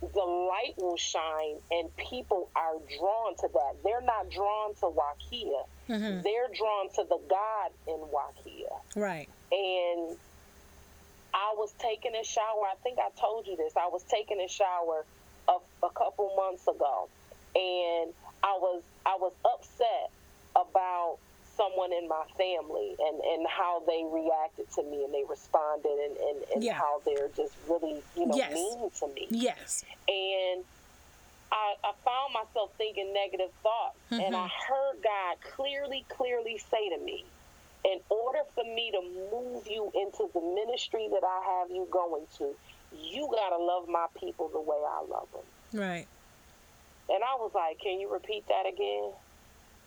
the 0.01 0.21
light 0.23 0.73
will 0.77 0.97
shine 0.97 1.55
and 1.71 1.95
people 1.97 2.49
are 2.55 2.75
drawn 2.99 3.35
to 3.37 3.47
that. 3.53 3.75
They're 3.83 4.01
not 4.01 4.29
drawn 4.29 4.73
to 4.75 4.85
Wakia. 4.87 5.65
Mhm. 5.89 6.23
They're 6.23 6.49
drawn 6.49 6.89
to 6.89 7.03
the 7.03 7.19
God 7.29 7.71
in 7.87 7.99
Wakia. 7.99 8.79
right 8.95 9.29
And 9.51 10.17
I 11.33 11.53
was 11.57 11.71
taking 11.79 12.15
a 12.15 12.23
shower. 12.23 12.65
I 12.71 12.75
think 12.83 12.97
I 12.99 13.09
told 13.19 13.47
you 13.47 13.55
this. 13.57 13.75
I 13.75 13.87
was 13.87 14.03
taking 14.03 14.39
a 14.39 14.47
shower 14.47 15.05
a, 15.47 15.57
a 15.83 15.89
couple 15.89 16.33
months 16.35 16.67
ago, 16.67 17.09
and 17.55 18.13
I 18.41 18.57
was 18.59 18.83
I 19.05 19.15
was 19.17 19.33
upset 19.43 20.11
about 20.55 21.17
someone 21.56 21.91
in 21.93 22.08
my 22.08 22.24
family 22.38 22.95
and, 22.99 23.20
and 23.22 23.47
how 23.47 23.82
they 23.88 24.03
reacted 24.12 24.70
to 24.76 24.84
me 24.84 25.03
and 25.03 25.14
they 25.14 25.24
responded 25.30 25.91
and, 25.91 26.18
and, 26.18 26.38
and 26.53 26.64
Yeah. 26.64 26.74
how 26.74 27.01
they're 27.06 27.30
just 27.36 27.56
really 27.70 28.01
you 28.16 28.26
know 28.26 28.36
Yes. 28.36 28.53
mean 28.53 28.89
to 28.99 29.08
me 29.08 29.28
yes 29.30 29.84
and 30.08 30.64
I, 31.51 31.76
I 31.84 31.91
found 32.03 32.34
myself 32.34 32.72
thinking 32.78 33.14
negative 33.14 33.51
thoughts, 33.64 33.95
and 34.12 34.36
I 34.36 34.47
mm-hmm. 34.47 34.74
heard 34.74 35.03
God 35.03 35.38
clearly, 35.56 36.03
clearly 36.10 36.58
say 36.58 36.89
to 36.89 36.97
me, 37.03 37.24
in 37.86 37.99
order 38.10 38.39
for 38.56 38.64
me 38.64 38.91
to 38.91 39.01
move 39.32 39.66
you 39.68 39.91
into 39.93 40.28
the 40.34 40.41
ministry 40.41 41.08
that 41.12 41.24
I 41.24 41.60
have 41.62 41.70
you 41.70 41.88
going 41.91 42.26
to, 42.39 42.56
you 42.97 43.30
got 43.32 43.56
to 43.56 43.58
love 43.64 43.88
my 43.88 44.08
people 44.20 44.49
the 44.49 44.60
way 44.60 44.78
I 44.78 45.06
love 45.08 45.28
them. 45.32 45.80
right 45.80 46.08
And 47.10 47.24
I 47.24 47.36
was 47.38 47.51
like, 47.53 47.80
can 47.80 47.99
you 47.99 48.12
repeat 48.12 48.43
that 48.47 48.66
again? 48.68 49.12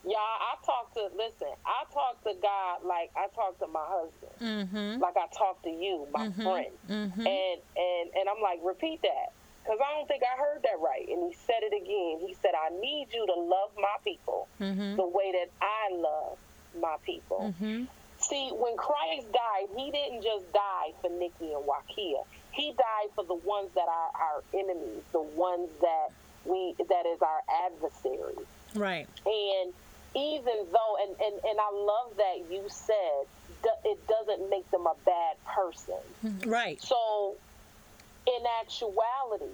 Yeah, 0.05 0.17
I 0.17 0.55
talk 0.65 0.95
to, 0.95 1.09
listen, 1.17 1.53
I 1.67 1.85
talk 1.93 2.23
to 2.25 2.33
God 2.41 2.85
like 2.85 3.11
I 3.17 3.27
talk 3.35 3.59
to 3.59 3.67
my 3.67 3.85
husband, 3.85 4.33
mm-hmm. 4.41 5.03
like 5.03 5.17
I 5.17 5.27
talk 5.37 5.63
to 5.65 5.71
you, 5.71 6.07
my 6.13 6.31
friend. 6.31 6.73
Mm-hmm. 6.89 7.21
And, 7.21 7.59
and, 7.77 8.11
and 8.15 8.29
I'm 8.29 8.41
like, 8.43 8.61
repeat 8.63 9.03
that. 9.03 9.33
Because 9.65 9.81
I 9.85 9.99
don't 9.99 10.09
think 10.09 10.23
I 10.23 10.39
heard 10.39 10.63
that 10.63 10.79
right. 10.81 11.07
And 11.09 11.29
he 11.29 11.37
said 11.45 11.61
it 11.61 11.75
again. 11.77 12.27
He 12.27 12.35
said, 12.41 12.53
I 12.57 12.71
need 12.81 13.09
you 13.13 13.27
to 13.27 13.35
love 13.35 13.71
my 13.77 13.97
people 14.03 14.49
Mm-hmm. 14.61 14.97
the 14.97 15.07
way 15.07 15.33
that 15.33 15.51
I 15.61 15.95
love 15.95 16.39
my 16.81 16.97
people. 17.05 17.55
Mm-hmm. 17.61 17.85
See, 18.21 18.51
when 18.51 18.77
Christ 18.77 19.31
died, 19.33 19.69
he 19.77 19.91
didn't 19.91 20.23
just 20.23 20.53
die 20.53 20.93
for 21.01 21.11
Nikki 21.11 21.53
and 21.53 21.63
Wakia. 21.65 22.25
He 22.51 22.73
died 22.73 23.11
for 23.15 23.25
the 23.25 23.35
ones 23.35 23.71
that 23.75 23.87
are 23.87 24.11
our 24.15 24.43
enemies, 24.53 25.03
the 25.13 25.21
ones 25.21 25.69
that 25.81 26.09
we 26.45 26.75
that 26.79 27.07
is 27.07 27.21
our 27.23 27.43
adversary. 27.67 28.35
right 28.75 29.07
And 29.25 29.73
even 30.15 30.67
though, 30.73 30.97
and, 31.03 31.11
and, 31.21 31.35
and 31.45 31.59
I 31.61 31.71
love 31.73 32.17
that 32.17 32.51
you 32.51 32.65
said, 32.69 33.27
it 33.85 33.99
doesn't 34.07 34.49
make 34.51 34.71
them 34.71 34.87
a 34.87 34.95
bad 35.05 35.37
person. 35.45 35.97
right 36.47 36.81
So, 36.81 37.35
in 38.27 38.45
actuality, 38.61 39.47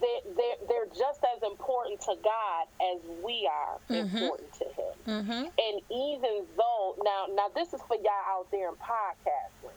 they're, 0.00 0.34
they're, 0.36 0.68
they're 0.68 0.86
just 0.86 1.20
as 1.36 1.42
important 1.42 2.00
to 2.02 2.16
God 2.22 2.66
as 2.94 3.00
we 3.24 3.48
are 3.50 3.96
important 3.96 4.52
to 4.54 4.64
Him. 4.64 5.24
mm-hmm. 5.24 5.30
And 5.32 5.80
even 5.90 6.44
though, 6.56 6.96
now, 7.02 7.26
now 7.34 7.48
this 7.54 7.72
is 7.72 7.80
for 7.88 7.96
y'all 7.96 8.26
out 8.28 8.50
there 8.50 8.68
in 8.68 8.74
podcast 8.74 9.64
land, 9.64 9.76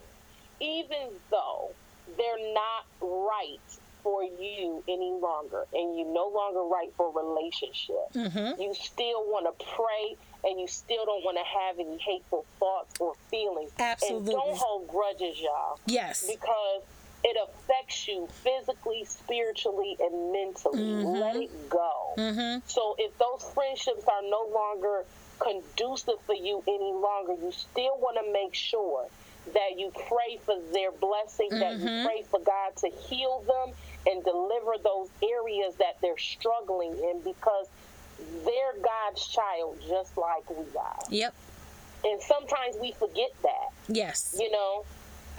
even 0.60 1.07
though 1.32 1.72
they're 2.18 2.53
not 2.53 2.86
right 3.01 3.60
for 4.04 4.24
you 4.24 4.84
any 4.88 5.12
longer 5.12 5.66
and 5.74 5.97
you 5.97 6.06
no 6.06 6.28
longer 6.34 6.62
right 6.64 6.91
for 6.97 7.12
relationship, 7.12 7.95
Mm-hmm. 8.16 8.62
you 8.62 8.74
still 8.74 9.24
want 9.28 9.45
to 9.47 9.66
pray 9.66 10.16
and 10.50 10.60
you 10.60 10.68
still 10.68 11.06
don't 11.06 11.24
want 11.24 11.38
to 11.38 11.43
have 11.43 11.80
any 11.80 11.97
hateful 11.97 12.45
thoughts 12.60 12.95
or 13.00 13.14
feelings. 13.30 13.72
Absolutely. 13.78 14.34
And 14.34 14.41
don't 14.41 14.58
hold 14.58 14.88
grudges, 14.88 15.39
y'all 15.39 15.80
yes 15.86 16.28
because 16.30 16.82
it 17.24 17.36
affects 17.43 18.08
you 18.08 18.28
physically, 18.43 19.04
spiritually, 19.04 19.97
and 20.00 20.32
mentally. 20.32 21.04
Let 21.04 21.36
it 21.36 21.70
go. 21.70 21.91
mm-hmm. 22.18 22.60
So 22.66 22.95
if 22.97 23.18
those 23.18 23.43
friendships 23.54 24.06
are 24.08 24.22
no 24.24 24.50
longer 24.54 25.04
conducive 25.38 26.16
for 26.26 26.36
you 26.36 26.64
any 26.68 26.93
longer, 26.93 27.34
you 27.41 27.52
still 27.52 27.97
want 28.00 28.18
to 28.26 28.32
make 28.32 28.54
sure 28.56 29.06
that 29.54 29.78
you 29.78 29.91
pray 30.08 30.39
for 30.45 30.56
their 30.74 30.91
blessing, 30.91 31.50
that 31.52 31.74
you 31.80 32.06
pray 32.06 32.24
for 32.30 32.39
God 32.39 32.76
to 32.78 32.89
heal 33.10 33.43
them 33.47 33.74
and 34.08 34.24
deliver 34.24 34.74
those 34.84 35.10
areas 35.24 35.76
that 35.76 35.97
they're 36.02 36.18
struggling 36.18 36.91
in 36.91 37.22
because 37.22 37.68
they're 38.43 38.82
God's 38.82 39.28
child 39.28 39.78
just 39.88 40.18
like 40.18 40.50
we 40.50 40.66
are. 40.78 41.00
yep 41.10 41.34
And 42.04 42.22
sometimes 42.22 42.76
we 42.82 42.91
forget 42.93 43.32
that 43.43 43.70
yes 43.88 44.36
you 44.38 44.50
know. 44.52 44.86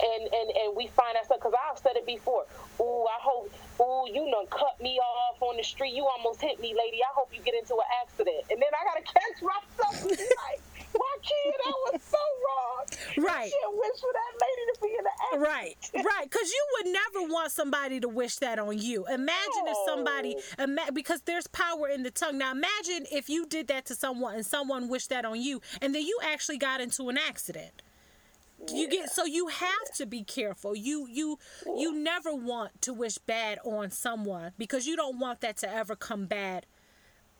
And, 0.01 0.23
and, 0.33 0.49
and 0.49 0.75
we 0.75 0.87
find 0.87 1.15
ourselves, 1.15 1.43
because 1.43 1.53
I've 1.53 1.77
said 1.77 1.95
it 1.95 2.07
before. 2.07 2.45
Ooh, 2.79 3.05
I 3.05 3.19
hope, 3.21 3.53
ooh, 3.79 4.09
you 4.09 4.25
done 4.31 4.47
cut 4.49 4.81
me 4.81 4.97
off 4.97 5.39
on 5.43 5.57
the 5.57 5.63
street. 5.63 5.93
You 5.93 6.07
almost 6.07 6.41
hit 6.41 6.59
me, 6.59 6.73
lady. 6.73 7.03
I 7.03 7.13
hope 7.13 7.29
you 7.31 7.39
get 7.43 7.53
into 7.53 7.75
an 7.75 7.85
accident. 8.01 8.41
And 8.49 8.57
then 8.59 8.69
I 8.73 8.81
got 8.81 8.97
to 8.97 9.05
catch 9.05 9.37
myself 9.45 10.09
like, 10.09 10.61
my 10.93 11.15
kid, 11.21 11.53
that 11.65 11.73
was 11.91 12.01
so 12.01 12.17
wrong. 12.17 13.25
Right. 13.25 13.51
I 13.51 13.69
wish 13.73 13.99
for 13.99 14.09
that 14.13 14.33
lady 14.41 14.63
to 14.73 14.81
be 14.81 14.87
in 14.97 15.03
the 15.03 15.11
accident. 15.11 15.41
Right, 15.41 16.05
right, 16.05 16.29
because 16.29 16.49
you 16.49 16.65
would 16.77 16.93
never 16.93 17.33
want 17.33 17.51
somebody 17.51 17.99
to 17.99 18.09
wish 18.09 18.37
that 18.37 18.59
on 18.59 18.77
you. 18.77 19.05
Imagine 19.07 19.67
if 19.67 19.77
somebody, 19.85 20.35
ima- 20.59 20.91
because 20.93 21.21
there's 21.21 21.47
power 21.47 21.87
in 21.87 22.03
the 22.03 22.11
tongue. 22.11 22.37
Now, 22.37 22.51
imagine 22.51 23.05
if 23.11 23.29
you 23.29 23.45
did 23.45 23.67
that 23.67 23.85
to 23.85 23.95
someone 23.95 24.35
and 24.35 24.45
someone 24.45 24.87
wished 24.89 25.09
that 25.09 25.25
on 25.25 25.41
you, 25.41 25.61
and 25.81 25.93
then 25.95 26.03
you 26.03 26.17
actually 26.23 26.57
got 26.57 26.81
into 26.81 27.09
an 27.09 27.17
accident. 27.17 27.81
You 28.71 28.87
get 28.87 29.09
so 29.09 29.25
you 29.25 29.47
have 29.47 29.91
to 29.95 30.05
be 30.05 30.23
careful. 30.23 30.75
You 30.75 31.07
you 31.09 31.39
you 31.65 31.95
never 31.95 32.31
want 32.31 32.79
to 32.83 32.93
wish 32.93 33.17
bad 33.17 33.57
on 33.63 33.89
someone 33.89 34.51
because 34.55 34.85
you 34.85 34.95
don't 34.95 35.17
want 35.17 35.41
that 35.41 35.57
to 35.57 35.73
ever 35.73 35.95
come 35.95 36.27
bad, 36.27 36.67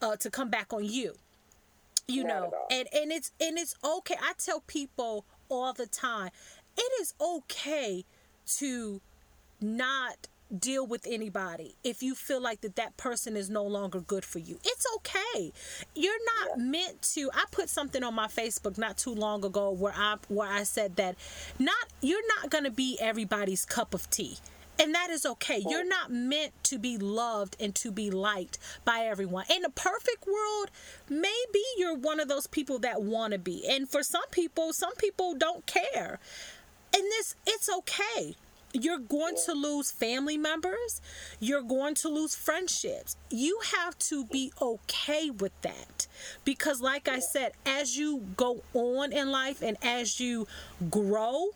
uh, 0.01 0.15
to 0.15 0.31
come 0.31 0.49
back 0.49 0.73
on 0.73 0.83
you 0.83 1.17
you 2.11 2.23
Not 2.23 2.51
know 2.51 2.53
and 2.69 2.87
and 2.93 3.11
it's 3.11 3.31
and 3.39 3.57
it's 3.57 3.75
okay. 3.83 4.15
I 4.21 4.33
tell 4.37 4.61
people 4.61 5.25
all 5.49 5.73
the 5.73 5.87
time 5.87 6.29
it 6.77 6.91
is 7.01 7.13
okay 7.21 8.05
to 8.57 9.01
not 9.59 10.27
deal 10.59 10.85
with 10.85 11.05
anybody 11.09 11.75
if 11.83 12.03
you 12.03 12.13
feel 12.13 12.41
like 12.41 12.59
that 12.61 12.75
that 12.75 12.97
person 12.97 13.37
is 13.37 13.49
no 13.49 13.63
longer 13.63 14.01
good 14.01 14.25
for 14.25 14.39
you. 14.39 14.59
It's 14.65 14.85
okay. 14.97 15.53
You're 15.95 16.13
not 16.39 16.59
meant 16.59 17.01
to 17.13 17.29
i 17.33 17.43
put 17.51 17.69
something 17.69 18.03
on 18.03 18.13
my 18.13 18.27
facebook 18.27 18.77
not 18.77 18.97
too 18.97 19.13
long 19.13 19.43
ago 19.45 19.71
where 19.71 19.93
i 19.95 20.15
where 20.27 20.49
i 20.49 20.63
said 20.63 20.95
that 20.95 21.15
not 21.59 21.75
you're 22.01 22.25
not 22.39 22.49
going 22.49 22.63
to 22.63 22.71
be 22.71 22.97
everybody's 22.99 23.65
cup 23.65 23.93
of 23.93 24.09
tea 24.09 24.37
And 24.81 24.95
that 24.95 25.11
is 25.11 25.27
okay. 25.27 25.61
Oh. 25.65 25.69
You're 25.69 25.87
not 25.87 26.11
meant 26.11 26.53
to 26.65 26.79
be 26.79 26.97
loved 26.97 27.55
and 27.59 27.75
to 27.75 27.91
be 27.91 28.09
liked 28.09 28.57
by 28.83 29.01
everyone. 29.01 29.45
In 29.47 29.63
a 29.63 29.69
perfect 29.69 30.25
world, 30.25 30.71
maybe 31.07 31.61
you're 31.77 31.95
one 31.95 32.19
of 32.19 32.27
those 32.27 32.47
people 32.47 32.79
that 32.79 33.03
want 33.03 33.33
to 33.33 33.39
be. 33.39 33.63
And 33.69 33.87
for 33.87 34.01
some 34.01 34.27
people, 34.31 34.73
some 34.73 34.95
people 34.95 35.35
don't 35.35 35.65
care. 35.67 36.19
And 36.93 37.03
this, 37.03 37.35
it's 37.45 37.69
okay. 37.69 38.35
You're 38.73 38.99
going 38.99 39.35
to 39.45 39.53
lose 39.53 39.91
family 39.91 40.37
members. 40.37 41.01
You're 41.39 41.61
going 41.61 41.93
to 41.95 42.09
lose 42.09 42.35
friendships. 42.35 43.17
You 43.29 43.59
have 43.75 43.99
to 43.99 44.25
be 44.25 44.51
okay 44.61 45.29
with 45.29 45.51
that. 45.61 46.07
Because, 46.45 46.81
like 46.81 47.07
I 47.07 47.19
said, 47.19 47.51
as 47.65 47.97
you 47.97 48.23
go 48.37 48.63
on 48.73 49.11
in 49.11 49.29
life 49.29 49.61
and 49.61 49.77
as 49.83 50.19
you 50.19 50.47
grow, 50.89 51.49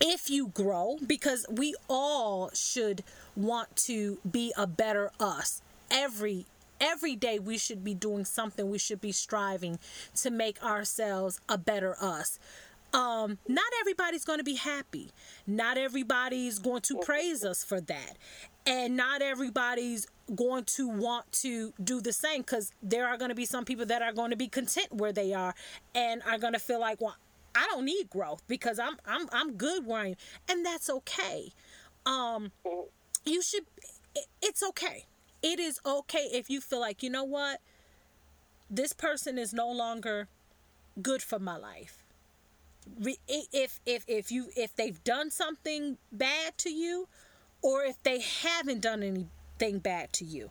if 0.00 0.30
you 0.30 0.48
grow, 0.48 0.98
because 1.06 1.46
we 1.50 1.74
all 1.88 2.50
should 2.54 3.02
want 3.36 3.76
to 3.76 4.18
be 4.28 4.52
a 4.56 4.66
better 4.66 5.10
us 5.20 5.62
every 5.90 6.46
every 6.80 7.14
day 7.14 7.38
we 7.38 7.56
should 7.56 7.84
be 7.84 7.94
doing 7.94 8.24
something 8.24 8.68
we 8.68 8.78
should 8.78 9.00
be 9.00 9.12
striving 9.12 9.78
to 10.14 10.28
make 10.28 10.62
ourselves 10.62 11.40
a 11.48 11.56
better 11.56 11.96
us 12.00 12.38
um, 12.94 13.38
not 13.48 13.66
everybody's 13.80 14.24
going 14.24 14.38
to 14.38 14.44
be 14.44 14.54
happy. 14.54 15.10
Not 15.48 15.76
everybody's 15.76 16.60
going 16.60 16.82
to 16.82 17.00
praise 17.00 17.44
us 17.44 17.64
for 17.64 17.80
that. 17.80 18.16
And 18.66 18.96
not 18.96 19.20
everybody's 19.20 20.06
going 20.34 20.64
to 20.64 20.88
want 20.88 21.30
to 21.32 21.74
do 21.82 22.00
the 22.00 22.12
same 22.12 22.42
because 22.42 22.72
there 22.82 23.08
are 23.08 23.18
going 23.18 23.30
to 23.30 23.34
be 23.34 23.46
some 23.46 23.64
people 23.64 23.84
that 23.86 24.00
are 24.00 24.12
going 24.12 24.30
to 24.30 24.36
be 24.36 24.46
content 24.46 24.92
where 24.92 25.12
they 25.12 25.34
are 25.34 25.54
and 25.94 26.22
are 26.22 26.38
going 26.38 26.52
to 26.52 26.60
feel 26.60 26.80
like, 26.80 27.00
well, 27.00 27.16
I 27.54 27.66
don't 27.70 27.84
need 27.84 28.10
growth 28.10 28.42
because 28.48 28.78
I'm 28.78 28.96
I'm 29.06 29.28
I'm 29.32 29.54
good 29.56 29.86
where 29.86 30.00
I 30.00 30.06
am, 30.08 30.14
and 30.48 30.66
that's 30.66 30.90
okay. 30.90 31.52
Um, 32.06 32.52
you 33.24 33.42
should. 33.42 33.64
It's 34.42 34.62
okay. 34.62 35.06
It 35.42 35.58
is 35.60 35.80
okay 35.84 36.28
if 36.32 36.48
you 36.48 36.60
feel 36.60 36.80
like 36.80 37.02
you 37.02 37.10
know 37.10 37.24
what. 37.24 37.60
This 38.70 38.92
person 38.92 39.38
is 39.38 39.52
no 39.52 39.70
longer 39.70 40.28
good 41.00 41.22
for 41.22 41.38
my 41.38 41.56
life 41.56 42.04
if 43.28 43.80
if 43.86 44.04
if 44.06 44.30
you 44.30 44.48
if 44.56 44.74
they've 44.76 45.02
done 45.04 45.30
something 45.30 45.96
bad 46.12 46.56
to 46.58 46.70
you 46.70 47.08
or 47.62 47.82
if 47.82 48.02
they 48.02 48.20
haven't 48.20 48.80
done 48.80 49.02
anything 49.02 49.78
bad 49.78 50.12
to 50.12 50.24
you 50.24 50.50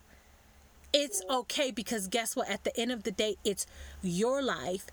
it's 0.91 1.22
okay 1.30 1.72
because 1.72 2.08
guess 2.08 2.36
what 2.36 2.49
at 2.49 2.64
the 2.64 2.78
end 2.80 2.91
of 2.91 3.04
the 3.04 3.12
day 3.12 3.36
it's 3.43 3.66
your 4.01 4.41
life 4.41 4.88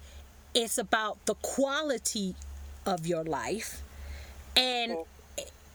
it's 0.55 0.79
about 0.79 1.25
the 1.27 1.35
quality 1.37 2.35
of 2.87 3.07
your 3.07 3.25
life 3.25 3.83
and 4.57 4.97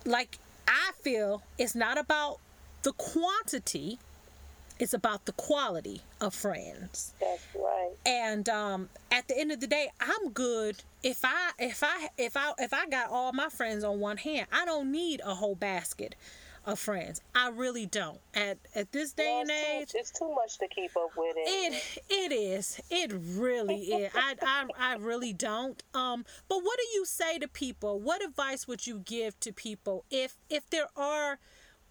like 0.06 0.38
i 0.68 0.92
feel 1.02 1.42
it's 1.58 1.76
not 1.76 1.98
about 1.98 2.40
the 2.84 2.92
quantity 2.94 4.00
it's 4.80 4.94
about 4.94 5.26
the 5.26 5.32
quality 5.32 6.02
of 6.20 6.34
friends. 6.34 7.14
That's 7.20 7.44
right. 7.56 7.92
And 8.06 8.48
um, 8.50 8.90
at 9.12 9.28
the 9.28 9.38
end 9.40 9.52
of 9.52 9.60
the 9.60 9.68
day, 9.68 9.90
I'm 10.02 10.32
good 10.32 10.84
if 11.02 11.24
I 11.24 11.52
if 11.60 11.84
I 11.84 12.10
if 12.18 12.36
I 12.36 12.52
if 12.60 12.74
I 12.74 12.88
got 12.88 13.10
all 13.10 13.32
my 13.32 13.50
friends 13.50 13.84
on 13.84 14.00
one 14.00 14.18
hand. 14.18 14.48
I 14.52 14.66
don't 14.66 14.92
need 14.92 15.22
a 15.24 15.34
whole 15.34 15.56
basket 15.56 16.16
of 16.66 16.80
friends. 16.80 17.22
I 17.34 17.49
really 17.49 17.86
don't. 17.86 18.20
At 18.34 18.57
at 18.74 18.91
this 18.91 19.13
day 19.13 19.41
and 19.41 19.49
age, 19.49 19.91
it's 19.93 20.11
too 20.11 20.34
much 20.34 20.57
to 20.59 20.68
keep 20.68 20.91
up 20.97 21.11
with 21.16 21.36
it. 21.38 21.47
It 21.47 22.03
it 22.09 22.32
is. 22.32 22.80
It 22.89 23.13
really 23.13 23.82
is. 23.82 24.11
I, 24.16 24.36
I 24.41 24.68
I 24.78 24.95
really 24.95 25.34
don't. 25.34 25.82
Um, 25.93 26.26
but 26.49 26.57
what 26.57 26.78
do 26.78 26.86
you 26.97 27.05
say 27.05 27.38
to 27.39 27.47
people? 27.47 27.99
What 27.99 28.24
advice 28.24 28.68
would 28.68 28.88
you 28.88 28.99
give 28.99 29.39
to 29.41 29.53
people 29.53 30.05
if 30.09 30.38
if 30.49 30.70
there 30.70 30.88
are, 30.95 31.39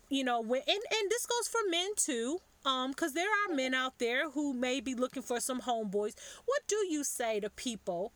you 0.08 0.24
know, 0.24 0.40
when 0.40 0.62
and 0.66 0.80
and 0.90 1.10
this 1.10 1.26
goes 1.26 1.48
for 1.48 1.60
men 1.70 1.90
too 1.96 2.38
um 2.66 2.90
because 2.90 3.12
there 3.12 3.28
are 3.28 3.54
men 3.54 3.74
out 3.74 3.98
there 3.98 4.30
who 4.30 4.54
may 4.54 4.80
be 4.80 4.94
looking 4.94 5.22
for 5.22 5.38
some 5.38 5.60
homeboys 5.60 6.14
what 6.46 6.62
do 6.66 6.76
you 6.88 7.04
say 7.04 7.38
to 7.38 7.50
people 7.50 8.12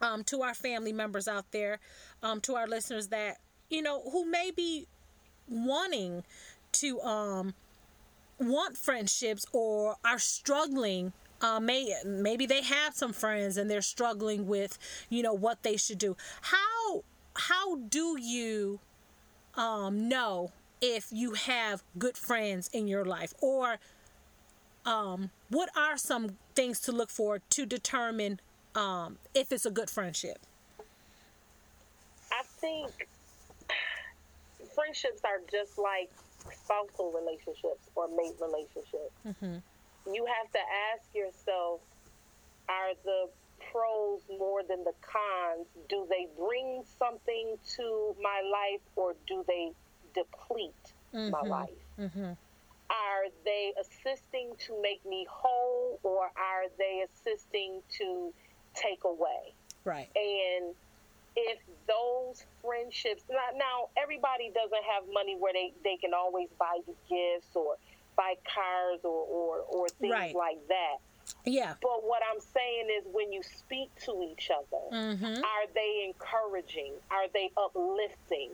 um 0.00 0.22
to 0.24 0.42
our 0.42 0.54
family 0.54 0.92
members 0.92 1.26
out 1.26 1.50
there 1.52 1.78
um 2.22 2.40
to 2.40 2.54
our 2.54 2.66
listeners 2.66 3.08
that 3.08 3.38
you 3.70 3.80
know 3.82 4.02
who 4.10 4.30
may 4.30 4.50
be 4.54 4.86
wanting 5.48 6.24
to 6.72 7.00
um 7.02 7.54
want 8.38 8.76
friendships 8.76 9.46
or 9.52 9.96
are 10.04 10.18
struggling 10.18 11.12
uh, 11.42 11.58
may 11.60 11.94
maybe 12.06 12.46
they 12.46 12.62
have 12.62 12.94
some 12.94 13.12
friends 13.12 13.56
and 13.56 13.70
they're 13.70 13.82
struggling 13.82 14.46
with 14.46 14.78
you 15.10 15.22
know 15.22 15.34
what 15.34 15.62
they 15.62 15.76
should 15.76 15.98
do. 15.98 16.16
How 16.42 17.02
how 17.34 17.76
do 17.76 18.16
you 18.20 18.78
um, 19.56 20.08
know 20.08 20.52
if 20.80 21.08
you 21.10 21.32
have 21.32 21.82
good 21.98 22.16
friends 22.16 22.70
in 22.72 22.86
your 22.88 23.04
life? 23.04 23.34
Or 23.40 23.78
um, 24.84 25.30
what 25.48 25.70
are 25.76 25.96
some 25.96 26.36
things 26.54 26.80
to 26.80 26.92
look 26.92 27.10
for 27.10 27.40
to 27.50 27.66
determine 27.66 28.40
um, 28.74 29.18
if 29.34 29.52
it's 29.52 29.66
a 29.66 29.70
good 29.70 29.90
friendship? 29.90 30.38
I 32.30 32.42
think 32.44 33.08
friendships 34.74 35.22
are 35.24 35.40
just 35.50 35.78
like 35.78 36.10
spousal 36.50 37.12
relationships 37.12 37.88
or 37.94 38.08
mate 38.08 38.34
relationships 38.40 39.14
mm-hmm. 39.26 39.56
you 40.12 40.26
have 40.26 40.50
to 40.52 40.58
ask 40.92 41.06
yourself 41.14 41.80
are 42.68 42.94
the 43.04 43.28
pros 43.70 44.20
more 44.38 44.62
than 44.62 44.82
the 44.84 44.92
cons 45.02 45.66
do 45.88 46.06
they 46.10 46.26
bring 46.36 46.82
something 46.98 47.56
to 47.76 48.14
my 48.20 48.42
life 48.50 48.80
or 48.96 49.14
do 49.26 49.44
they 49.46 49.70
deplete 50.14 50.92
mm-hmm. 51.14 51.30
my 51.30 51.40
life? 51.42 51.70
Mm-hmm. 51.98 52.32
Are 52.90 53.24
they 53.44 53.72
assisting 53.80 54.52
to 54.66 54.80
make 54.82 55.04
me 55.06 55.26
whole 55.28 55.98
or 56.02 56.24
are 56.24 56.68
they 56.78 57.04
assisting 57.04 57.80
to 57.98 58.32
take 58.74 59.04
away? 59.04 59.54
Right. 59.84 60.10
And 60.14 60.74
if 61.36 61.58
those 61.86 62.44
friendships, 62.64 63.22
now, 63.30 63.56
now 63.56 63.88
everybody 64.00 64.50
doesn't 64.54 64.84
have 64.84 65.04
money 65.12 65.36
where 65.38 65.52
they, 65.52 65.72
they 65.84 65.96
can 65.96 66.14
always 66.14 66.48
buy 66.58 66.78
you 66.86 66.96
gifts 67.08 67.54
or 67.54 67.76
buy 68.16 68.34
cars 68.44 69.00
or, 69.04 69.24
or, 69.26 69.58
or 69.68 69.88
things 69.88 70.12
right. 70.12 70.34
like 70.34 70.58
that. 70.68 70.96
Yeah. 71.44 71.74
But 71.80 72.04
what 72.04 72.22
I'm 72.30 72.40
saying 72.40 72.88
is 72.98 73.06
when 73.12 73.32
you 73.32 73.42
speak 73.42 73.90
to 74.04 74.28
each 74.30 74.50
other, 74.50 74.82
mm-hmm. 74.92 75.38
are 75.38 75.66
they 75.74 76.04
encouraging? 76.06 76.92
Are 77.10 77.28
they 77.32 77.50
uplifting? 77.56 78.50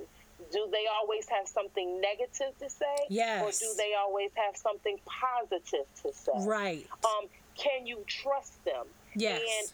do 0.53 0.69
they 0.71 0.85
always 1.01 1.29
have 1.29 1.47
something 1.47 2.01
negative 2.01 2.57
to 2.61 2.71
say? 2.71 2.97
Yes. 3.09 3.43
Or 3.43 3.67
do 3.67 3.75
they 3.77 3.95
always 3.99 4.31
have 4.35 4.57
something 4.57 4.97
positive 5.05 5.87
to 6.03 6.13
say? 6.13 6.33
Right. 6.47 6.87
Um, 7.05 7.29
can 7.55 7.87
you 7.87 8.05
trust 8.07 8.65
them? 8.65 8.87
Yes. 9.15 9.41
And 9.41 9.71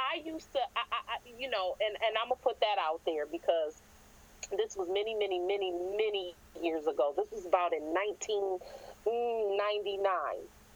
I 0.00 0.20
used 0.24 0.52
to, 0.52 0.60
I, 0.76 0.82
I, 0.90 1.18
you 1.38 1.50
know, 1.50 1.76
and, 1.80 1.96
and 1.96 2.16
I'm 2.20 2.28
going 2.28 2.38
to 2.38 2.42
put 2.42 2.60
that 2.60 2.78
out 2.80 3.00
there 3.04 3.26
because 3.26 3.82
this 4.56 4.76
was 4.76 4.88
many, 4.88 5.14
many, 5.14 5.38
many, 5.38 5.72
many 5.72 6.34
years 6.62 6.86
ago. 6.86 7.12
This 7.16 7.30
was 7.30 7.46
about 7.46 7.72
in 7.72 7.82
1999. 7.92 10.12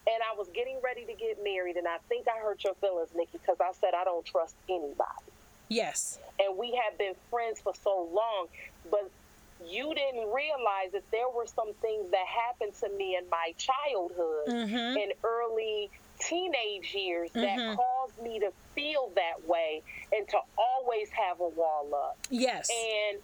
And 0.07 0.21
I 0.21 0.35
was 0.37 0.49
getting 0.49 0.81
ready 0.85 1.07
to 1.07 1.15
get 1.15 1.43
married, 1.43 1.77
and 1.77 1.89
I 1.89 1.97
think 2.11 2.29
I 2.29 2.39
hurt 2.39 2.63
your 2.63 2.75
feelings, 2.75 3.09
Nikki, 3.17 3.39
because 3.41 3.57
I 3.59 3.73
said 3.73 3.95
I 3.97 4.05
don't 4.05 4.23
trust 4.25 4.55
anybody. 4.69 5.33
Yes. 5.69 6.19
And 6.39 6.59
we 6.59 6.79
have 6.85 6.99
been 6.99 7.15
friends 7.31 7.59
for 7.61 7.73
so 7.83 8.07
long, 8.13 8.49
but 8.91 9.11
you 9.67 9.95
didn't 9.95 10.31
realize 10.31 10.93
that 10.93 11.11
there 11.11 11.31
were 11.35 11.47
some 11.47 11.73
things 11.81 12.11
that 12.11 12.27
happened 12.27 12.75
to 12.81 12.91
me 12.99 13.17
in 13.17 13.27
my 13.31 13.55
childhood 13.57 14.49
mm-hmm. 14.49 14.99
and 14.99 15.15
early 15.23 15.89
teenage 16.19 16.95
years 16.95 17.31
mm-hmm. 17.31 17.41
that 17.41 17.77
caused 17.77 18.23
me 18.23 18.39
to 18.41 18.53
feel 18.75 19.11
that 19.15 19.47
way 19.49 19.83
and 20.13 20.29
to 20.29 20.39
always 20.57 21.09
have 21.11 21.41
a 21.41 21.49
wall 21.49 21.89
up. 21.95 22.19
Yes. 22.31 22.69
And 22.71 23.19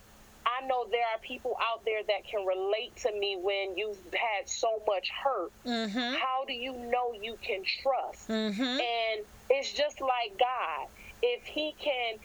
I 0.47 0.66
know 0.66 0.86
there 0.91 1.05
are 1.14 1.18
people 1.20 1.57
out 1.61 1.84
there 1.84 2.03
that 2.03 2.26
can 2.26 2.47
relate 2.47 2.97
to 3.03 3.12
me 3.12 3.36
when 3.41 3.76
you've 3.76 3.99
had 4.12 4.49
so 4.49 4.82
much 4.86 5.11
hurt. 5.11 5.53
Mm-hmm. 5.66 6.14
How 6.14 6.45
do 6.47 6.53
you 6.53 6.72
know 6.72 7.12
you 7.20 7.36
can 7.43 7.62
trust? 7.82 8.28
Mm-hmm. 8.28 8.62
And 8.62 9.24
it's 9.51 9.72
just 9.72 10.01
like 10.01 10.38
God. 10.38 10.88
If 11.22 11.45
He 11.45 11.74
can 11.78 12.18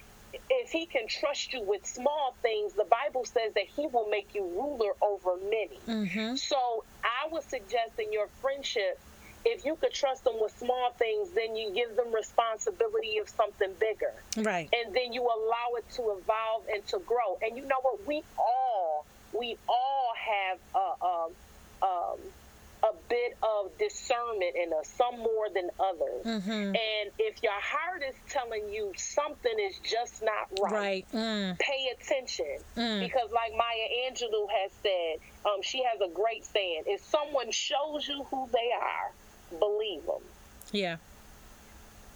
if 0.49 0.71
he 0.71 0.85
can 0.85 1.07
trust 1.07 1.53
you 1.53 1.61
with 1.61 1.85
small 1.85 2.35
things, 2.41 2.73
the 2.73 2.85
Bible 2.85 3.25
says 3.25 3.53
that 3.53 3.65
he 3.75 3.87
will 3.87 4.07
make 4.09 4.33
you 4.33 4.43
ruler 4.43 4.93
over 5.01 5.37
many. 5.37 5.79
Mm-hmm. 5.87 6.35
So 6.35 6.83
I 7.03 7.31
would 7.31 7.43
suggest 7.43 7.99
in 7.99 8.11
your 8.11 8.27
friendship, 8.41 8.99
if 9.45 9.63
you 9.63 9.75
could 9.75 9.93
trust 9.93 10.23
them 10.23 10.35
with 10.41 10.57
small 10.57 10.91
things, 10.97 11.29
then 11.31 11.55
you 11.55 11.71
give 11.71 11.95
them 11.95 12.13
responsibility 12.13 13.17
of 13.19 13.29
something 13.29 13.69
bigger. 13.79 14.13
Right. 14.37 14.69
And 14.73 14.93
then 14.95 15.13
you 15.13 15.21
allow 15.21 15.77
it 15.77 15.85
to 15.95 16.01
evolve 16.17 16.63
and 16.73 16.85
to 16.87 16.99
grow. 16.99 17.37
And 17.41 17.55
you 17.55 17.63
know 17.63 17.79
what? 17.81 18.05
We 18.07 18.23
all, 18.37 19.05
we 19.37 19.57
all 19.69 20.13
have 20.17 20.57
a, 20.73 21.05
a, 21.05 21.25
um, 21.25 21.31
a 21.83 22.15
a 22.83 22.93
bit 23.09 23.35
of 23.41 23.75
discernment 23.79 24.55
in 24.55 24.71
us, 24.73 24.87
some 24.87 25.17
more 25.17 25.47
than 25.55 25.69
others. 25.79 26.23
Mm-hmm. 26.23 26.51
And 26.51 27.11
if 27.17 27.41
your 27.41 27.59
heart 27.59 28.03
is 28.07 28.13
telling 28.29 28.69
you 28.71 28.91
something 28.95 29.51
is 29.59 29.79
just 29.79 30.21
not 30.21 30.47
right, 30.61 30.71
Right. 30.71 31.05
Mm. 31.11 31.57
pay 31.57 31.89
attention. 31.99 32.57
Mm. 32.77 32.99
Because, 32.99 33.31
like 33.31 33.53
Maya 33.57 34.11
Angelou 34.11 34.47
has 34.61 34.71
said, 34.83 35.19
um, 35.45 35.63
she 35.63 35.83
has 35.83 35.99
a 36.01 36.13
great 36.13 36.45
saying: 36.45 36.83
"If 36.85 37.03
someone 37.03 37.49
shows 37.49 38.07
you 38.07 38.23
who 38.29 38.47
they 38.51 38.69
are, 38.79 39.11
believe 39.59 40.05
them." 40.05 40.21
Yeah. 40.71 40.97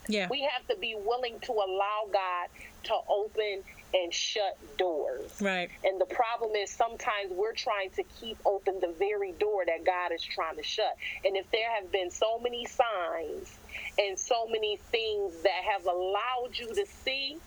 Yeah. 0.08 0.28
We 0.30 0.42
have 0.52 0.68
to 0.68 0.76
be 0.76 0.96
willing 0.96 1.40
to 1.42 1.52
allow 1.52 2.10
God 2.12 2.50
to 2.86 2.96
open 3.08 3.64
and 3.94 4.14
shut 4.14 4.58
doors. 4.78 5.32
Right. 5.42 5.70
And 5.84 6.00
the 6.00 6.06
problem 6.06 6.56
is 6.56 6.70
sometimes 6.72 7.32
we're 7.32 7.54
trying 7.54 7.92
to 7.92 8.04
keep 8.20 8.38
open 8.46 8.80
the 8.80 8.94
very 8.98 9.32
door 9.34 9.64
that 9.66 9.86
God 9.86 10.12
is 10.12 10.24
trying 10.24 10.56
to 10.58 10.64
shut. 10.64 10.96
And 11.26 11.38
if 11.38 11.50
there 11.52 11.70
have 11.80 11.92
been 11.92 12.12
so 12.12 12.40
many 12.40 12.66
signs 12.66 13.52
and 13.98 14.18
so 14.18 14.48
many 14.48 14.78
things 14.92 15.36
that 15.44 15.64
have 15.72 15.86
allowed 15.86 16.52
you 16.54 16.68
to 16.74 16.86
see, 17.04 17.38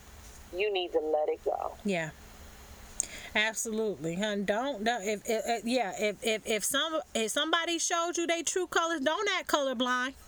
you 0.55 0.73
need 0.73 0.93
to 0.93 1.01
let 1.01 1.29
it 1.29 1.45
go. 1.45 1.73
Yeah. 1.85 2.11
Absolutely, 3.35 4.15
hun. 4.17 4.45
Don't, 4.45 4.85
don't 4.85 5.03
if, 5.03 5.23
if, 5.25 5.43
if 5.47 5.65
yeah 5.65 5.93
if, 5.99 6.17
if 6.23 6.43
if 6.47 6.65
some 6.65 7.01
if 7.15 7.31
somebody 7.31 7.79
showed 7.79 8.17
you 8.17 8.27
their 8.27 8.43
true 8.43 8.67
colors, 8.67 9.01
don't 9.01 9.29
act 9.39 9.49
colorblind. 9.49 10.15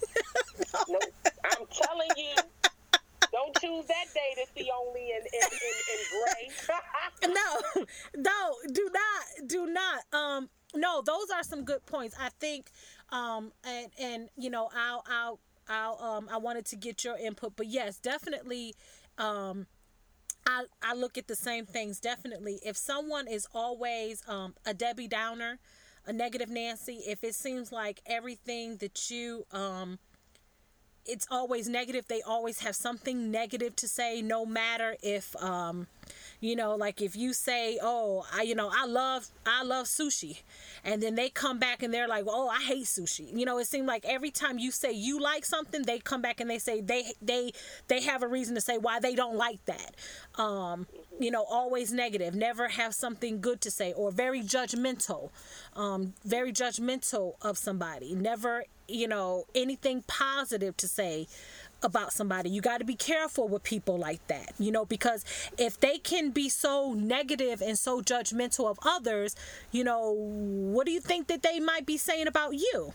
No, 0.88 0.98
I'm 1.44 1.66
telling 1.70 2.08
you, 2.16 2.34
don't 3.32 3.54
choose 3.60 3.86
that 3.86 4.06
day 4.14 4.42
to 4.42 4.46
see 4.54 4.70
only 4.74 5.10
in, 5.10 5.18
in, 5.18 5.48
in, 5.52 5.74
in 5.92 7.28
gray. 7.28 7.32
no, 7.34 7.84
no, 8.16 8.54
do 8.72 8.90
not, 8.92 9.48
do 9.48 9.66
not. 9.66 10.02
Um, 10.12 10.48
no, 10.74 11.02
those 11.02 11.30
are 11.34 11.42
some 11.42 11.64
good 11.64 11.84
points. 11.86 12.16
I 12.18 12.30
think, 12.40 12.70
um, 13.10 13.52
and 13.64 13.90
and 14.00 14.28
you 14.36 14.50
know, 14.50 14.70
I'll 14.74 15.04
I'll 15.10 15.38
I'll 15.68 15.98
um 16.00 16.28
I 16.32 16.36
wanted 16.38 16.66
to 16.66 16.76
get 16.76 17.04
your 17.04 17.16
input, 17.18 17.54
but 17.56 17.66
yes, 17.66 17.98
definitely, 17.98 18.74
um. 19.18 19.66
I, 20.46 20.64
I 20.82 20.94
look 20.94 21.16
at 21.16 21.26
the 21.26 21.36
same 21.36 21.66
things 21.66 22.00
definitely. 22.00 22.60
If 22.64 22.76
someone 22.76 23.26
is 23.28 23.46
always 23.54 24.22
um, 24.28 24.54
a 24.66 24.74
Debbie 24.74 25.08
Downer, 25.08 25.58
a 26.06 26.12
negative 26.12 26.50
Nancy, 26.50 27.00
if 27.06 27.24
it 27.24 27.34
seems 27.34 27.72
like 27.72 28.02
everything 28.06 28.76
that 28.78 29.10
you 29.10 29.46
um, 29.52 29.98
it's 31.06 31.26
always 31.30 31.68
negative. 31.68 32.06
They 32.08 32.22
always 32.22 32.60
have 32.60 32.76
something 32.76 33.30
negative 33.30 33.76
to 33.76 33.88
say, 33.88 34.22
no 34.22 34.46
matter 34.46 34.96
if, 35.02 35.34
um, 35.36 35.86
you 36.40 36.56
know, 36.56 36.74
like 36.74 37.00
if 37.00 37.16
you 37.16 37.32
say, 37.32 37.78
"Oh, 37.82 38.26
I, 38.32 38.42
you 38.42 38.54
know, 38.54 38.70
I 38.74 38.86
love, 38.86 39.28
I 39.46 39.62
love 39.62 39.86
sushi," 39.86 40.42
and 40.84 41.02
then 41.02 41.14
they 41.14 41.30
come 41.30 41.58
back 41.58 41.82
and 41.82 41.92
they're 41.92 42.08
like, 42.08 42.24
"Oh, 42.28 42.48
I 42.48 42.60
hate 42.60 42.84
sushi." 42.84 43.34
You 43.36 43.46
know, 43.46 43.58
it 43.58 43.66
seems 43.66 43.86
like 43.86 44.04
every 44.04 44.30
time 44.30 44.58
you 44.58 44.70
say 44.70 44.92
you 44.92 45.20
like 45.20 45.44
something, 45.44 45.82
they 45.82 45.98
come 45.98 46.22
back 46.22 46.40
and 46.40 46.50
they 46.50 46.58
say 46.58 46.80
they, 46.80 47.12
they, 47.22 47.52
they 47.88 48.02
have 48.02 48.22
a 48.22 48.28
reason 48.28 48.54
to 48.54 48.60
say 48.60 48.78
why 48.78 49.00
they 49.00 49.14
don't 49.14 49.36
like 49.36 49.64
that. 49.64 49.94
Um, 50.40 50.86
you 51.18 51.30
know, 51.30 51.44
always 51.48 51.92
negative, 51.92 52.34
never 52.34 52.68
have 52.68 52.94
something 52.94 53.40
good 53.40 53.60
to 53.62 53.70
say, 53.70 53.92
or 53.92 54.10
very 54.10 54.42
judgmental, 54.42 55.30
um, 55.76 56.14
very 56.24 56.52
judgmental 56.52 57.34
of 57.40 57.56
somebody, 57.56 58.14
never, 58.14 58.64
you 58.88 59.08
know, 59.08 59.44
anything 59.54 60.02
positive 60.06 60.76
to 60.78 60.88
say 60.88 61.26
about 61.82 62.12
somebody. 62.12 62.48
You 62.48 62.60
got 62.60 62.78
to 62.78 62.84
be 62.84 62.94
careful 62.94 63.46
with 63.46 63.62
people 63.62 63.98
like 63.98 64.26
that, 64.28 64.52
you 64.58 64.72
know, 64.72 64.84
because 64.84 65.24
if 65.58 65.78
they 65.78 65.98
can 65.98 66.30
be 66.30 66.48
so 66.48 66.94
negative 66.94 67.60
and 67.60 67.78
so 67.78 68.00
judgmental 68.00 68.70
of 68.70 68.78
others, 68.84 69.36
you 69.70 69.84
know, 69.84 70.12
what 70.12 70.86
do 70.86 70.92
you 70.92 71.00
think 71.00 71.26
that 71.28 71.42
they 71.42 71.60
might 71.60 71.86
be 71.86 71.96
saying 71.96 72.26
about 72.26 72.54
you? 72.54 72.92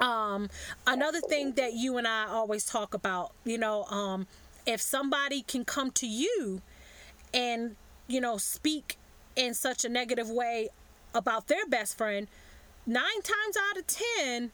Um, 0.00 0.48
another 0.86 1.20
thing 1.20 1.52
that 1.52 1.74
you 1.74 1.96
and 1.98 2.08
I 2.08 2.26
always 2.26 2.64
talk 2.64 2.94
about, 2.94 3.32
you 3.44 3.58
know, 3.58 3.84
um, 3.84 4.26
if 4.66 4.80
somebody 4.80 5.42
can 5.42 5.64
come 5.64 5.90
to 5.92 6.06
you 6.06 6.62
and, 7.32 7.76
you 8.08 8.20
know, 8.20 8.36
speak 8.38 8.96
in 9.36 9.54
such 9.54 9.84
a 9.84 9.88
negative 9.88 10.28
way 10.28 10.70
about 11.14 11.48
their 11.48 11.66
best 11.66 11.96
friend, 11.96 12.26
nine 12.86 13.22
times 13.22 13.56
out 13.70 13.78
of 13.78 13.86
ten, 13.86 14.50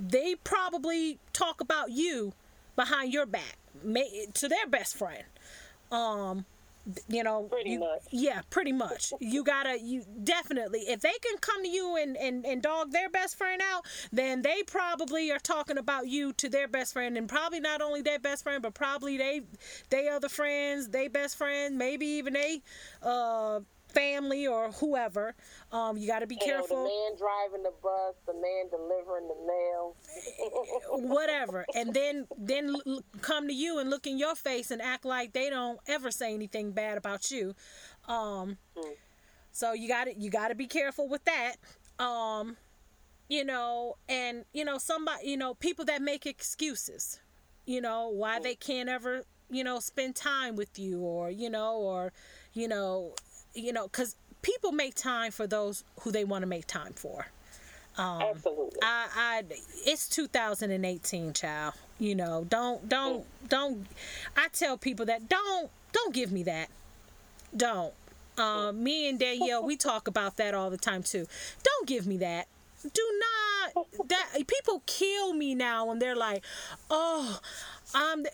they 0.00 0.34
probably 0.36 1.18
talk 1.32 1.60
about 1.60 1.90
you 1.90 2.32
behind 2.74 3.12
your 3.12 3.26
back 3.26 3.56
may, 3.82 4.26
to 4.34 4.48
their 4.48 4.66
best 4.66 4.96
friend. 4.96 5.24
Um, 5.90 6.44
you 7.08 7.24
know, 7.24 7.44
Pretty 7.50 7.70
you- 7.70 7.80
much. 7.80 8.02
yeah, 8.12 8.42
pretty 8.48 8.70
much. 8.70 9.12
You 9.18 9.42
gotta, 9.42 9.76
you 9.80 10.04
definitely, 10.22 10.80
if 10.82 11.00
they 11.00 11.14
can 11.20 11.36
come 11.40 11.64
to 11.64 11.68
you 11.68 11.96
and, 11.96 12.16
and, 12.16 12.46
and 12.46 12.62
dog 12.62 12.92
their 12.92 13.08
best 13.10 13.36
friend 13.36 13.60
out, 13.60 13.84
then 14.12 14.42
they 14.42 14.62
probably 14.62 15.32
are 15.32 15.40
talking 15.40 15.78
about 15.78 16.06
you 16.06 16.32
to 16.34 16.48
their 16.48 16.68
best 16.68 16.92
friend, 16.92 17.16
and 17.16 17.28
probably 17.28 17.58
not 17.58 17.82
only 17.82 18.02
their 18.02 18.20
best 18.20 18.44
friend, 18.44 18.62
but 18.62 18.74
probably 18.74 19.16
they, 19.16 19.40
they 19.90 20.08
other 20.08 20.28
friends, 20.28 20.88
they 20.88 21.08
best 21.08 21.36
friend, 21.36 21.76
maybe 21.76 22.06
even 22.06 22.34
they, 22.34 22.62
uh, 23.02 23.60
family 23.96 24.46
or 24.46 24.70
whoever. 24.72 25.34
Um, 25.72 25.96
you 25.96 26.06
gotta 26.06 26.26
be 26.26 26.36
You 26.40 26.46
know, 26.46 26.52
careful. 26.58 26.76
the 26.76 26.82
man 26.84 27.16
driving 27.18 27.62
the 27.62 27.72
bus, 27.82 28.14
the 28.26 28.34
man 28.34 28.68
delivering 28.70 29.28
the 29.28 29.36
mail. 29.46 29.96
whatever 30.90 31.64
and 31.74 31.92
then 31.94 32.26
then 32.38 32.74
come 33.20 33.48
to 33.48 33.54
you 33.54 33.78
and 33.78 33.90
look 33.90 34.06
in 34.06 34.18
your 34.18 34.34
face 34.34 34.70
and 34.70 34.80
act 34.82 35.04
like 35.04 35.32
they 35.32 35.50
don't 35.50 35.78
ever 35.86 36.10
say 36.10 36.32
anything 36.34 36.72
bad 36.72 36.96
about 36.98 37.30
you 37.30 37.54
um 38.08 38.56
so 39.52 39.72
you 39.72 39.88
got 39.88 40.04
to 40.04 40.18
you 40.18 40.30
got 40.30 40.48
to 40.48 40.54
be 40.54 40.66
careful 40.66 41.08
with 41.08 41.22
that 41.24 41.54
um 42.02 42.56
you 43.28 43.44
know 43.44 43.96
and 44.08 44.44
you 44.52 44.64
know 44.64 44.78
somebody 44.78 45.28
you 45.28 45.36
know 45.36 45.54
people 45.54 45.84
that 45.84 46.00
make 46.02 46.26
excuses 46.26 47.20
you 47.66 47.80
know 47.80 48.08
why 48.08 48.38
they 48.38 48.54
can't 48.54 48.88
ever 48.88 49.22
you 49.50 49.64
know 49.64 49.78
spend 49.80 50.14
time 50.14 50.56
with 50.56 50.78
you 50.78 51.00
or 51.00 51.30
you 51.30 51.50
know 51.50 51.76
or 51.76 52.12
you 52.52 52.68
know 52.68 53.14
you 53.56 53.72
know 53.72 53.88
cuz 53.88 54.14
people 54.42 54.72
make 54.72 54.94
time 54.94 55.32
for 55.32 55.46
those 55.46 55.82
who 56.00 56.12
they 56.12 56.24
want 56.24 56.42
to 56.42 56.46
make 56.46 56.66
time 56.66 56.92
for. 56.92 57.26
Absolutely. 57.98 58.78
I, 58.82 59.08
I 59.16 59.42
it's 59.86 60.08
2018 60.08 61.32
child 61.32 61.72
you 61.98 62.14
know 62.14 62.44
don't 62.50 62.86
don't 62.90 63.24
don't 63.48 63.86
i 64.36 64.48
tell 64.48 64.76
people 64.76 65.06
that 65.06 65.30
don't 65.30 65.70
don't 65.92 66.14
give 66.14 66.30
me 66.30 66.42
that. 66.42 66.68
Don't. 67.56 67.94
Um 68.36 68.82
me 68.84 69.08
and 69.08 69.18
danielle 69.18 69.62
we 69.64 69.76
talk 69.76 70.08
about 70.08 70.36
that 70.36 70.52
all 70.52 70.68
the 70.68 70.76
time 70.76 71.02
too. 71.02 71.26
Don't 71.62 71.88
give 71.88 72.06
me 72.06 72.18
that. 72.18 72.48
Do 72.82 73.20
not 73.74 74.08
that 74.08 74.32
people 74.46 74.82
kill 74.86 75.32
me 75.32 75.54
now 75.54 75.86
when 75.86 75.98
they're 75.98 76.14
like 76.14 76.44
oh 76.90 77.40
um 77.94 78.24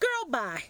girl 0.00 0.24
bye 0.28 0.64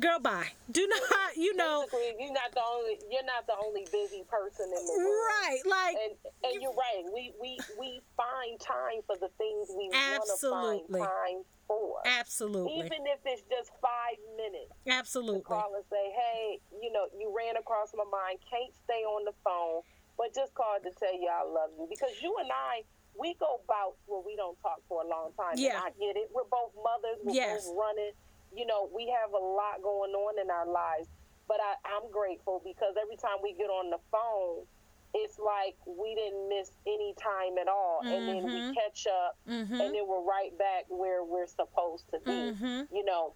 girl 0.00 0.18
bye 0.18 0.48
do 0.70 0.86
not 0.88 1.36
you 1.36 1.54
know 1.54 1.86
Basically, 1.86 2.24
you're 2.26 2.32
not 2.34 2.50
the 2.52 2.62
only 2.66 2.98
you're 3.10 3.24
not 3.24 3.46
the 3.46 3.54
only 3.64 3.86
busy 3.92 4.24
person 4.28 4.66
in 4.66 4.82
the 4.86 4.94
world. 4.98 5.26
right 5.30 5.60
like 5.66 5.96
And 6.02 6.12
and 6.50 6.62
you're 6.62 6.74
right. 6.74 7.04
We 7.14 7.32
we 7.40 7.58
we 7.78 8.00
find 8.16 8.58
time 8.58 9.02
for 9.06 9.16
the 9.20 9.30
things 9.38 9.70
we 9.70 9.86
want 9.90 10.22
to 10.26 10.50
find 10.50 10.82
time 10.90 11.40
for. 11.68 12.02
absolutely 12.06 12.74
Even 12.82 13.06
if 13.06 13.20
it's 13.24 13.42
just 13.48 13.70
five 13.80 14.18
minutes. 14.36 14.70
absolutely 14.90 15.42
Call 15.46 15.74
and 15.74 15.84
say, 15.90 16.10
hey, 16.12 16.58
you 16.82 16.90
know, 16.92 17.06
you 17.18 17.32
ran 17.34 17.56
across 17.56 17.90
my 17.94 18.04
mind. 18.10 18.38
Can't 18.50 18.74
stay 18.84 19.02
on 19.06 19.24
the 19.24 19.32
phone, 19.46 19.82
but 20.18 20.34
just 20.34 20.54
called 20.54 20.82
to 20.84 20.90
tell 20.98 21.14
you 21.14 21.30
I 21.30 21.46
love 21.46 21.70
you 21.78 21.86
because 21.88 22.10
you 22.22 22.34
and 22.40 22.50
I. 22.50 22.82
We 23.14 23.38
go 23.38 23.62
bouts 23.70 24.02
where 24.10 24.26
we 24.26 24.34
don't 24.34 24.58
talk 24.58 24.82
for 24.90 25.04
a 25.04 25.06
long 25.06 25.30
time. 25.38 25.54
Yeah. 25.54 25.78
And 25.78 25.86
I 25.86 25.90
get 26.02 26.18
it. 26.18 26.34
We're 26.34 26.50
both 26.50 26.74
mothers. 26.74 27.22
We're 27.22 27.30
Yes. 27.32 27.62
both 27.64 27.78
running. 27.78 28.10
You 28.54 28.66
know, 28.66 28.88
we 28.94 29.08
have 29.20 29.32
a 29.32 29.38
lot 29.44 29.82
going 29.82 30.12
on 30.12 30.38
in 30.40 30.50
our 30.50 30.66
lives. 30.66 31.08
But 31.46 31.58
I, 31.60 31.74
I'm 31.84 32.10
grateful 32.10 32.62
because 32.64 32.94
every 33.00 33.16
time 33.16 33.36
we 33.42 33.52
get 33.52 33.68
on 33.68 33.90
the 33.90 33.98
phone, 34.10 34.64
it's 35.12 35.38
like 35.38 35.76
we 35.86 36.14
didn't 36.14 36.48
miss 36.48 36.70
any 36.86 37.14
time 37.20 37.58
at 37.60 37.68
all. 37.68 38.00
And 38.02 38.26
then 38.26 38.42
we 38.44 38.60
Mhm. 38.62 38.74
catch 38.74 39.06
up 39.06 39.36
mm-hmm. 39.46 39.78
and 39.80 39.94
then 39.94 40.08
we're 40.08 40.22
right 40.24 40.56
back 40.58 40.86
where 40.88 41.22
we're 41.22 41.46
supposed 41.46 42.08
to 42.12 42.18
be. 42.20 42.32
Mm-hmm. 42.32 42.96
You 42.96 43.04
know, 43.04 43.34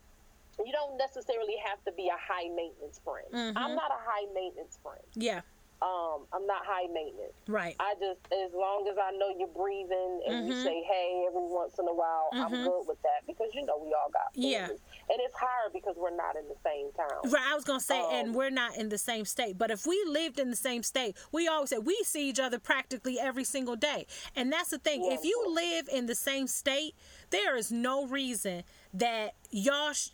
you 0.64 0.72
don't 0.72 0.96
necessarily 0.96 1.56
have 1.66 1.84
to 1.84 1.92
be 1.92 2.08
a 2.08 2.16
high 2.18 2.48
maintenance 2.48 2.98
friend. 3.04 3.28
I'm 3.56 3.74
not 3.76 3.90
a 3.92 4.00
high 4.00 4.26
maintenance 4.34 4.78
friend. 4.82 5.04
yeah 5.14 5.42
Um, 5.80 6.26
I'm 6.32 6.46
not 6.46 6.66
high 6.66 6.88
maintenance. 6.90 7.38
right 7.46 7.76
I 7.78 7.94
just, 8.00 8.18
as 8.32 8.50
long 8.52 8.88
as 8.90 8.96
I 8.98 9.12
know 9.12 9.30
you're 9.38 9.46
breathing 9.54 10.22
and 10.26 10.48
you 10.48 10.54
Mhm. 10.54 10.62
say 10.64 10.82
hey 10.82 11.24
every 11.28 11.46
once 11.46 11.78
in 11.78 11.86
a 11.86 11.94
while, 11.94 12.30
I'm 12.32 12.50
good 12.50 12.88
with 12.88 13.00
that 13.02 13.22
because 13.28 13.54
you 13.54 13.62
know 13.64 13.76
we 13.78 13.94
all 13.94 14.10
got 14.10 14.34
families. 14.34 14.50
Yeah. 14.50 14.68
And 15.10 15.18
it's 15.20 15.36
hard 15.36 15.72
because 15.72 15.94
we're 15.96 16.14
not 16.14 16.36
in 16.36 16.42
the 16.48 16.56
same 16.64 16.92
town. 16.92 17.32
Right, 17.32 17.42
I 17.50 17.54
was 17.54 17.64
gonna 17.64 17.80
say, 17.80 17.98
and 18.12 18.28
Um, 18.28 18.34
we're 18.34 18.50
not 18.50 18.76
in 18.76 18.90
the 18.90 18.98
same 18.98 19.24
state. 19.24 19.56
But 19.56 19.70
if 19.70 19.86
we 19.86 20.02
lived 20.06 20.38
in 20.38 20.50
the 20.50 20.56
same 20.56 20.82
state, 20.82 21.16
we 21.32 21.48
always 21.48 21.70
say 21.70 21.78
we 21.78 21.96
see 22.04 22.28
each 22.28 22.38
other 22.38 22.58
practically 22.58 23.18
every 23.18 23.44
single 23.44 23.76
day. 23.76 24.06
And 24.36 24.52
that's 24.52 24.70
the 24.70 24.78
thing. 24.78 25.10
If 25.10 25.24
you 25.24 25.44
live 25.48 25.88
in 25.88 26.06
the 26.06 26.14
same 26.14 26.46
state, 26.46 26.94
there 27.30 27.56
is 27.56 27.72
no 27.72 28.06
reason 28.06 28.64
that 28.92 29.34
y'all 29.50 29.92
sh- 29.92 30.10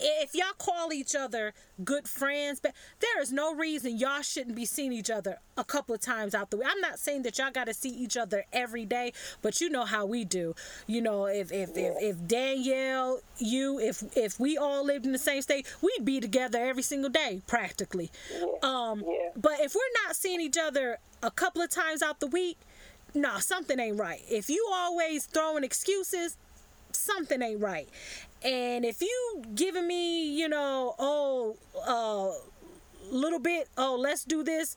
if 0.00 0.34
y'all 0.34 0.52
call 0.58 0.92
each 0.92 1.14
other 1.14 1.52
good 1.84 2.08
friends, 2.08 2.60
but 2.60 2.72
there 3.00 3.20
is 3.20 3.32
no 3.32 3.54
reason 3.54 3.96
y'all 3.96 4.22
shouldn't 4.22 4.56
be 4.56 4.64
seeing 4.64 4.92
each 4.92 5.10
other 5.10 5.38
a 5.56 5.64
couple 5.64 5.94
of 5.94 6.00
times 6.00 6.34
out 6.34 6.50
the 6.50 6.56
way. 6.56 6.66
I'm 6.68 6.80
not 6.80 6.98
saying 6.98 7.22
that 7.22 7.38
y'all 7.38 7.50
got 7.50 7.66
to 7.66 7.74
see 7.74 7.90
each 7.90 8.16
other 8.16 8.44
every 8.52 8.84
day, 8.84 9.12
but 9.42 9.60
you 9.60 9.70
know 9.70 9.84
how 9.84 10.06
we 10.06 10.24
do. 10.24 10.54
You 10.86 11.02
know, 11.02 11.26
if 11.26 11.52
if 11.52 11.70
if, 11.76 11.94
if 12.00 12.26
Danielle, 12.26 13.20
you, 13.38 13.78
if 13.78 14.02
if 14.16 14.38
we 14.40 14.56
all 14.56 14.84
lived 14.84 15.06
in 15.06 15.12
the 15.12 15.18
same 15.18 15.42
state, 15.42 15.66
we'd 15.82 16.04
be 16.04 16.20
together 16.20 16.58
every 16.58 16.82
single 16.82 17.10
day 17.10 17.42
practically. 17.46 18.10
Um, 18.62 19.04
but 19.36 19.60
if 19.60 19.74
we're 19.74 20.04
not 20.06 20.16
seeing 20.16 20.40
each 20.40 20.58
other 20.58 20.98
a 21.22 21.30
couple 21.30 21.62
of 21.62 21.70
times 21.70 22.02
out 22.02 22.20
the 22.20 22.26
week, 22.26 22.58
no, 23.14 23.32
nah, 23.32 23.38
something 23.38 23.78
ain't 23.78 23.98
right. 23.98 24.22
If 24.30 24.48
you 24.48 24.68
always 24.72 25.26
throwing 25.26 25.64
excuses, 25.64 26.36
something 26.92 27.42
ain't 27.42 27.60
right. 27.60 27.88
And 28.42 28.84
if 28.84 29.02
you 29.02 29.42
giving 29.54 29.86
me, 29.86 30.28
you 30.34 30.48
know, 30.48 30.94
oh, 30.98 31.56
a 31.86 31.90
uh, 31.90 33.14
little 33.14 33.38
bit, 33.38 33.68
oh, 33.76 33.96
let's 33.96 34.24
do 34.24 34.42
this 34.42 34.76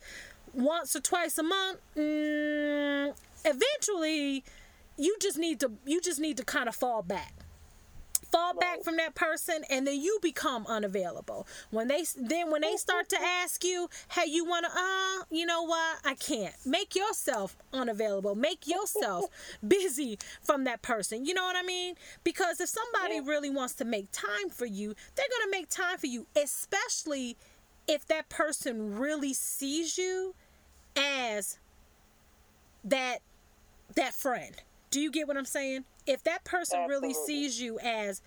once 0.53 0.95
or 0.95 0.99
twice 0.99 1.37
a 1.37 1.43
month, 1.43 1.79
mm, 1.95 3.13
eventually 3.45 4.43
you 4.97 5.15
just 5.19 5.37
need 5.37 5.59
to 5.59 5.71
you 5.85 5.99
just 6.01 6.19
need 6.19 6.37
to 6.37 6.43
kind 6.43 6.69
of 6.69 6.75
fall 6.75 7.01
back 7.01 7.33
fall 8.33 8.55
back 8.55 8.83
from 8.83 8.97
that 8.97 9.13
person 9.13 9.63
and 9.69 9.85
then 9.85 10.01
you 10.01 10.17
become 10.21 10.65
unavailable. 10.67 11.47
When 11.69 11.87
they 11.87 12.03
then 12.17 12.49
when 12.49 12.61
they 12.61 12.75
start 12.77 13.07
to 13.09 13.21
ask 13.21 13.63
you 13.63 13.89
hey 14.11 14.27
you 14.27 14.43
want 14.43 14.65
to 14.65 14.71
uh 14.71 15.25
you 15.29 15.45
know 15.45 15.61
what? 15.61 15.99
I 16.03 16.15
can't. 16.15 16.55
Make 16.65 16.95
yourself 16.95 17.55
unavailable. 17.71 18.33
Make 18.33 18.65
yourself 18.67 19.25
busy 19.67 20.17
from 20.41 20.63
that 20.63 20.81
person. 20.81 21.25
You 21.25 21.35
know 21.35 21.43
what 21.43 21.55
i 21.55 21.61
mean? 21.61 21.93
Because 22.23 22.59
if 22.59 22.69
somebody 22.69 23.19
really 23.21 23.51
wants 23.51 23.75
to 23.75 23.85
make 23.85 24.11
time 24.11 24.49
for 24.49 24.65
you 24.65 24.95
they're 25.15 25.25
going 25.29 25.51
to 25.51 25.57
make 25.57 25.69
time 25.69 25.97
for 25.97 26.07
you 26.07 26.25
especially 26.35 27.37
if 27.87 28.05
that 28.07 28.29
person 28.29 28.97
really 28.97 29.33
sees 29.33 29.97
you 29.97 30.33
as 30.95 31.59
that 32.83 33.19
that 33.95 34.13
friend 34.13 34.63
do 34.93 35.01
you 35.01 35.11
get 35.11 35.27
what 35.27 35.37
i'm 35.37 35.45
saying 35.45 35.83
if 36.05 36.23
that 36.23 36.43
person 36.43 36.79
Absolutely. 36.79 37.09
really 37.09 37.25
sees 37.25 37.59
you 37.59 37.79
as 37.79 38.21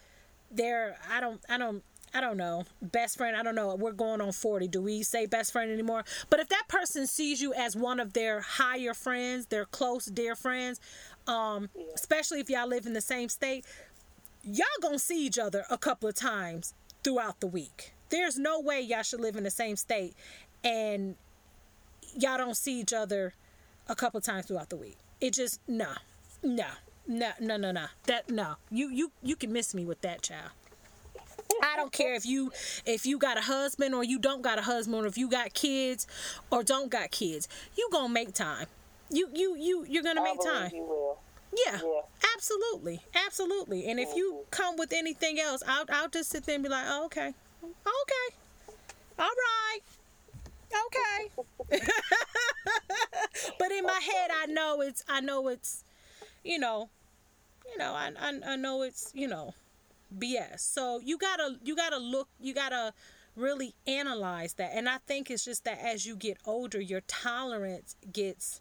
their 0.51 0.97
I 1.11 1.21
don't 1.21 1.41
I 1.49 1.59
don't 1.59 1.83
I 2.15 2.21
don't 2.21 2.37
know, 2.39 2.65
best 2.81 3.19
friend, 3.19 3.37
I 3.37 3.43
don't 3.43 3.57
know. 3.57 3.75
We're 3.75 3.93
going 3.93 4.23
on 4.23 4.33
40. 4.33 4.69
Do 4.69 4.81
we 4.81 5.03
say 5.03 5.27
best 5.27 5.53
friend 5.53 5.71
anymore? 5.71 6.05
But 6.31 6.41
if 6.41 6.49
that 6.49 6.63
person 6.67 7.07
sees 7.07 7.43
you 7.43 7.53
as 7.53 7.77
one 7.77 8.01
of 8.01 8.15
their 8.15 8.41
higher 8.41 8.95
friends, 8.95 9.47
their 9.47 9.67
close, 9.67 10.07
dear 10.07 10.35
friends, 10.35 10.81
um, 11.27 11.69
yeah. 11.77 11.85
especially 11.95 12.41
if 12.41 12.49
y'all 12.49 12.69
live 12.69 12.87
in 12.87 12.95
the 12.95 13.01
same 13.03 13.29
state, 13.29 13.67
y'all 14.45 14.65
gonna 14.81 14.99
see 14.99 15.27
each 15.27 15.39
other 15.39 15.65
a 15.69 15.77
couple 15.77 16.09
of 16.09 16.15
times 16.15 16.73
throughout 17.05 17.41
the 17.41 17.49
week. 17.49 17.93
There's 18.09 18.39
no 18.39 18.61
way 18.61 18.81
y'all 18.81 19.03
should 19.03 19.21
live 19.21 19.37
in 19.37 19.43
the 19.43 19.51
same 19.51 19.77
state 19.77 20.15
and 20.65 21.17
y'all 22.17 22.39
don't 22.39 22.57
see 22.57 22.81
each 22.81 22.95
other 22.95 23.35
a 23.89 23.97
couple 23.97 24.19
of 24.19 24.25
times 24.25 24.47
throughout 24.47 24.71
the 24.71 24.77
week. 24.77 24.97
It 25.21 25.35
just, 25.35 25.61
no, 25.69 25.93
no. 26.43 26.67
No, 27.09 27.31
no, 27.41 27.57
no, 27.57 27.71
no. 27.71 27.87
That 28.07 28.31
no. 28.31 28.57
You 28.71 28.91
you 28.91 29.13
you 29.23 29.37
can 29.37 29.53
miss 29.53 29.75
me 29.75 29.85
with 29.85 30.01
that 30.01 30.23
child. 30.23 30.51
I 31.63 31.77
don't 31.77 31.93
care 31.93 32.15
if 32.15 32.27
you 32.27 32.53
if 32.85 33.07
you 33.07 33.19
got 33.19 33.39
a 33.39 33.43
husband 33.43 33.95
or 33.95 34.03
you 34.05 34.19
don't 34.19 34.43
got 34.43 34.59
a 34.59 34.63
husband 34.63 35.05
or 35.05 35.07
if 35.07 35.17
you 35.17 35.29
got 35.29 35.55
kids 35.55 36.07
or 36.51 36.63
don't 36.63 36.91
got 36.91 37.11
kids. 37.11 37.49
You 37.77 37.89
gonna 37.93 38.13
make 38.13 38.35
time. 38.35 38.67
You 39.11 39.29
you 39.33 39.57
you 39.57 39.87
you're 39.89 40.03
gonna 40.03 40.23
make 40.23 40.41
time. 40.43 40.71
Yeah, 41.67 41.79
yeah, 41.83 42.01
absolutely, 42.35 43.01
absolutely. 43.27 43.87
And 43.87 43.99
if 44.01 44.15
you 44.15 44.41
come 44.51 44.77
with 44.77 44.93
anything 44.93 45.39
else, 45.41 45.63
I'll 45.67 45.85
I'll 45.91 46.09
just 46.09 46.31
sit 46.31 46.45
there 46.45 46.57
and 46.57 46.65
be 46.65 46.69
like, 46.69 46.85
oh, 46.89 47.07
okay, 47.07 47.33
okay, 47.65 48.37
all 49.19 49.27
right, 49.27 49.79
okay. 50.87 51.79
but 53.59 53.73
in 53.73 53.85
my 53.85 54.01
head, 54.01 54.31
I 54.35 54.47
know 54.47 54.83
it's 54.83 55.05
I 55.09 55.21
know 55.21 55.49
it's, 55.49 55.85
you 56.47 56.59
know, 56.59 56.89
you 57.71 57.79
know, 57.79 57.93
I, 57.93 58.13
I, 58.19 58.53
I 58.53 58.57
know 58.57 58.83
it's, 58.83 59.11
you 59.15 59.29
know, 59.29 59.55
BS. 60.17 60.61
So 60.61 61.01
you 61.05 61.19
gotta, 61.19 61.57
you 61.65 61.75
gotta 61.77 61.99
look, 61.99 62.29
you 62.41 62.55
gotta 62.55 62.93
really 63.35 63.75
analyze 63.87 64.55
that. 64.55 64.71
And 64.75 64.89
I 64.89 64.99
think 65.07 65.31
it's 65.31 65.45
just 65.45 65.65
that 65.65 65.79
as 65.83 66.07
you 66.07 66.17
get 66.17 66.39
older, 66.47 66.81
your 66.81 67.03
tolerance 67.03 67.97
gets 68.13 68.61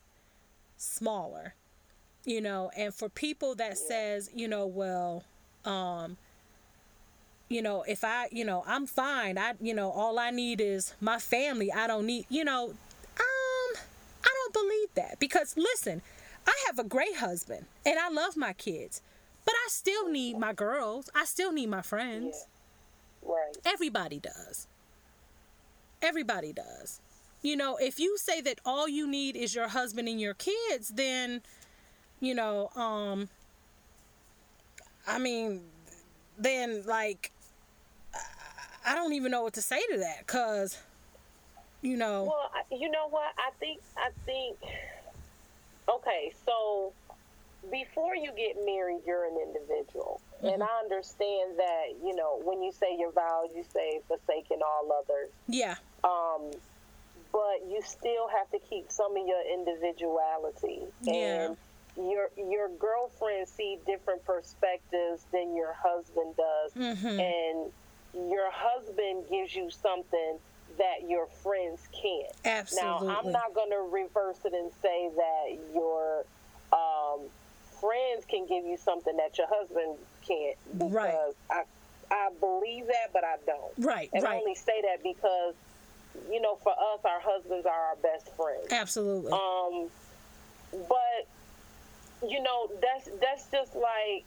smaller, 0.77 1.53
you 2.25 2.41
know, 2.41 2.71
and 2.75 2.93
for 2.93 3.09
people 3.09 3.55
that 3.55 3.77
says, 3.77 4.29
you 4.33 4.47
know, 4.47 4.65
well, 4.65 5.23
um, 5.63 6.17
you 7.47 7.61
know, 7.61 7.83
if 7.88 8.03
I, 8.03 8.27
you 8.31 8.43
know, 8.43 8.63
I'm 8.65 8.88
fine. 8.88 9.38
I, 9.38 9.53
you 9.61 9.73
know, 9.73 9.91
all 9.91 10.17
I 10.17 10.31
need 10.31 10.59
is 10.59 10.95
my 10.99 11.19
family. 11.19 11.71
I 11.71 11.88
don't 11.88 12.05
need, 12.05 12.25
you 12.29 12.43
know, 12.43 12.69
um, 12.69 13.75
I 14.23 14.29
don't 14.33 14.53
believe 14.53 14.89
that 14.95 15.19
because 15.19 15.55
listen, 15.55 16.01
I 16.47 16.53
have 16.67 16.79
a 16.79 16.83
great 16.83 17.15
husband 17.17 17.65
and 17.85 17.97
I 17.99 18.09
love 18.09 18.37
my 18.37 18.53
kids, 18.53 19.01
but 19.45 19.53
I 19.53 19.67
still 19.69 20.09
need 20.09 20.37
my 20.37 20.53
girls. 20.53 21.09
I 21.15 21.25
still 21.25 21.51
need 21.51 21.67
my 21.67 21.81
friends. 21.81 22.45
Yeah. 23.23 23.33
Right. 23.33 23.57
Everybody 23.65 24.19
does. 24.19 24.67
Everybody 26.01 26.53
does. 26.53 27.01
You 27.41 27.55
know, 27.55 27.77
if 27.77 27.99
you 27.99 28.17
say 28.17 28.41
that 28.41 28.59
all 28.65 28.87
you 28.87 29.07
need 29.07 29.35
is 29.35 29.53
your 29.53 29.67
husband 29.67 30.07
and 30.07 30.19
your 30.19 30.33
kids, 30.33 30.89
then, 30.89 31.41
you 32.19 32.33
know, 32.33 32.69
um, 32.75 33.29
I 35.07 35.19
mean, 35.19 35.61
then 36.37 36.83
like, 36.85 37.31
I 38.85 38.95
don't 38.95 39.13
even 39.13 39.31
know 39.31 39.41
what 39.43 39.53
to 39.53 39.61
say 39.61 39.81
to 39.91 39.97
that 39.99 40.19
because, 40.19 40.77
you 41.81 41.97
know. 41.97 42.23
Well, 42.23 42.79
you 42.79 42.89
know 42.89 43.07
what? 43.09 43.33
I 43.37 43.51
think, 43.59 43.79
I 43.97 44.09
think 44.25 44.57
Okay, 45.89 46.33
so 46.45 46.93
before 47.71 48.15
you 48.15 48.31
get 48.36 48.57
married, 48.65 49.01
you're 49.05 49.25
an 49.25 49.38
individual. 49.38 50.21
Mm-hmm. 50.38 50.47
And 50.47 50.63
I 50.63 50.79
understand 50.83 51.57
that, 51.57 51.86
you 52.03 52.15
know, 52.15 52.39
when 52.43 52.61
you 52.63 52.71
say 52.71 52.97
your 52.97 53.11
vows, 53.11 53.49
you 53.55 53.63
say 53.73 54.01
forsaking 54.07 54.59
all 54.65 54.91
others. 54.91 55.29
Yeah. 55.47 55.75
Um, 56.03 56.51
but 57.31 57.67
you 57.69 57.81
still 57.83 58.27
have 58.29 58.49
to 58.51 58.59
keep 58.69 58.91
some 58.91 59.17
of 59.17 59.27
your 59.27 59.41
individuality. 59.53 60.81
Yeah. 61.01 61.47
And 61.47 61.57
your 61.97 62.29
your 62.38 62.69
girlfriend 62.69 63.47
see 63.47 63.77
different 63.86 64.23
perspectives 64.25 65.25
than 65.31 65.55
your 65.55 65.73
husband 65.73 66.36
does. 66.36 66.73
Mm-hmm. 66.73 67.19
And 67.19 68.29
your 68.31 68.49
husband 68.51 69.25
gives 69.29 69.55
you 69.55 69.69
something 69.69 70.38
that 70.78 71.09
your 71.09 71.28
friends 71.28 71.82
can't. 71.91 72.34
Absolutely. 72.43 73.07
Now, 73.07 73.20
I'm 73.20 73.32
not 73.32 73.53
going 73.53 73.72
to 73.72 73.88
reverse 73.91 74.39
it 74.45 74.53
and 74.53 74.72
say 74.82 75.09
that 75.16 75.57
your 75.74 76.26
um, 76.74 77.22
friends 77.80 78.26
can 78.28 78.45
give 78.45 78.66
you 78.66 78.78
something 78.78 79.16
that 79.18 79.38
your 79.38 79.47
husband 79.49 79.97
can't 80.28 80.57
because 80.78 80.91
right. 80.91 81.13
I 81.49 81.63
I 82.11 82.30
believe 82.39 82.88
that, 82.88 83.11
but 83.13 83.24
I 83.24 83.36
don't. 83.45 83.86
Right. 83.86 84.09
And 84.13 84.24
right. 84.24 84.36
I 84.36 84.38
only 84.38 84.55
say 84.55 84.82
that 84.82 85.01
because 85.03 85.55
you 86.32 86.41
know, 86.41 86.55
for 86.63 86.72
us, 86.72 86.99
our 87.03 87.20
husbands 87.20 87.66
are 87.66 87.72
our 87.72 87.95
best 87.97 88.30
friends. 88.36 88.72
Absolutely. 88.72 89.32
Um, 89.32 89.88
but 90.88 91.28
you 92.28 92.41
know, 92.41 92.70
that's 92.82 93.09
that's 93.22 93.47
just 93.51 93.76
like 93.76 94.26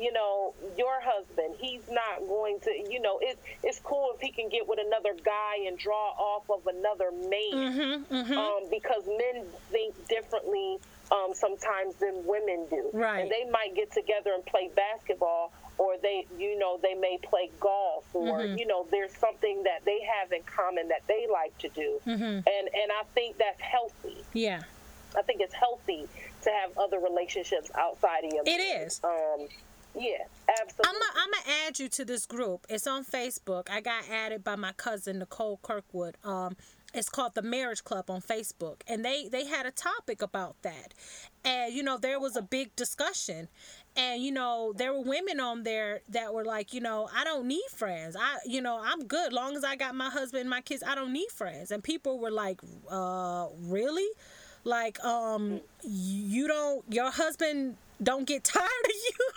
you 0.00 0.12
know, 0.12 0.54
your 0.76 1.00
husband, 1.00 1.54
he's 1.60 1.82
not 1.88 2.18
going 2.28 2.58
to, 2.60 2.70
you 2.90 3.00
know, 3.00 3.18
it, 3.22 3.38
it's 3.62 3.80
cool 3.80 4.10
if 4.14 4.20
he 4.20 4.30
can 4.30 4.48
get 4.48 4.68
with 4.68 4.78
another 4.84 5.14
guy 5.24 5.66
and 5.66 5.78
draw 5.78 6.10
off 6.10 6.50
of 6.50 6.66
another 6.66 7.12
man 7.12 8.00
mm-hmm, 8.08 8.14
mm-hmm. 8.14 8.32
Um, 8.32 8.62
because 8.70 9.06
men 9.06 9.44
think 9.70 9.94
differently 10.08 10.78
um, 11.12 11.32
sometimes 11.32 11.94
than 11.96 12.26
women 12.26 12.66
do. 12.70 12.90
Right. 12.92 13.20
And 13.20 13.30
they 13.30 13.48
might 13.50 13.74
get 13.74 13.92
together 13.92 14.32
and 14.34 14.44
play 14.44 14.70
basketball 14.74 15.52
or 15.78 15.94
they, 16.02 16.26
you 16.38 16.58
know, 16.58 16.78
they 16.82 16.94
may 16.94 17.18
play 17.22 17.50
golf 17.60 18.04
or, 18.12 18.40
mm-hmm. 18.40 18.58
you 18.58 18.66
know, 18.66 18.86
there's 18.90 19.16
something 19.16 19.62
that 19.64 19.84
they 19.84 20.00
have 20.18 20.32
in 20.32 20.42
common 20.42 20.88
that 20.88 21.02
they 21.06 21.26
like 21.32 21.56
to 21.58 21.68
do. 21.68 22.00
Mm-hmm. 22.06 22.22
And, 22.22 22.44
and 22.46 22.92
I 22.92 23.04
think 23.14 23.38
that's 23.38 23.60
healthy. 23.60 24.24
Yeah. 24.32 24.62
I 25.16 25.22
think 25.22 25.40
it's 25.40 25.54
healthy 25.54 26.08
to 26.42 26.50
have 26.50 26.76
other 26.76 26.98
relationships 26.98 27.70
outside 27.76 28.24
of 28.24 28.32
your 28.32 28.42
It 28.44 28.60
is. 28.60 29.00
Um, 29.04 29.46
yeah, 29.94 30.24
absolutely. 30.48 31.00
I'm 31.16 31.30
gonna 31.30 31.66
add 31.66 31.78
you 31.78 31.88
to 31.88 32.04
this 32.04 32.26
group. 32.26 32.66
It's 32.68 32.86
on 32.86 33.04
Facebook. 33.04 33.70
I 33.70 33.80
got 33.80 34.04
added 34.10 34.44
by 34.44 34.56
my 34.56 34.72
cousin 34.72 35.18
Nicole 35.18 35.60
Kirkwood. 35.62 36.16
Um, 36.24 36.56
it's 36.92 37.08
called 37.08 37.34
the 37.34 37.42
Marriage 37.42 37.82
Club 37.82 38.08
on 38.08 38.20
Facebook, 38.20 38.82
and 38.86 39.04
they 39.04 39.28
they 39.28 39.46
had 39.46 39.66
a 39.66 39.70
topic 39.70 40.22
about 40.22 40.56
that, 40.62 40.94
and 41.44 41.72
you 41.72 41.82
know 41.82 41.98
there 41.98 42.20
was 42.20 42.36
a 42.36 42.42
big 42.42 42.74
discussion, 42.76 43.48
and 43.96 44.22
you 44.22 44.30
know 44.32 44.72
there 44.76 44.92
were 44.92 45.02
women 45.02 45.40
on 45.40 45.64
there 45.64 46.00
that 46.08 46.32
were 46.32 46.44
like, 46.44 46.72
you 46.72 46.80
know, 46.80 47.08
I 47.14 47.24
don't 47.24 47.46
need 47.46 47.66
friends. 47.70 48.16
I 48.18 48.38
you 48.46 48.60
know 48.60 48.80
I'm 48.82 49.06
good 49.06 49.32
long 49.32 49.56
as 49.56 49.64
I 49.64 49.76
got 49.76 49.94
my 49.94 50.10
husband 50.10 50.42
and 50.42 50.50
my 50.50 50.60
kids. 50.60 50.82
I 50.86 50.94
don't 50.94 51.12
need 51.12 51.30
friends, 51.30 51.70
and 51.70 51.82
people 51.82 52.18
were 52.18 52.30
like, 52.30 52.60
uh, 52.90 53.46
really? 53.58 54.08
Like, 54.64 54.98
um, 55.04 55.60
you 55.82 56.48
don't, 56.48 56.84
your 56.90 57.10
husband 57.10 57.76
don't 58.02 58.26
get 58.26 58.44
tired 58.54 58.64
of 58.64 58.90
you. 58.90 59.28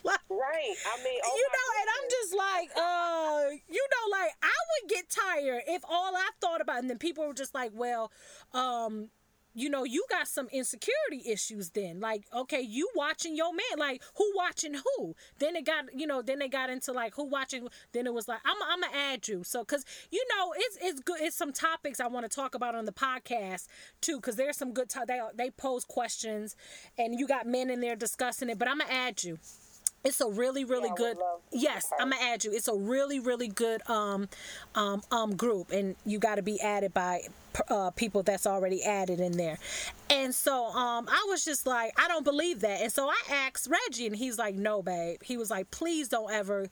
like, 0.04 0.20
right. 0.28 0.74
I 0.92 1.04
mean, 1.04 1.20
oh 1.24 1.36
you 1.36 1.46
know, 1.56 1.68
and 1.80 1.88
I'm 1.96 2.10
just 2.10 2.36
like, 2.36 2.70
uh, 2.76 3.56
you 3.68 3.86
know, 3.90 4.18
like 4.18 4.32
I 4.42 4.58
would 4.70 4.90
get 4.90 5.10
tired 5.10 5.62
if 5.68 5.82
all 5.88 6.14
I 6.16 6.28
thought 6.40 6.60
about, 6.60 6.78
and 6.78 6.90
then 6.90 6.98
people 6.98 7.26
were 7.26 7.34
just 7.34 7.54
like, 7.54 7.72
well, 7.74 8.10
um, 8.52 9.10
you 9.54 9.68
know, 9.68 9.84
you 9.84 10.04
got 10.08 10.28
some 10.28 10.46
insecurity 10.52 11.22
issues 11.26 11.70
then. 11.70 12.00
Like, 12.00 12.24
okay, 12.34 12.60
you 12.60 12.88
watching 12.94 13.36
your 13.36 13.52
man, 13.52 13.78
like 13.78 14.02
who 14.16 14.32
watching 14.36 14.74
who? 14.74 15.14
Then 15.38 15.56
it 15.56 15.66
got, 15.66 15.86
you 15.94 16.06
know, 16.06 16.22
then 16.22 16.38
they 16.38 16.48
got 16.48 16.70
into 16.70 16.92
like 16.92 17.14
who 17.16 17.24
watching. 17.24 17.68
Then 17.92 18.06
it 18.06 18.14
was 18.14 18.28
like, 18.28 18.40
I'm, 18.44 18.56
I'm 18.68 18.80
gonna 18.80 18.96
add 18.96 19.26
you. 19.26 19.42
So, 19.44 19.64
cause 19.64 19.84
you 20.10 20.24
know, 20.36 20.54
it's 20.56 20.78
it's 20.80 21.00
good. 21.00 21.20
It's 21.20 21.36
some 21.36 21.52
topics 21.52 22.00
I 22.00 22.06
want 22.06 22.30
to 22.30 22.34
talk 22.34 22.54
about 22.54 22.74
on 22.74 22.84
the 22.84 22.92
podcast 22.92 23.66
too, 24.00 24.20
cause 24.20 24.36
there's 24.36 24.56
some 24.56 24.72
good. 24.72 24.88
To- 24.90 25.04
they 25.06 25.20
they 25.34 25.50
pose 25.50 25.84
questions, 25.84 26.54
and 26.96 27.18
you 27.18 27.26
got 27.26 27.46
men 27.46 27.70
in 27.70 27.80
there 27.80 27.96
discussing 27.96 28.50
it. 28.50 28.58
But 28.58 28.68
I'm 28.68 28.78
gonna 28.78 28.92
add 28.92 29.24
you. 29.24 29.38
It's 30.02 30.20
a 30.20 30.28
really, 30.28 30.64
really 30.64 30.88
Yeah, 30.88 30.94
good. 30.96 31.16
would 31.16 31.22
love 31.24 31.40
to 31.52 31.58
Yes, 31.58 31.90
I'm 31.98 32.10
gonna 32.10 32.22
add 32.22 32.44
you. 32.44 32.52
It's 32.52 32.68
a 32.68 32.74
really, 32.74 33.20
really 33.20 33.48
good 33.48 33.82
um, 33.88 34.28
um, 34.74 35.02
um 35.10 35.36
group, 35.36 35.72
and 35.72 35.94
you 36.06 36.18
got 36.18 36.36
to 36.36 36.42
be 36.42 36.60
added 36.60 36.94
by 36.94 37.22
uh, 37.68 37.90
people 37.90 38.22
that's 38.22 38.46
already 38.46 38.82
added 38.82 39.20
in 39.20 39.32
there. 39.32 39.58
And 40.08 40.34
so 40.34 40.66
um, 40.66 41.06
I 41.08 41.26
was 41.28 41.44
just 41.44 41.66
like, 41.66 41.92
I 41.98 42.08
don't 42.08 42.24
believe 42.24 42.60
that. 42.60 42.80
And 42.80 42.90
so 42.92 43.08
I 43.08 43.18
asked 43.30 43.68
Reggie, 43.70 44.06
and 44.06 44.16
he's 44.16 44.38
like, 44.38 44.54
No, 44.54 44.82
babe. 44.82 45.20
He 45.22 45.36
was 45.36 45.50
like, 45.50 45.70
Please 45.70 46.08
don't 46.08 46.32
ever 46.32 46.68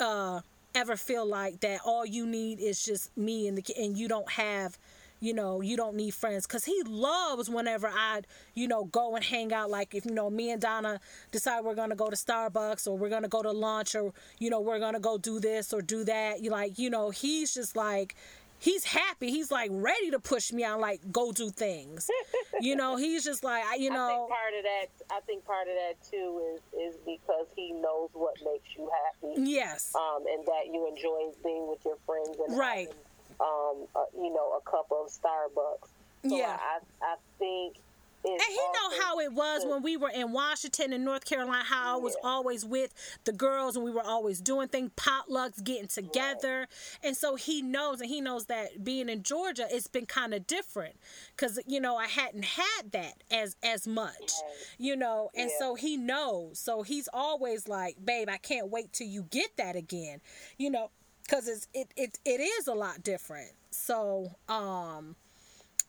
uh 0.00 0.40
ever 0.74 0.96
feel 0.96 1.26
like 1.26 1.60
that 1.60 1.80
all 1.84 2.06
you 2.06 2.26
need 2.26 2.60
is 2.60 2.82
just 2.82 3.14
me 3.16 3.48
and 3.48 3.58
the 3.58 3.74
and 3.76 3.98
you 3.98 4.08
don't 4.08 4.30
have 4.32 4.78
you 5.20 5.34
know 5.34 5.60
you 5.60 5.76
don't 5.76 5.96
need 5.96 6.14
friends. 6.14 6.46
Because 6.46 6.64
he 6.64 6.82
loves 6.86 7.48
whenever 7.50 7.88
i 7.88 8.20
you 8.54 8.68
know 8.68 8.84
go 8.84 9.14
and 9.16 9.24
hang 9.24 9.52
out. 9.52 9.70
Like 9.70 9.94
if 9.94 10.04
you 10.06 10.12
know 10.12 10.30
me 10.30 10.50
and 10.50 10.60
donna 10.60 11.00
decide 11.32 11.64
we're 11.64 11.74
gonna 11.74 11.96
go 11.96 12.10
to 12.10 12.16
starbucks 12.16 12.86
or 12.86 12.96
we're 12.96 13.08
gonna 13.10 13.28
go 13.28 13.42
to 13.42 13.52
lunch 13.52 13.94
or 13.94 14.12
you 14.38 14.50
know 14.50 14.60
we're 14.60 14.78
gonna 14.78 15.00
go 15.00 15.18
do 15.18 15.40
this 15.40 15.72
or 15.72 15.82
do 15.82 16.04
that 16.04 16.42
you 16.42 16.50
like 16.50 16.78
you 16.78 16.90
know 16.90 17.10
he's 17.10 17.52
just 17.54 17.76
like 17.76 18.14
he's 18.60 18.82
happy. 18.84 19.30
He's 19.30 19.52
like 19.52 19.70
ready 19.72 20.10
to 20.10 20.18
push 20.18 20.52
me 20.52 20.64
out 20.64 20.80
like 20.80 21.00
go 21.12 21.32
do 21.32 21.50
things. 21.50 22.10
You 22.60 22.74
know 22.74 22.96
he's 22.96 23.22
just 23.22 23.44
like 23.44 23.62
I- 23.64 23.76
you 23.76 23.90
I 23.92 23.94
know 23.94 24.08
think 24.08 24.28
part 24.30 24.54
of 24.58 24.64
that. 24.64 25.14
I 25.16 25.20
think 25.20 25.44
part 25.44 25.68
of 25.68 25.74
that 25.74 25.94
too 26.10 26.56
is 26.56 26.60
is 26.94 26.96
because 27.06 27.46
he 27.54 27.70
knows 27.72 28.08
what 28.14 28.34
makes 28.44 28.68
you 28.76 28.90
happy, 29.04 29.42
yes. 29.48 29.92
Um, 29.94 30.24
and 30.26 30.44
that 30.46 30.66
you 30.66 30.88
enjoy 30.88 31.30
being 31.44 31.68
with 31.68 31.78
your 31.84 31.98
friends 32.04 32.36
and 32.48 32.58
Right. 32.58 32.88
having, 32.88 33.02
um, 33.40 33.86
uh, 33.94 34.04
you 34.16 34.32
know, 34.32 34.58
a 34.58 34.70
cup 34.70 34.86
of 34.90 35.08
Starbucks. 35.08 35.88
So 36.28 36.36
Yeah. 36.36 36.58
I, 36.60 36.78
I 37.02 37.16
think. 37.38 37.76
It's 38.24 38.44
And 38.44 38.52
he 38.52 38.58
know 38.74 39.00
how 39.04 39.20
it 39.20 39.32
was 39.32 39.64
when 39.64 39.80
we 39.80 39.96
were 39.96 40.10
in 40.10 40.32
Washington 40.32 40.92
and 40.92 41.04
North 41.04 41.24
Carolina, 41.24 41.62
how 41.62 41.94
I 41.94 42.02
was 42.02 42.14
Yeah. 42.20 42.28
always 42.28 42.64
with 42.64 42.92
the 43.24 43.32
girls 43.32 43.76
and 43.76 43.84
we 43.84 43.92
were 43.92 44.02
always 44.02 44.40
doing 44.40 44.66
things, 44.66 44.90
potlucks, 44.96 45.62
getting 45.62 45.86
together. 45.86 46.66
And 47.02 47.16
so 47.16 47.36
he 47.36 47.62
knows, 47.62 48.00
and 48.00 48.10
he 48.10 48.20
knows 48.20 48.46
that 48.46 48.82
being 48.82 49.08
in 49.08 49.22
Georgia, 49.22 49.68
it's 49.70 49.86
been 49.86 50.04
kind 50.04 50.34
of 50.34 50.48
different 50.48 50.96
because, 51.36 51.60
you 51.68 51.78
know, 51.80 51.96
I 51.96 52.06
hadn't 52.06 52.44
had 52.44 52.90
that 52.90 53.22
as, 53.30 53.54
as 53.62 53.86
much, 53.86 54.18
Right. 54.20 54.54
you 54.78 54.96
know, 54.96 55.30
and 55.36 55.48
Yeah. 55.48 55.58
so 55.58 55.74
he 55.76 55.96
knows. 55.96 56.58
So 56.58 56.82
he's 56.82 57.08
always 57.12 57.68
like, 57.68 58.04
babe, 58.04 58.28
I 58.28 58.38
can't 58.38 58.68
wait 58.68 58.92
till 58.92 59.06
you 59.06 59.22
get 59.22 59.56
that 59.58 59.76
again, 59.76 60.20
you 60.58 60.70
know, 60.70 60.90
because 61.28 61.46
it's, 61.46 61.68
it, 61.74 61.88
it, 61.96 62.18
it 62.24 62.40
is 62.40 62.66
a 62.66 62.74
lot 62.74 63.02
different. 63.02 63.50
So, 63.70 64.30
um, 64.48 65.14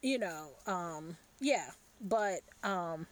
you 0.02 0.18
know, 0.18 0.50
um, 0.68 1.16
yeah, 1.40 1.72
but 2.02 2.42
um, 2.64 3.08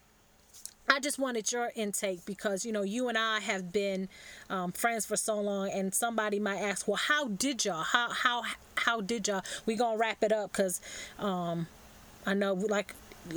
I 0.90 1.00
just 1.00 1.20
wanted 1.20 1.52
your 1.52 1.72
intake 1.76 2.26
because 2.26 2.66
you 2.66 2.72
know 2.72 2.82
you 2.82 3.08
and 3.08 3.18
I 3.18 3.40
have 3.40 3.72
been 3.72 4.10
um, 4.50 4.72
friends 4.72 5.06
for 5.06 5.18
so 5.18 5.40
long, 5.40 5.70
and 5.70 5.94
somebody 5.94 6.40
might 6.40 6.60
ask, 6.60 6.88
well, 6.88 6.98
how 6.98 7.28
did 7.28 7.66
y'all? 7.66 7.84
How 7.84 8.10
how 8.10 8.44
how 8.76 9.02
did 9.02 9.28
y'all? 9.28 9.44
We 9.66 9.76
gonna 9.76 9.98
wrap 9.98 10.24
it 10.24 10.32
up 10.32 10.52
because 10.52 10.82
um, 11.20 11.68
I 12.26 12.34
know 12.34 12.54
like 12.54 12.94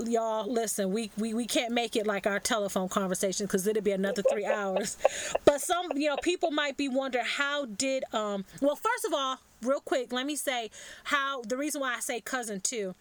y'all 0.07 0.51
listen 0.51 0.93
we, 0.93 1.11
we 1.17 1.35
we 1.35 1.47
can't 1.47 1.73
make 1.73 1.97
it 1.97 2.07
like 2.07 2.27
our 2.27 2.39
telephone 2.39 2.89
conversation 2.89 3.47
because 3.47 3.67
it'll 3.67 3.83
be 3.83 3.93
another 3.93 4.23
three 4.31 4.45
hours. 4.61 4.97
But 5.45 5.61
some 5.61 5.93
you 5.95 6.09
know 6.09 6.17
people 6.17 6.51
might 6.51 6.77
be 6.77 6.89
wondering 6.89 7.25
how 7.27 7.67
did 7.67 8.05
um 8.13 8.45
well 8.61 8.77
first 8.77 9.05
of 9.05 9.13
all 9.15 9.39
real 9.63 9.81
quick 9.81 10.13
let 10.13 10.27
me 10.27 10.37
say 10.37 10.71
how 11.05 11.43
the 11.43 11.57
reason 11.57 11.81
why 11.81 11.95
i 11.97 12.01
say 12.01 12.21
cousin 12.21 12.61
too. 12.61 12.95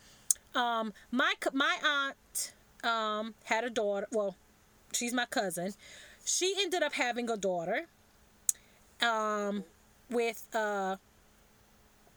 Um 0.56 0.94
my 1.12 1.34
my 1.54 1.78
aunt 1.84 2.54
um 2.84 3.34
had 3.46 3.64
a 3.64 3.70
daughter 3.70 4.08
well 4.12 4.36
she's 4.94 5.14
my 5.14 5.26
cousin. 5.26 5.74
She 6.26 6.56
ended 6.60 6.84
up 6.84 6.94
having 6.94 7.30
a 7.30 7.38
daughter 7.38 7.86
um 9.02 9.64
with 10.10 10.46
uh 10.54 10.98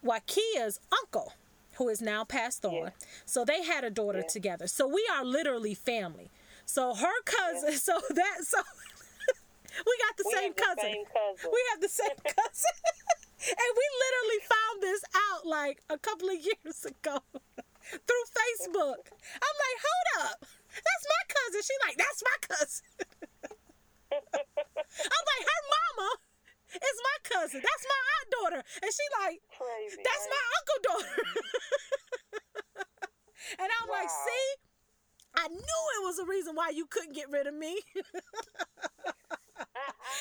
Wakia's 0.04 0.80
uncle 0.92 1.32
who 1.76 1.88
is 1.88 2.00
now 2.02 2.24
passed 2.24 2.64
on 2.64 2.74
Yeah. 2.74 2.90
so 3.24 3.44
they 3.44 3.62
had 3.64 3.84
a 3.84 3.90
daughter 3.90 4.20
Yeah. 4.20 4.26
together 4.28 4.66
so 4.66 4.86
we 4.86 5.06
are 5.14 5.24
literally 5.24 5.74
family 5.74 6.30
so 6.64 6.94
her 6.94 7.22
cousin 7.24 7.72
so 7.88 8.00
that 8.10 8.38
so 8.44 8.58
we 9.86 9.92
got 10.04 10.16
the 10.16 10.24
We 10.26 10.32
same 10.34 10.42
have 10.42 10.56
the 10.56 10.62
cousin 10.62 10.92
same 10.92 11.04
cousin. 11.06 11.50
we 11.52 11.60
have 11.70 11.80
the 11.80 11.88
same 11.88 12.18
cousin 12.36 12.76
and 13.42 13.70
we 13.76 13.86
literally 14.04 14.40
found 14.46 14.82
this 14.82 15.02
out 15.30 15.46
like 15.46 15.82
a 15.90 15.98
couple 15.98 16.28
of 16.28 16.36
years 16.36 16.84
ago 16.84 17.18
through 17.90 18.24
Facebook. 18.30 19.02
I'm 19.10 19.56
like, 19.66 19.78
hold 19.82 20.30
up. 20.30 20.38
That's 20.70 21.06
my 21.10 21.22
cousin. 21.26 21.60
She 21.66 21.74
like, 21.84 21.96
that's 21.98 22.22
my 22.22 22.38
cousin. 22.54 22.86
I'm 24.12 25.24
like, 25.32 25.44
her 25.50 25.62
mama 25.74 26.10
is 26.74 26.98
my 27.02 27.18
cousin. 27.24 27.60
That's 27.60 27.86
my 27.86 28.00
aunt 28.14 28.28
daughter. 28.32 28.60
And 28.82 28.90
she 28.92 29.04
like, 29.20 29.38
Crazy. 29.52 30.00
that's 30.02 30.26
my 30.30 30.42
uncle 30.56 30.80
daughter. 30.88 31.22
and 33.60 33.68
I'm 33.68 33.88
like, 33.90 34.08
see, 34.08 34.48
I 35.34 35.48
knew 35.48 35.82
it 35.98 36.02
was 36.04 36.18
a 36.18 36.26
reason 36.26 36.54
why 36.54 36.70
you 36.70 36.86
couldn't 36.86 37.14
get 37.14 37.30
rid 37.30 37.46
of 37.46 37.54
me. 37.54 37.78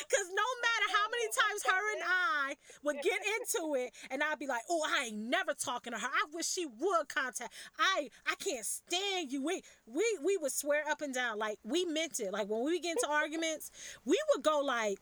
Because 0.08 0.26
no 0.28 0.48
matter 0.62 0.86
how 0.96 1.06
many 1.10 1.26
times 1.28 1.62
her 1.66 1.92
and 1.94 2.02
I 2.06 2.54
would 2.82 2.96
get 3.02 3.18
into 3.40 3.74
it, 3.74 3.92
and 4.10 4.22
I'd 4.22 4.38
be 4.38 4.46
like, 4.46 4.62
"Oh, 4.70 4.82
I 4.88 5.06
ain't 5.06 5.16
never 5.16 5.54
talking 5.54 5.92
to 5.92 5.98
her. 5.98 6.06
I 6.06 6.24
wish 6.32 6.46
she 6.46 6.66
would 6.66 7.08
contact. 7.08 7.52
I 7.78 8.08
I 8.26 8.34
can't 8.36 8.64
stand 8.64 9.32
you." 9.32 9.42
We 9.44 9.62
we 9.86 10.04
we 10.24 10.36
would 10.36 10.52
swear 10.52 10.82
up 10.88 11.00
and 11.02 11.14
down 11.14 11.38
like 11.38 11.58
we 11.64 11.84
meant 11.84 12.20
it. 12.20 12.32
Like 12.32 12.48
when 12.48 12.64
we 12.64 12.80
get 12.80 12.92
into 12.92 13.08
arguments, 13.10 13.70
we 14.04 14.18
would 14.34 14.42
go 14.42 14.60
like 14.60 14.98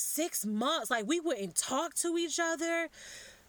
six 0.00 0.44
months. 0.44 0.90
Like 0.90 1.06
we 1.06 1.20
wouldn't 1.20 1.56
talk 1.56 1.94
to 1.96 2.16
each 2.16 2.38
other. 2.40 2.88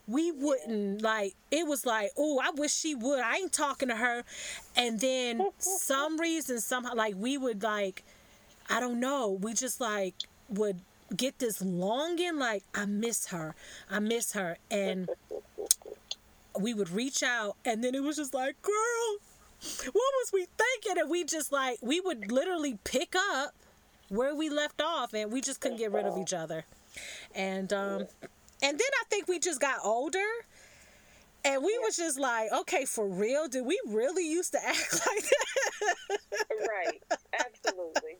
We 0.08 0.32
wouldn't 0.32 1.02
like. 1.02 1.36
It 1.52 1.68
was 1.68 1.86
like, 1.86 2.12
"Oh, 2.18 2.40
I 2.44 2.52
wish 2.52 2.74
she 2.74 2.96
would." 2.96 3.20
I 3.20 3.38
ain't 3.38 3.54
talking 3.54 3.88
to 3.90 3.96
her, 3.96 4.24
and 4.76 5.00
then 5.00 5.42
some 5.58 6.20
reason 6.20 6.60
somehow 6.60 6.96
like 6.96 7.16
we 7.18 7.38
would 7.38 7.64
like. 7.64 8.04
I 8.70 8.80
don't 8.80 9.00
know. 9.00 9.32
We 9.42 9.54
just 9.54 9.82
like 9.82 10.16
would 10.50 10.80
get 11.16 11.40
this 11.40 11.62
longing, 11.62 12.38
like 12.38 12.64
I 12.74 12.86
miss 12.86 13.28
her, 13.28 13.56
I 13.90 14.00
miss 14.00 14.34
her, 14.34 14.58
and 14.70 15.10
we 16.60 16.74
would 16.74 16.90
reach 16.90 17.24
out, 17.24 17.58
and 17.66 17.84
then 17.84 17.96
it 17.96 18.04
was 18.04 18.18
just 18.18 18.34
like, 18.34 18.62
girl, 18.62 19.18
what 19.86 19.94
was 19.94 20.32
we 20.34 20.48
thinking? 20.58 21.02
And 21.02 21.10
we 21.10 21.24
just 21.24 21.52
like 21.52 21.80
we 21.82 22.00
would 22.00 22.32
literally 22.32 22.80
pick 22.84 23.16
up 23.16 23.54
where 24.12 24.36
we 24.36 24.50
left 24.50 24.82
off, 24.82 25.14
and 25.14 25.32
we 25.32 25.42
just 25.42 25.62
couldn't 25.62 25.78
get 25.78 25.92
rid 25.92 26.06
of 26.06 26.18
each 26.18 26.34
other, 26.34 26.66
and 27.34 27.72
um, 27.74 28.02
and 28.62 28.78
then 28.78 28.80
I 29.02 29.04
think 29.10 29.28
we 29.28 29.40
just 29.40 29.60
got 29.62 29.78
older. 29.84 30.20
And 31.44 31.64
we 31.64 31.76
was 31.80 31.98
just 31.98 32.20
like, 32.20 32.52
okay, 32.52 32.86
for 32.86 33.08
real? 33.08 33.48
Did 33.48 33.66
we 33.66 33.80
really 33.88 34.30
used 34.30 34.52
to 34.52 34.60
act 34.64 34.94
like 35.08 35.30
that? 35.30 36.18
right. 36.70 37.02
Absolutely. 37.34 38.20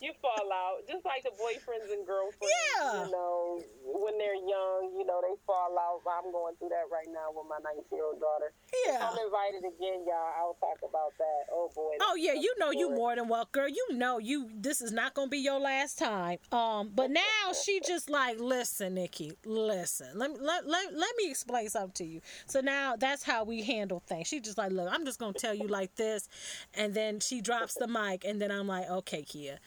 You 0.00 0.12
fall 0.22 0.48
out, 0.48 0.88
just 0.88 1.04
like 1.04 1.22
the 1.22 1.30
boyfriends 1.36 1.92
and 1.92 2.06
girlfriends. 2.06 2.48
Yeah. 2.80 3.04
You 3.04 3.12
know, 3.12 3.60
when 3.84 4.16
they're 4.16 4.34
young, 4.34 4.96
you 4.96 5.04
know, 5.04 5.20
they 5.20 5.36
fall 5.46 5.76
out. 5.76 6.00
I'm 6.08 6.32
going 6.32 6.56
through 6.56 6.70
that 6.70 6.88
right 6.90 7.06
now 7.12 7.28
with 7.34 7.44
my 7.48 7.58
19 7.62 7.84
year 7.92 8.06
old 8.06 8.18
daughter. 8.18 8.52
If 8.72 8.88
Yeah. 8.88 9.06
I'm 9.10 9.18
invited 9.18 9.68
again, 9.68 10.04
y'all. 10.06 10.32
I'll 10.38 10.56
talk 10.60 10.78
about 10.82 11.12
that. 11.18 11.52
Oh 11.52 11.70
boy. 11.74 11.96
Oh 12.00 12.14
yeah, 12.16 12.32
you 12.32 12.54
know 12.58 12.70
you 12.70 12.90
more 12.94 13.14
than 13.14 13.28
well, 13.28 13.46
girl. 13.52 13.68
You 13.68 13.88
know 13.92 14.18
you. 14.18 14.48
This 14.54 14.80
is 14.80 14.92
not 14.92 15.12
gonna 15.12 15.28
be 15.28 15.38
your 15.38 15.60
last 15.60 15.98
time. 15.98 16.38
Um, 16.50 16.90
but 16.94 17.10
now 17.22 17.52
she 17.52 17.80
just 17.86 18.08
like, 18.08 18.40
listen, 18.40 18.94
Nikki, 18.94 19.32
listen. 19.44 20.08
Let 20.14 20.30
me 20.30 20.38
let, 20.40 20.66
let, 20.66 20.94
let 20.94 21.16
me 21.18 21.30
explain 21.30 21.68
something 21.68 21.92
to 21.94 22.04
you. 22.04 22.20
So 22.46 22.60
now 22.60 22.96
that's 22.96 23.22
how 23.22 23.44
we 23.44 23.62
handle 23.62 24.02
things. 24.06 24.26
She 24.28 24.40
just 24.40 24.56
like, 24.56 24.72
look, 24.72 24.88
I'm 24.90 25.04
just 25.04 25.18
gonna 25.18 25.34
tell 25.34 25.54
you 25.54 25.68
like 25.68 25.94
this, 25.96 26.28
and 26.74 26.94
then 26.94 27.20
she 27.20 27.42
drops 27.42 27.74
the 27.74 27.86
mic, 27.86 28.24
and 28.24 28.40
then 28.40 28.50
I'm 28.50 28.66
like, 28.66 28.88
okay, 28.88 29.22
Kia, 29.22 29.58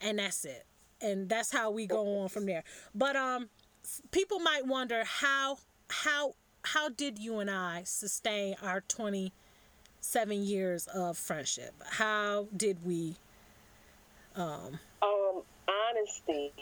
and 0.00 0.18
that's 0.18 0.44
it, 0.44 0.64
and 1.00 1.28
that's 1.28 1.50
how 1.52 1.70
we 1.70 1.86
go 1.86 2.20
on 2.20 2.28
from 2.28 2.46
there. 2.46 2.64
But 2.94 3.16
um, 3.16 3.48
people 4.10 4.38
might 4.40 4.66
wonder 4.66 5.04
how 5.04 5.58
how 5.90 6.34
how 6.64 6.88
did 6.88 7.18
you 7.18 7.38
and 7.38 7.50
I 7.50 7.82
sustain 7.84 8.56
our 8.62 8.80
27 8.82 10.42
years 10.44 10.86
of 10.88 11.16
friendship? 11.16 11.74
How 11.84 12.46
did 12.56 12.84
we? 12.84 13.16
Um, 14.36 14.78
um 15.02 15.42
honesty. 15.68 16.52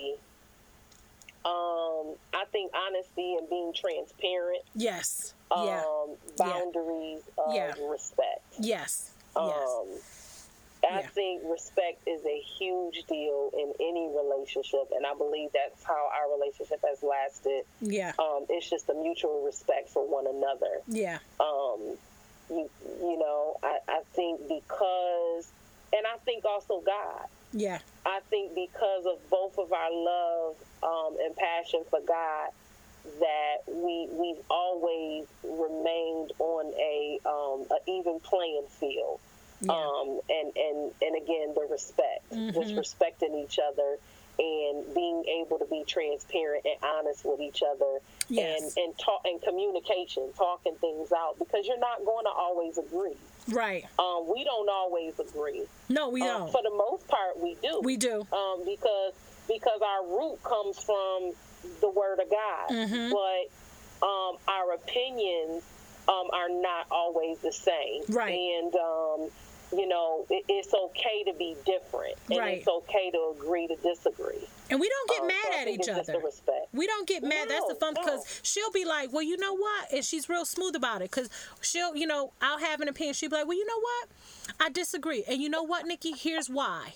Um, 1.45 2.15
I 2.35 2.45
think 2.51 2.73
honesty 2.75 3.37
and 3.39 3.49
being 3.49 3.73
transparent. 3.73 4.63
Yes. 4.75 5.35
Um, 5.55 5.67
yeah. 5.67 6.11
boundaries 6.37 7.21
of 7.39 7.55
Yeah. 7.55 7.73
respect. 7.89 8.43
Yes. 8.59 9.11
Um, 9.37 9.49
Yes. 9.49 10.26
I 10.85 11.01
Yeah. 11.01 11.07
think 11.09 11.43
respect 11.44 12.07
is 12.07 12.24
a 12.24 12.39
huge 12.39 13.05
deal 13.07 13.51
in 13.55 13.73
any 13.81 14.09
relationship, 14.09 14.93
and 14.94 15.07
I 15.07 15.15
believe 15.15 15.51
that's 15.53 15.82
how 15.85 16.11
our 16.15 16.31
relationship 16.39 16.81
has 16.86 17.03
lasted. 17.03 17.65
Yeah. 17.81 18.12
Um, 18.19 18.47
it's 18.48 18.69
just 18.69 18.89
a 18.89 18.94
mutual 18.94 19.43
respect 19.44 19.89
for 19.89 20.07
one 20.07 20.27
another. 20.27 20.82
Yeah. 20.86 21.19
Um, 21.40 21.98
you, 22.51 22.70
you 23.01 23.19
know, 23.19 23.57
I, 23.62 23.78
I 23.89 24.01
think 24.12 24.40
because, 24.48 25.51
and 25.93 26.07
I 26.07 26.19
think 26.24 26.44
also 26.44 26.81
God. 26.81 27.27
Yeah. 27.53 27.78
I 28.05 28.20
think 28.31 28.55
because 28.55 29.07
of 29.07 29.19
both 29.31 29.59
of 29.59 29.73
our 29.73 29.90
love 29.93 30.57
um, 30.82 31.16
and 31.24 31.35
passion 31.35 31.85
for 31.90 32.01
God, 32.07 32.51
that 33.20 33.59
we 33.69 34.09
we've 34.11 34.43
always 34.51 35.27
remained 35.44 36.32
on 36.39 36.73
a, 36.74 37.19
um, 37.24 37.66
a 37.70 37.90
even 37.90 38.20
playing 38.20 38.66
field. 38.69 39.20
Yeah. 39.61 39.73
Um, 39.73 40.20
and, 40.28 40.53
and, 40.57 40.93
and 41.03 41.16
again, 41.16 41.55
the 41.55 41.66
respect, 41.70 42.31
just 42.31 42.70
Mhm. 42.73 42.77
respecting 42.77 43.35
each 43.39 43.59
other 43.59 43.99
and 44.39 44.95
being 44.95 45.24
able 45.41 45.59
to 45.59 45.65
be 45.65 45.83
transparent 45.87 46.66
and 46.66 46.77
honest 46.85 47.24
with 47.24 47.41
each 47.41 47.62
other 47.62 48.01
Yes. 48.28 48.61
and, 48.77 48.85
and 48.85 48.99
talk 48.99 49.23
and 49.24 49.41
communication, 49.41 50.31
talking 50.37 50.74
things 50.77 51.11
out 51.11 51.39
because 51.39 51.66
you're 51.66 51.78
not 51.78 52.05
going 52.05 52.24
to 52.27 52.31
always 52.31 52.77
agree. 52.77 53.16
Right. 53.49 53.87
Um, 53.99 54.27
we 54.28 54.45
don't 54.45 54.69
always 54.69 55.19
agree. 55.19 55.62
No, 55.89 56.11
we 56.11 56.20
Um, 56.23 56.41
don't. 56.41 56.53
for 56.53 56.62
the 56.62 56.70
most 56.77 57.09
part, 57.09 57.39
we 57.41 57.55
do. 57.62 57.81
we 57.83 57.97
do. 57.97 58.27
um, 58.33 58.65
because 58.66 59.15
because 59.49 59.81
our 59.81 60.05
root 60.05 60.43
comes 60.43 60.77
from 60.83 61.33
the 61.81 61.89
Word 61.89 62.19
of 62.19 62.28
God, 62.28 62.69
Mhm. 62.69 63.12
but 63.12 64.07
um, 64.07 64.37
our 64.49 64.73
opinions 64.74 65.62
um, 66.09 66.28
are 66.33 66.49
not 66.49 66.87
always 66.91 67.39
the 67.39 67.53
same. 67.53 68.03
Right. 68.09 68.37
And 68.39 68.74
um, 68.77 69.28
you 69.78 69.86
know, 69.89 70.27
it, 70.31 70.44
it's 70.48 70.73
okay 70.73 71.24
to 71.24 71.32
be 71.35 71.57
different, 71.65 72.15
and 72.31 72.39
Right. 72.39 72.59
it's 72.59 72.69
okay 72.69 73.11
to 73.11 73.35
agree 73.36 73.66
to 73.66 73.77
disagree. 73.77 74.47
And 74.70 74.81
we 74.81 74.89
don't 74.89 75.09
get 75.11 75.20
Um, 75.23 75.27
mad 75.28 75.53
I 75.53 75.62
at 75.62 75.69
each 75.69 75.89
other. 75.89 76.20
We 76.73 76.86
don't 76.86 77.07
get 77.07 77.23
mad. 77.23 77.48
That's 77.48 77.66
the 77.66 77.74
No, 77.74 77.78
fun 77.78 77.94
no. 77.94 78.03
because 78.03 78.40
she'll 78.43 78.70
be 78.73 78.85
like, 78.85 79.12
"Well, 79.12 79.23
you 79.23 79.36
know 79.36 79.55
what?" 79.55 79.93
And 79.93 80.05
she's 80.05 80.28
real 80.28 80.44
smooth 80.44 80.74
about 80.74 81.03
it 81.03 81.11
because 81.11 81.28
she'll, 81.61 81.94
you 81.94 82.07
know, 82.07 82.32
I'll 82.40 82.59
have 82.59 82.81
an 82.81 82.89
opinion. 82.89 83.15
She'll 83.15 83.31
be 83.31 83.36
like, 83.36 83.47
"Well, 83.47 83.57
you 83.57 83.66
know 83.66 83.81
what? 83.81 84.09
I 84.61 84.69
disagree." 84.70 85.23
And 85.28 85.40
you 85.40 85.48
know 85.48 85.62
what, 85.62 85.86
Nikki? 85.86 86.12
Here's 86.12 86.48
why. 86.51 86.94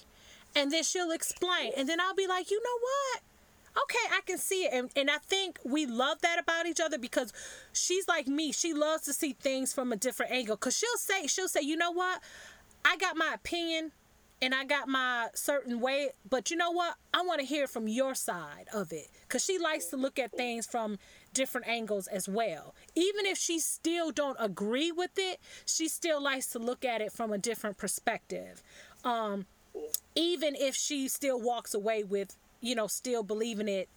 And 0.56 0.72
then 0.72 0.82
she'll 0.82 1.12
explain. 1.12 1.72
And 1.76 1.88
then 1.88 2.00
I'll 2.00 2.14
be 2.14 2.26
like, 2.26 2.50
"You 2.50 2.60
know 2.62 2.78
what? 2.80 3.22
Okay, 3.84 4.14
I 4.16 4.20
can 4.26 4.36
see 4.36 4.64
it." 4.64 4.72
And 4.72 4.90
and 4.96 5.08
I 5.08 5.18
think 5.18 5.60
we 5.62 5.86
love 5.86 6.22
that 6.22 6.40
about 6.40 6.66
each 6.66 6.80
other 6.80 6.98
because 6.98 7.32
she's 7.72 8.08
like 8.08 8.26
me. 8.26 8.50
She 8.50 8.74
loves 8.74 9.04
to 9.04 9.12
see 9.12 9.32
things 9.34 9.72
from 9.72 9.92
a 9.92 9.96
different 9.96 10.32
angle. 10.32 10.56
Cause 10.56 10.76
she'll 10.76 10.96
say, 10.96 11.28
she'll 11.28 11.46
say, 11.48 11.60
"You 11.62 11.76
know 11.76 11.92
what? 11.92 12.20
I 12.84 12.96
got 12.96 13.16
my 13.16 13.32
opinion." 13.34 13.92
and 14.42 14.54
I 14.54 14.64
got 14.64 14.88
my 14.88 15.28
certain 15.34 15.80
way, 15.80 16.10
but 16.28 16.50
you 16.50 16.56
know 16.56 16.70
what? 16.70 16.94
I 17.12 17.22
want 17.22 17.40
to 17.40 17.46
hear 17.46 17.66
from 17.66 17.88
your 17.88 18.14
side 18.14 18.68
of 18.72 18.92
it 18.92 19.08
because 19.22 19.44
she 19.44 19.58
likes 19.58 19.86
to 19.86 19.96
look 19.96 20.18
at 20.18 20.32
things 20.32 20.66
from 20.66 20.98
different 21.34 21.68
angles 21.68 22.06
as 22.06 22.28
well. 22.28 22.74
Even 22.94 23.26
if 23.26 23.36
she 23.36 23.58
still 23.58 24.10
don't 24.10 24.36
agree 24.40 24.92
with 24.92 25.10
it, 25.16 25.40
she 25.66 25.88
still 25.88 26.22
likes 26.22 26.46
to 26.48 26.58
look 26.58 26.84
at 26.84 27.00
it 27.00 27.12
from 27.12 27.32
a 27.32 27.38
different 27.38 27.76
perspective. 27.76 28.62
Um, 29.04 29.46
even 30.14 30.54
if 30.56 30.74
she 30.74 31.08
still 31.08 31.40
walks 31.40 31.74
away 31.74 32.02
with, 32.02 32.36
you 32.60 32.74
know, 32.74 32.86
still 32.86 33.22
believing 33.22 33.68
it 33.68 33.88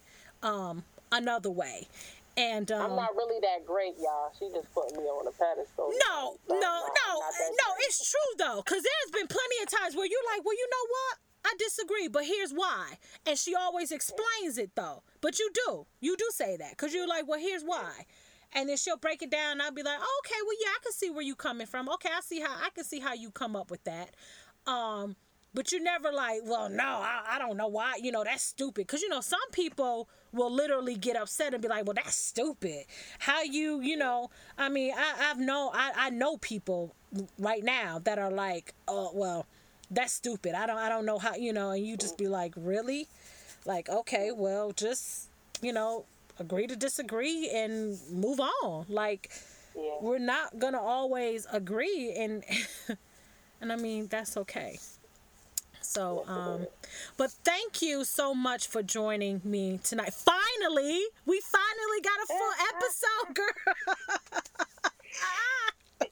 um, 0.41 0.84
another 1.11 1.49
way. 1.49 1.88
And 2.35 2.72
um, 2.72 2.91
I'm 2.91 2.95
not 2.95 3.15
really 3.15 3.39
that 3.41 3.65
great, 3.65 3.93
y'all. 3.99 4.31
She 4.38 4.49
just 4.49 4.73
put 4.73 4.91
me 4.97 5.03
on 5.05 5.27
a 5.27 5.31
pedestal. 5.31 5.91
no, 6.10 6.38
no, 6.49 6.55
no, 6.55 6.60
not- 6.60 6.73
I'm 6.73 7.19
not 7.19 7.34
that 7.38 7.51
no. 7.53 7.73
great. 7.76 7.85
It's 7.85 8.10
true 8.10 8.34
though, 8.38 8.61
because 8.65 8.81
there's 8.81 9.11
been 9.11 9.27
plenty 9.27 9.57
of 9.61 9.69
times 9.69 9.95
where 9.95 10.07
you're 10.07 10.26
like, 10.34 10.43
well, 10.43 10.55
you 10.55 10.68
know 10.72 10.88
what? 10.89 11.18
I 11.45 11.53
disagree, 11.60 12.07
but 12.07 12.23
here's 12.26 12.51
why. 12.51 12.97
And 13.27 13.38
she 13.38 13.53
always 13.53 13.91
explains 13.91 14.57
it 14.57 14.72
though. 14.76 15.03
But 15.22 15.38
you 15.39 15.49
do, 15.53 15.85
you 15.99 16.15
do 16.18 16.26
say 16.31 16.57
that, 16.57 16.72
because 16.72 16.93
you're 16.93 17.07
like, 17.07 17.27
well, 17.27 17.39
here's 17.39 17.64
why. 17.64 18.05
And 18.55 18.69
then 18.69 18.77
she'll 18.77 18.97
break 18.97 19.22
it 19.22 19.31
down, 19.31 19.53
and 19.53 19.61
I'll 19.61 19.72
be 19.72 19.84
like, 19.84 19.97
oh, 19.99 20.22
okay, 20.26 20.39
well, 20.45 20.55
yeah, 20.61 20.69
I 20.69 20.80
can 20.84 20.93
see 20.93 21.10
where 21.10 21.23
you're 21.23 21.35
coming 21.35 21.68
from. 21.68 21.89
Okay, 21.89 22.10
I 22.15 22.22
see 22.22 22.39
how 22.39 22.55
I 22.55 22.69
can 22.69 22.84
see 22.84 22.99
how 22.99 23.14
you 23.14 23.31
come 23.31 23.55
up 23.55 23.69
with 23.72 23.84
that. 23.84 24.11
Um, 24.65 25.15
but 25.53 25.71
you're 25.71 25.81
never 25.81 26.11
like, 26.11 26.41
well, 26.45 26.69
no, 26.69 26.84
I, 26.84 27.35
I 27.35 27.39
don't 27.39 27.57
know 27.57 27.67
why. 27.67 27.95
You 28.01 28.11
know, 28.11 28.23
that's 28.23 28.43
stupid. 28.43 28.88
Because, 28.88 29.01
you 29.01 29.09
know, 29.09 29.21
some 29.21 29.39
people 29.51 30.09
will 30.31 30.51
literally 30.51 30.95
get 30.95 31.15
upset 31.15 31.53
and 31.53 31.61
be 31.61 31.67
like, 31.67 31.85
well, 31.85 31.93
that's 31.93 32.15
stupid. 32.15 32.85
How 33.19 33.43
you, 33.43 33.81
you 33.81 33.95
know, 33.97 34.30
I 34.57 34.69
mean, 34.69 34.93
I, 34.97 35.30
I've 35.30 35.39
known, 35.39 35.71
I, 35.73 35.91
I 35.95 36.09
know 36.09 36.38
people 36.38 36.95
right 37.38 37.63
now 37.63 37.99
that 38.03 38.17
are 38.17 38.31
like, 38.31 38.73
oh, 38.88 39.11
well, 39.13 39.45
that's 39.91 40.13
stupid. 40.13 40.55
I 40.55 40.65
don't, 40.65 40.77
I 40.77 40.89
don't 40.89 41.05
know 41.05 41.19
how, 41.19 41.35
you 41.35 41.53
know, 41.53 41.69
and 41.71 41.85
you 41.85 41.97
just 41.97 42.17
be 42.17 42.27
like, 42.27 42.53
really? 42.57 43.07
Like, 43.65 43.89
okay, 43.89 44.31
well, 44.35 44.71
just, 44.71 45.30
you 45.61 45.71
know, 45.71 46.05
agree 46.39 46.65
to 46.65 46.75
disagree 46.75 47.49
and 47.53 47.99
move 48.11 48.39
on. 48.39 48.85
Like, 48.89 49.30
Yeah. 49.75 49.97
we're 50.01 50.17
not 50.19 50.57
gonna 50.59 50.81
always 50.81 51.45
agree 51.51 52.11
and 52.17 52.43
and 53.61 53.71
I 53.71 53.75
mean 53.75 54.07
that's 54.07 54.38
okay. 54.38 54.80
So 55.85 56.23
um 56.27 56.68
but 57.18 57.31
thank 57.43 57.81
you 57.81 58.03
so 58.03 58.34
much 58.34 58.68
for 58.68 58.81
joining 58.84 59.41
me 59.43 59.80
tonight. 59.84 60.14
Finally, 60.14 61.01
we 61.26 61.41
finally 61.41 62.01
got 62.03 62.18
a 62.23 62.27
full 62.27 62.53
episode, 62.72 63.35
girl. 63.39 63.76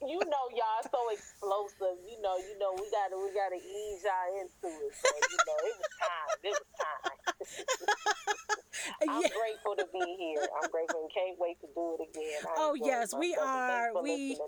you 0.08 0.18
know 0.18 0.44
y'all 0.54 0.82
so 0.82 1.00
explosive. 1.12 1.98
You 2.08 2.20
know, 2.22 2.36
you 2.36 2.58
know 2.58 2.72
we 2.76 2.86
gotta 2.90 3.16
we 3.16 3.32
gotta 3.34 3.56
ease 3.56 4.02
y'all 4.04 4.40
into 4.40 4.68
it. 4.68 4.92
So 4.94 5.08
you 5.08 5.38
know 5.46 5.58
it 5.66 5.74
was 5.78 5.92
time. 6.00 6.38
It 6.42 6.50
was 6.50 6.70
time. 6.78 7.11
I'm 9.02 9.22
Yeah. 9.22 9.28
grateful 9.28 9.76
to 9.76 9.86
be 9.92 10.16
here. 10.18 10.42
I'm 10.62 10.70
grateful 10.70 11.02
and 11.02 11.12
can't 11.12 11.38
wait 11.38 11.60
to 11.60 11.66
do 11.74 11.96
it 12.00 12.08
again. 12.10 12.40
I 12.46 12.54
Oh, 12.56 12.74
yes, 12.74 13.14
we 13.14 13.34
are. 13.34 13.92
We- 14.02 14.16
me. 14.30 14.38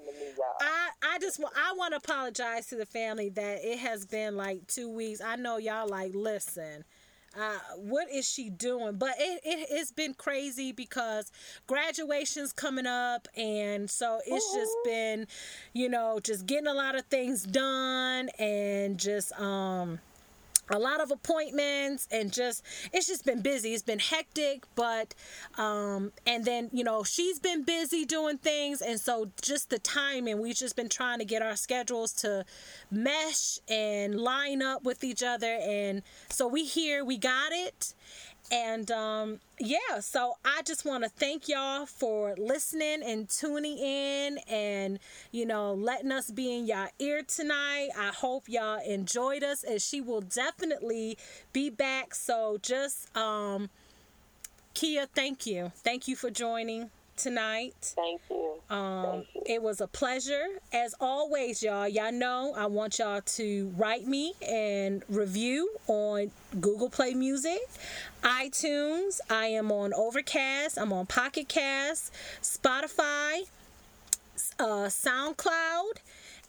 I 0.60 0.88
I 1.02 1.18
just 1.18 1.38
wa- 1.38 1.50
I 1.54 1.72
want 1.76 1.92
to 1.92 1.98
apologize 1.98 2.66
to 2.68 2.76
the 2.76 2.86
family 2.86 3.28
that 3.30 3.64
it 3.64 3.78
has 3.78 4.04
been 4.06 4.36
like 4.36 4.66
two 4.66 4.88
weeks. 4.88 5.20
I 5.20 5.36
know 5.36 5.58
y'all 5.58 5.88
like 5.88 6.14
listen. 6.14 6.84
Uh, 7.36 7.58
what 7.76 8.08
is 8.10 8.28
she 8.28 8.48
doing? 8.48 8.96
But 8.96 9.14
it, 9.18 9.40
it 9.44 9.66
it's 9.70 9.90
been 9.92 10.14
crazy 10.14 10.70
because 10.72 11.32
graduation's 11.66 12.52
coming 12.52 12.86
up, 12.86 13.26
and 13.36 13.90
so 13.90 14.20
it's 14.24 14.54
just 14.54 14.72
been, 14.84 15.26
you 15.72 15.88
know, 15.88 16.20
just 16.22 16.46
getting 16.46 16.68
a 16.68 16.74
lot 16.74 16.94
of 16.94 17.04
things 17.06 17.42
done, 17.42 18.28
and 18.38 18.98
just 18.98 19.32
um 19.32 19.98
a 20.70 20.78
lot 20.78 21.00
of 21.00 21.10
appointments 21.10 22.08
and 22.10 22.32
just 22.32 22.64
it's 22.92 23.06
just 23.06 23.24
been 23.24 23.42
busy. 23.42 23.74
It's 23.74 23.82
been 23.82 23.98
hectic 23.98 24.64
but 24.74 25.14
um 25.58 26.12
and 26.26 26.44
then 26.44 26.70
you 26.72 26.84
know 26.84 27.02
she's 27.04 27.38
been 27.38 27.62
busy 27.64 28.04
doing 28.04 28.38
things. 28.38 28.80
And 28.80 29.00
so 29.00 29.30
just 29.42 29.70
the 29.70 29.78
timing 29.78 30.40
we've 30.40 30.56
just 30.56 30.76
been 30.76 30.88
trying 30.88 31.18
to 31.18 31.24
get 31.24 31.42
our 31.42 31.56
schedules 31.56 32.12
to 32.14 32.44
mesh 32.90 33.58
and 33.68 34.14
line 34.18 34.62
up 34.62 34.84
with 34.84 35.04
each 35.04 35.22
other. 35.22 35.58
And 35.60 36.02
so 36.28 36.46
we 36.46 36.64
here 36.64 37.04
we 37.04 37.18
got 37.18 37.52
it 37.52 37.94
and 38.52 38.90
um, 38.90 39.40
yeah, 39.58 40.00
so 40.00 40.34
I 40.44 40.62
just 40.62 40.84
want 40.84 41.02
to 41.04 41.08
thank 41.10 41.48
y'all 41.48 41.86
for 41.86 42.34
listening 42.36 43.02
and 43.04 43.28
tuning 43.28 43.78
in 43.78 44.38
and, 44.48 44.98
you 45.32 45.46
know, 45.46 45.72
letting 45.72 46.12
us 46.12 46.30
be 46.30 46.56
in 46.56 46.66
y'all 46.66 46.88
ear 46.98 47.22
tonight. 47.26 47.88
I 47.98 48.08
hope 48.08 48.44
y'all 48.48 48.80
enjoyed 48.86 49.42
us 49.42 49.64
and 49.64 49.80
she 49.80 50.00
will 50.00 50.20
definitely 50.20 51.16
be 51.52 51.70
back. 51.70 52.14
So 52.14 52.58
just, 52.62 53.14
um, 53.16 53.70
Kia, 54.74 55.06
thank 55.06 55.46
you. 55.46 55.72
Thank 55.76 56.08
you 56.08 56.16
for 56.16 56.30
joining 56.30 56.90
tonight. 57.16 57.94
Thank 57.96 58.20
you. 58.30 58.54
Um, 58.70 59.04
Thank 59.04 59.26
you. 59.34 59.42
it 59.46 59.62
was 59.62 59.80
a 59.80 59.86
pleasure. 59.86 60.46
As 60.72 60.94
always, 61.00 61.62
y'all, 61.62 61.88
y'all 61.88 62.12
know 62.12 62.54
I 62.56 62.66
want 62.66 62.98
y'all 62.98 63.20
to 63.20 63.72
write 63.76 64.06
me 64.06 64.34
and 64.46 65.02
review 65.08 65.70
on 65.86 66.30
Google 66.60 66.90
Play 66.90 67.14
Music, 67.14 67.60
iTunes. 68.22 69.20
I 69.30 69.46
am 69.46 69.70
on 69.72 69.92
Overcast. 69.94 70.78
I'm 70.78 70.92
on 70.92 71.06
Pocket 71.06 71.48
Cast, 71.48 72.12
Spotify, 72.42 73.42
uh, 74.58 74.88
SoundCloud. 74.88 75.98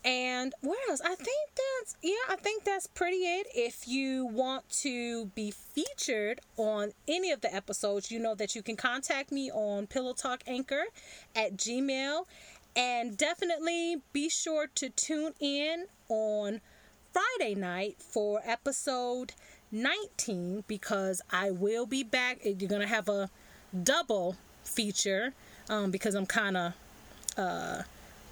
And 0.05 0.53
where 0.61 0.77
else? 0.87 1.01
I 1.01 1.15
think 1.15 1.49
that's 1.55 1.97
yeah, 2.03 2.13
I 2.29 2.35
think 2.35 2.63
that's 2.63 2.85
pretty 2.85 3.17
it. 3.17 3.47
If 3.55 3.87
you 3.87 4.27
want 4.27 4.69
to 4.81 5.25
be 5.33 5.49
featured 5.49 6.41
on 6.57 6.91
any 7.07 7.31
of 7.31 7.41
the 7.41 7.53
episodes, 7.53 8.11
you 8.11 8.19
know 8.19 8.35
that 8.35 8.53
you 8.53 8.61
can 8.61 8.75
contact 8.75 9.31
me 9.31 9.49
on 9.49 9.87
Pillow 9.87 10.13
Talk 10.13 10.43
Anchor 10.45 10.83
at 11.35 11.57
Gmail. 11.57 12.25
And 12.77 13.17
definitely 13.17 14.01
be 14.13 14.29
sure 14.29 14.67
to 14.75 14.89
tune 14.89 15.33
in 15.39 15.85
on 16.09 16.59
Friday 17.11 17.55
night 17.55 17.95
for 17.97 18.41
episode 18.45 19.33
19 19.71 20.65
because 20.67 21.21
I 21.31 21.51
will 21.51 21.85
be 21.85 22.03
back. 22.03 22.39
You're 22.43 22.69
going 22.69 22.81
to 22.81 22.87
have 22.87 23.07
a 23.07 23.29
double 23.83 24.35
feature 24.65 25.33
um, 25.69 25.89
because 25.89 26.15
I'm 26.15 26.25
kind 26.25 26.57
of 26.57 26.73
uh, 27.37 27.83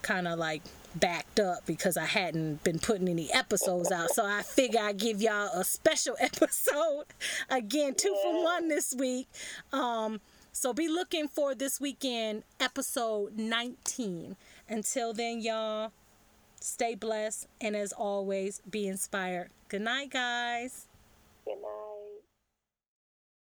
kind 0.02 0.28
of 0.28 0.38
like 0.38 0.62
backed 0.96 1.40
up 1.40 1.66
because 1.66 1.98
I 1.98 2.06
hadn't 2.06 2.64
been 2.64 2.80
putting 2.80 3.08
any 3.08 3.32
episodes 3.34 3.92
out. 3.92 4.12
So 4.12 4.26
I 4.26 4.42
figure 4.42 4.80
I 4.82 4.94
give 4.94 5.22
y'all 5.22 5.50
a 5.54 5.64
special 5.64 6.16
episode 6.20 7.06
again, 7.50 7.96
two 7.96 8.16
for 8.24 8.44
one 8.44 8.68
this 8.68 8.94
week. 8.98 9.28
Um, 9.72 10.22
so 10.52 10.74
be 10.74 10.88
looking 10.88 11.28
for 11.28 11.56
this 11.56 11.82
weekend 11.82 12.44
episode 12.60 13.38
19. 13.38 14.36
Until 14.70 15.14
then, 15.14 15.42
y'all, 15.42 15.92
stay 16.60 16.96
blessed 16.96 17.48
and 17.60 17.76
as 17.76 17.92
always, 17.92 18.62
be 18.70 18.88
inspired. 18.88 19.50
Good 19.68 19.82
night, 19.82 20.12
guys. 20.12 20.88
Good 21.46 21.62
night. 21.62 21.83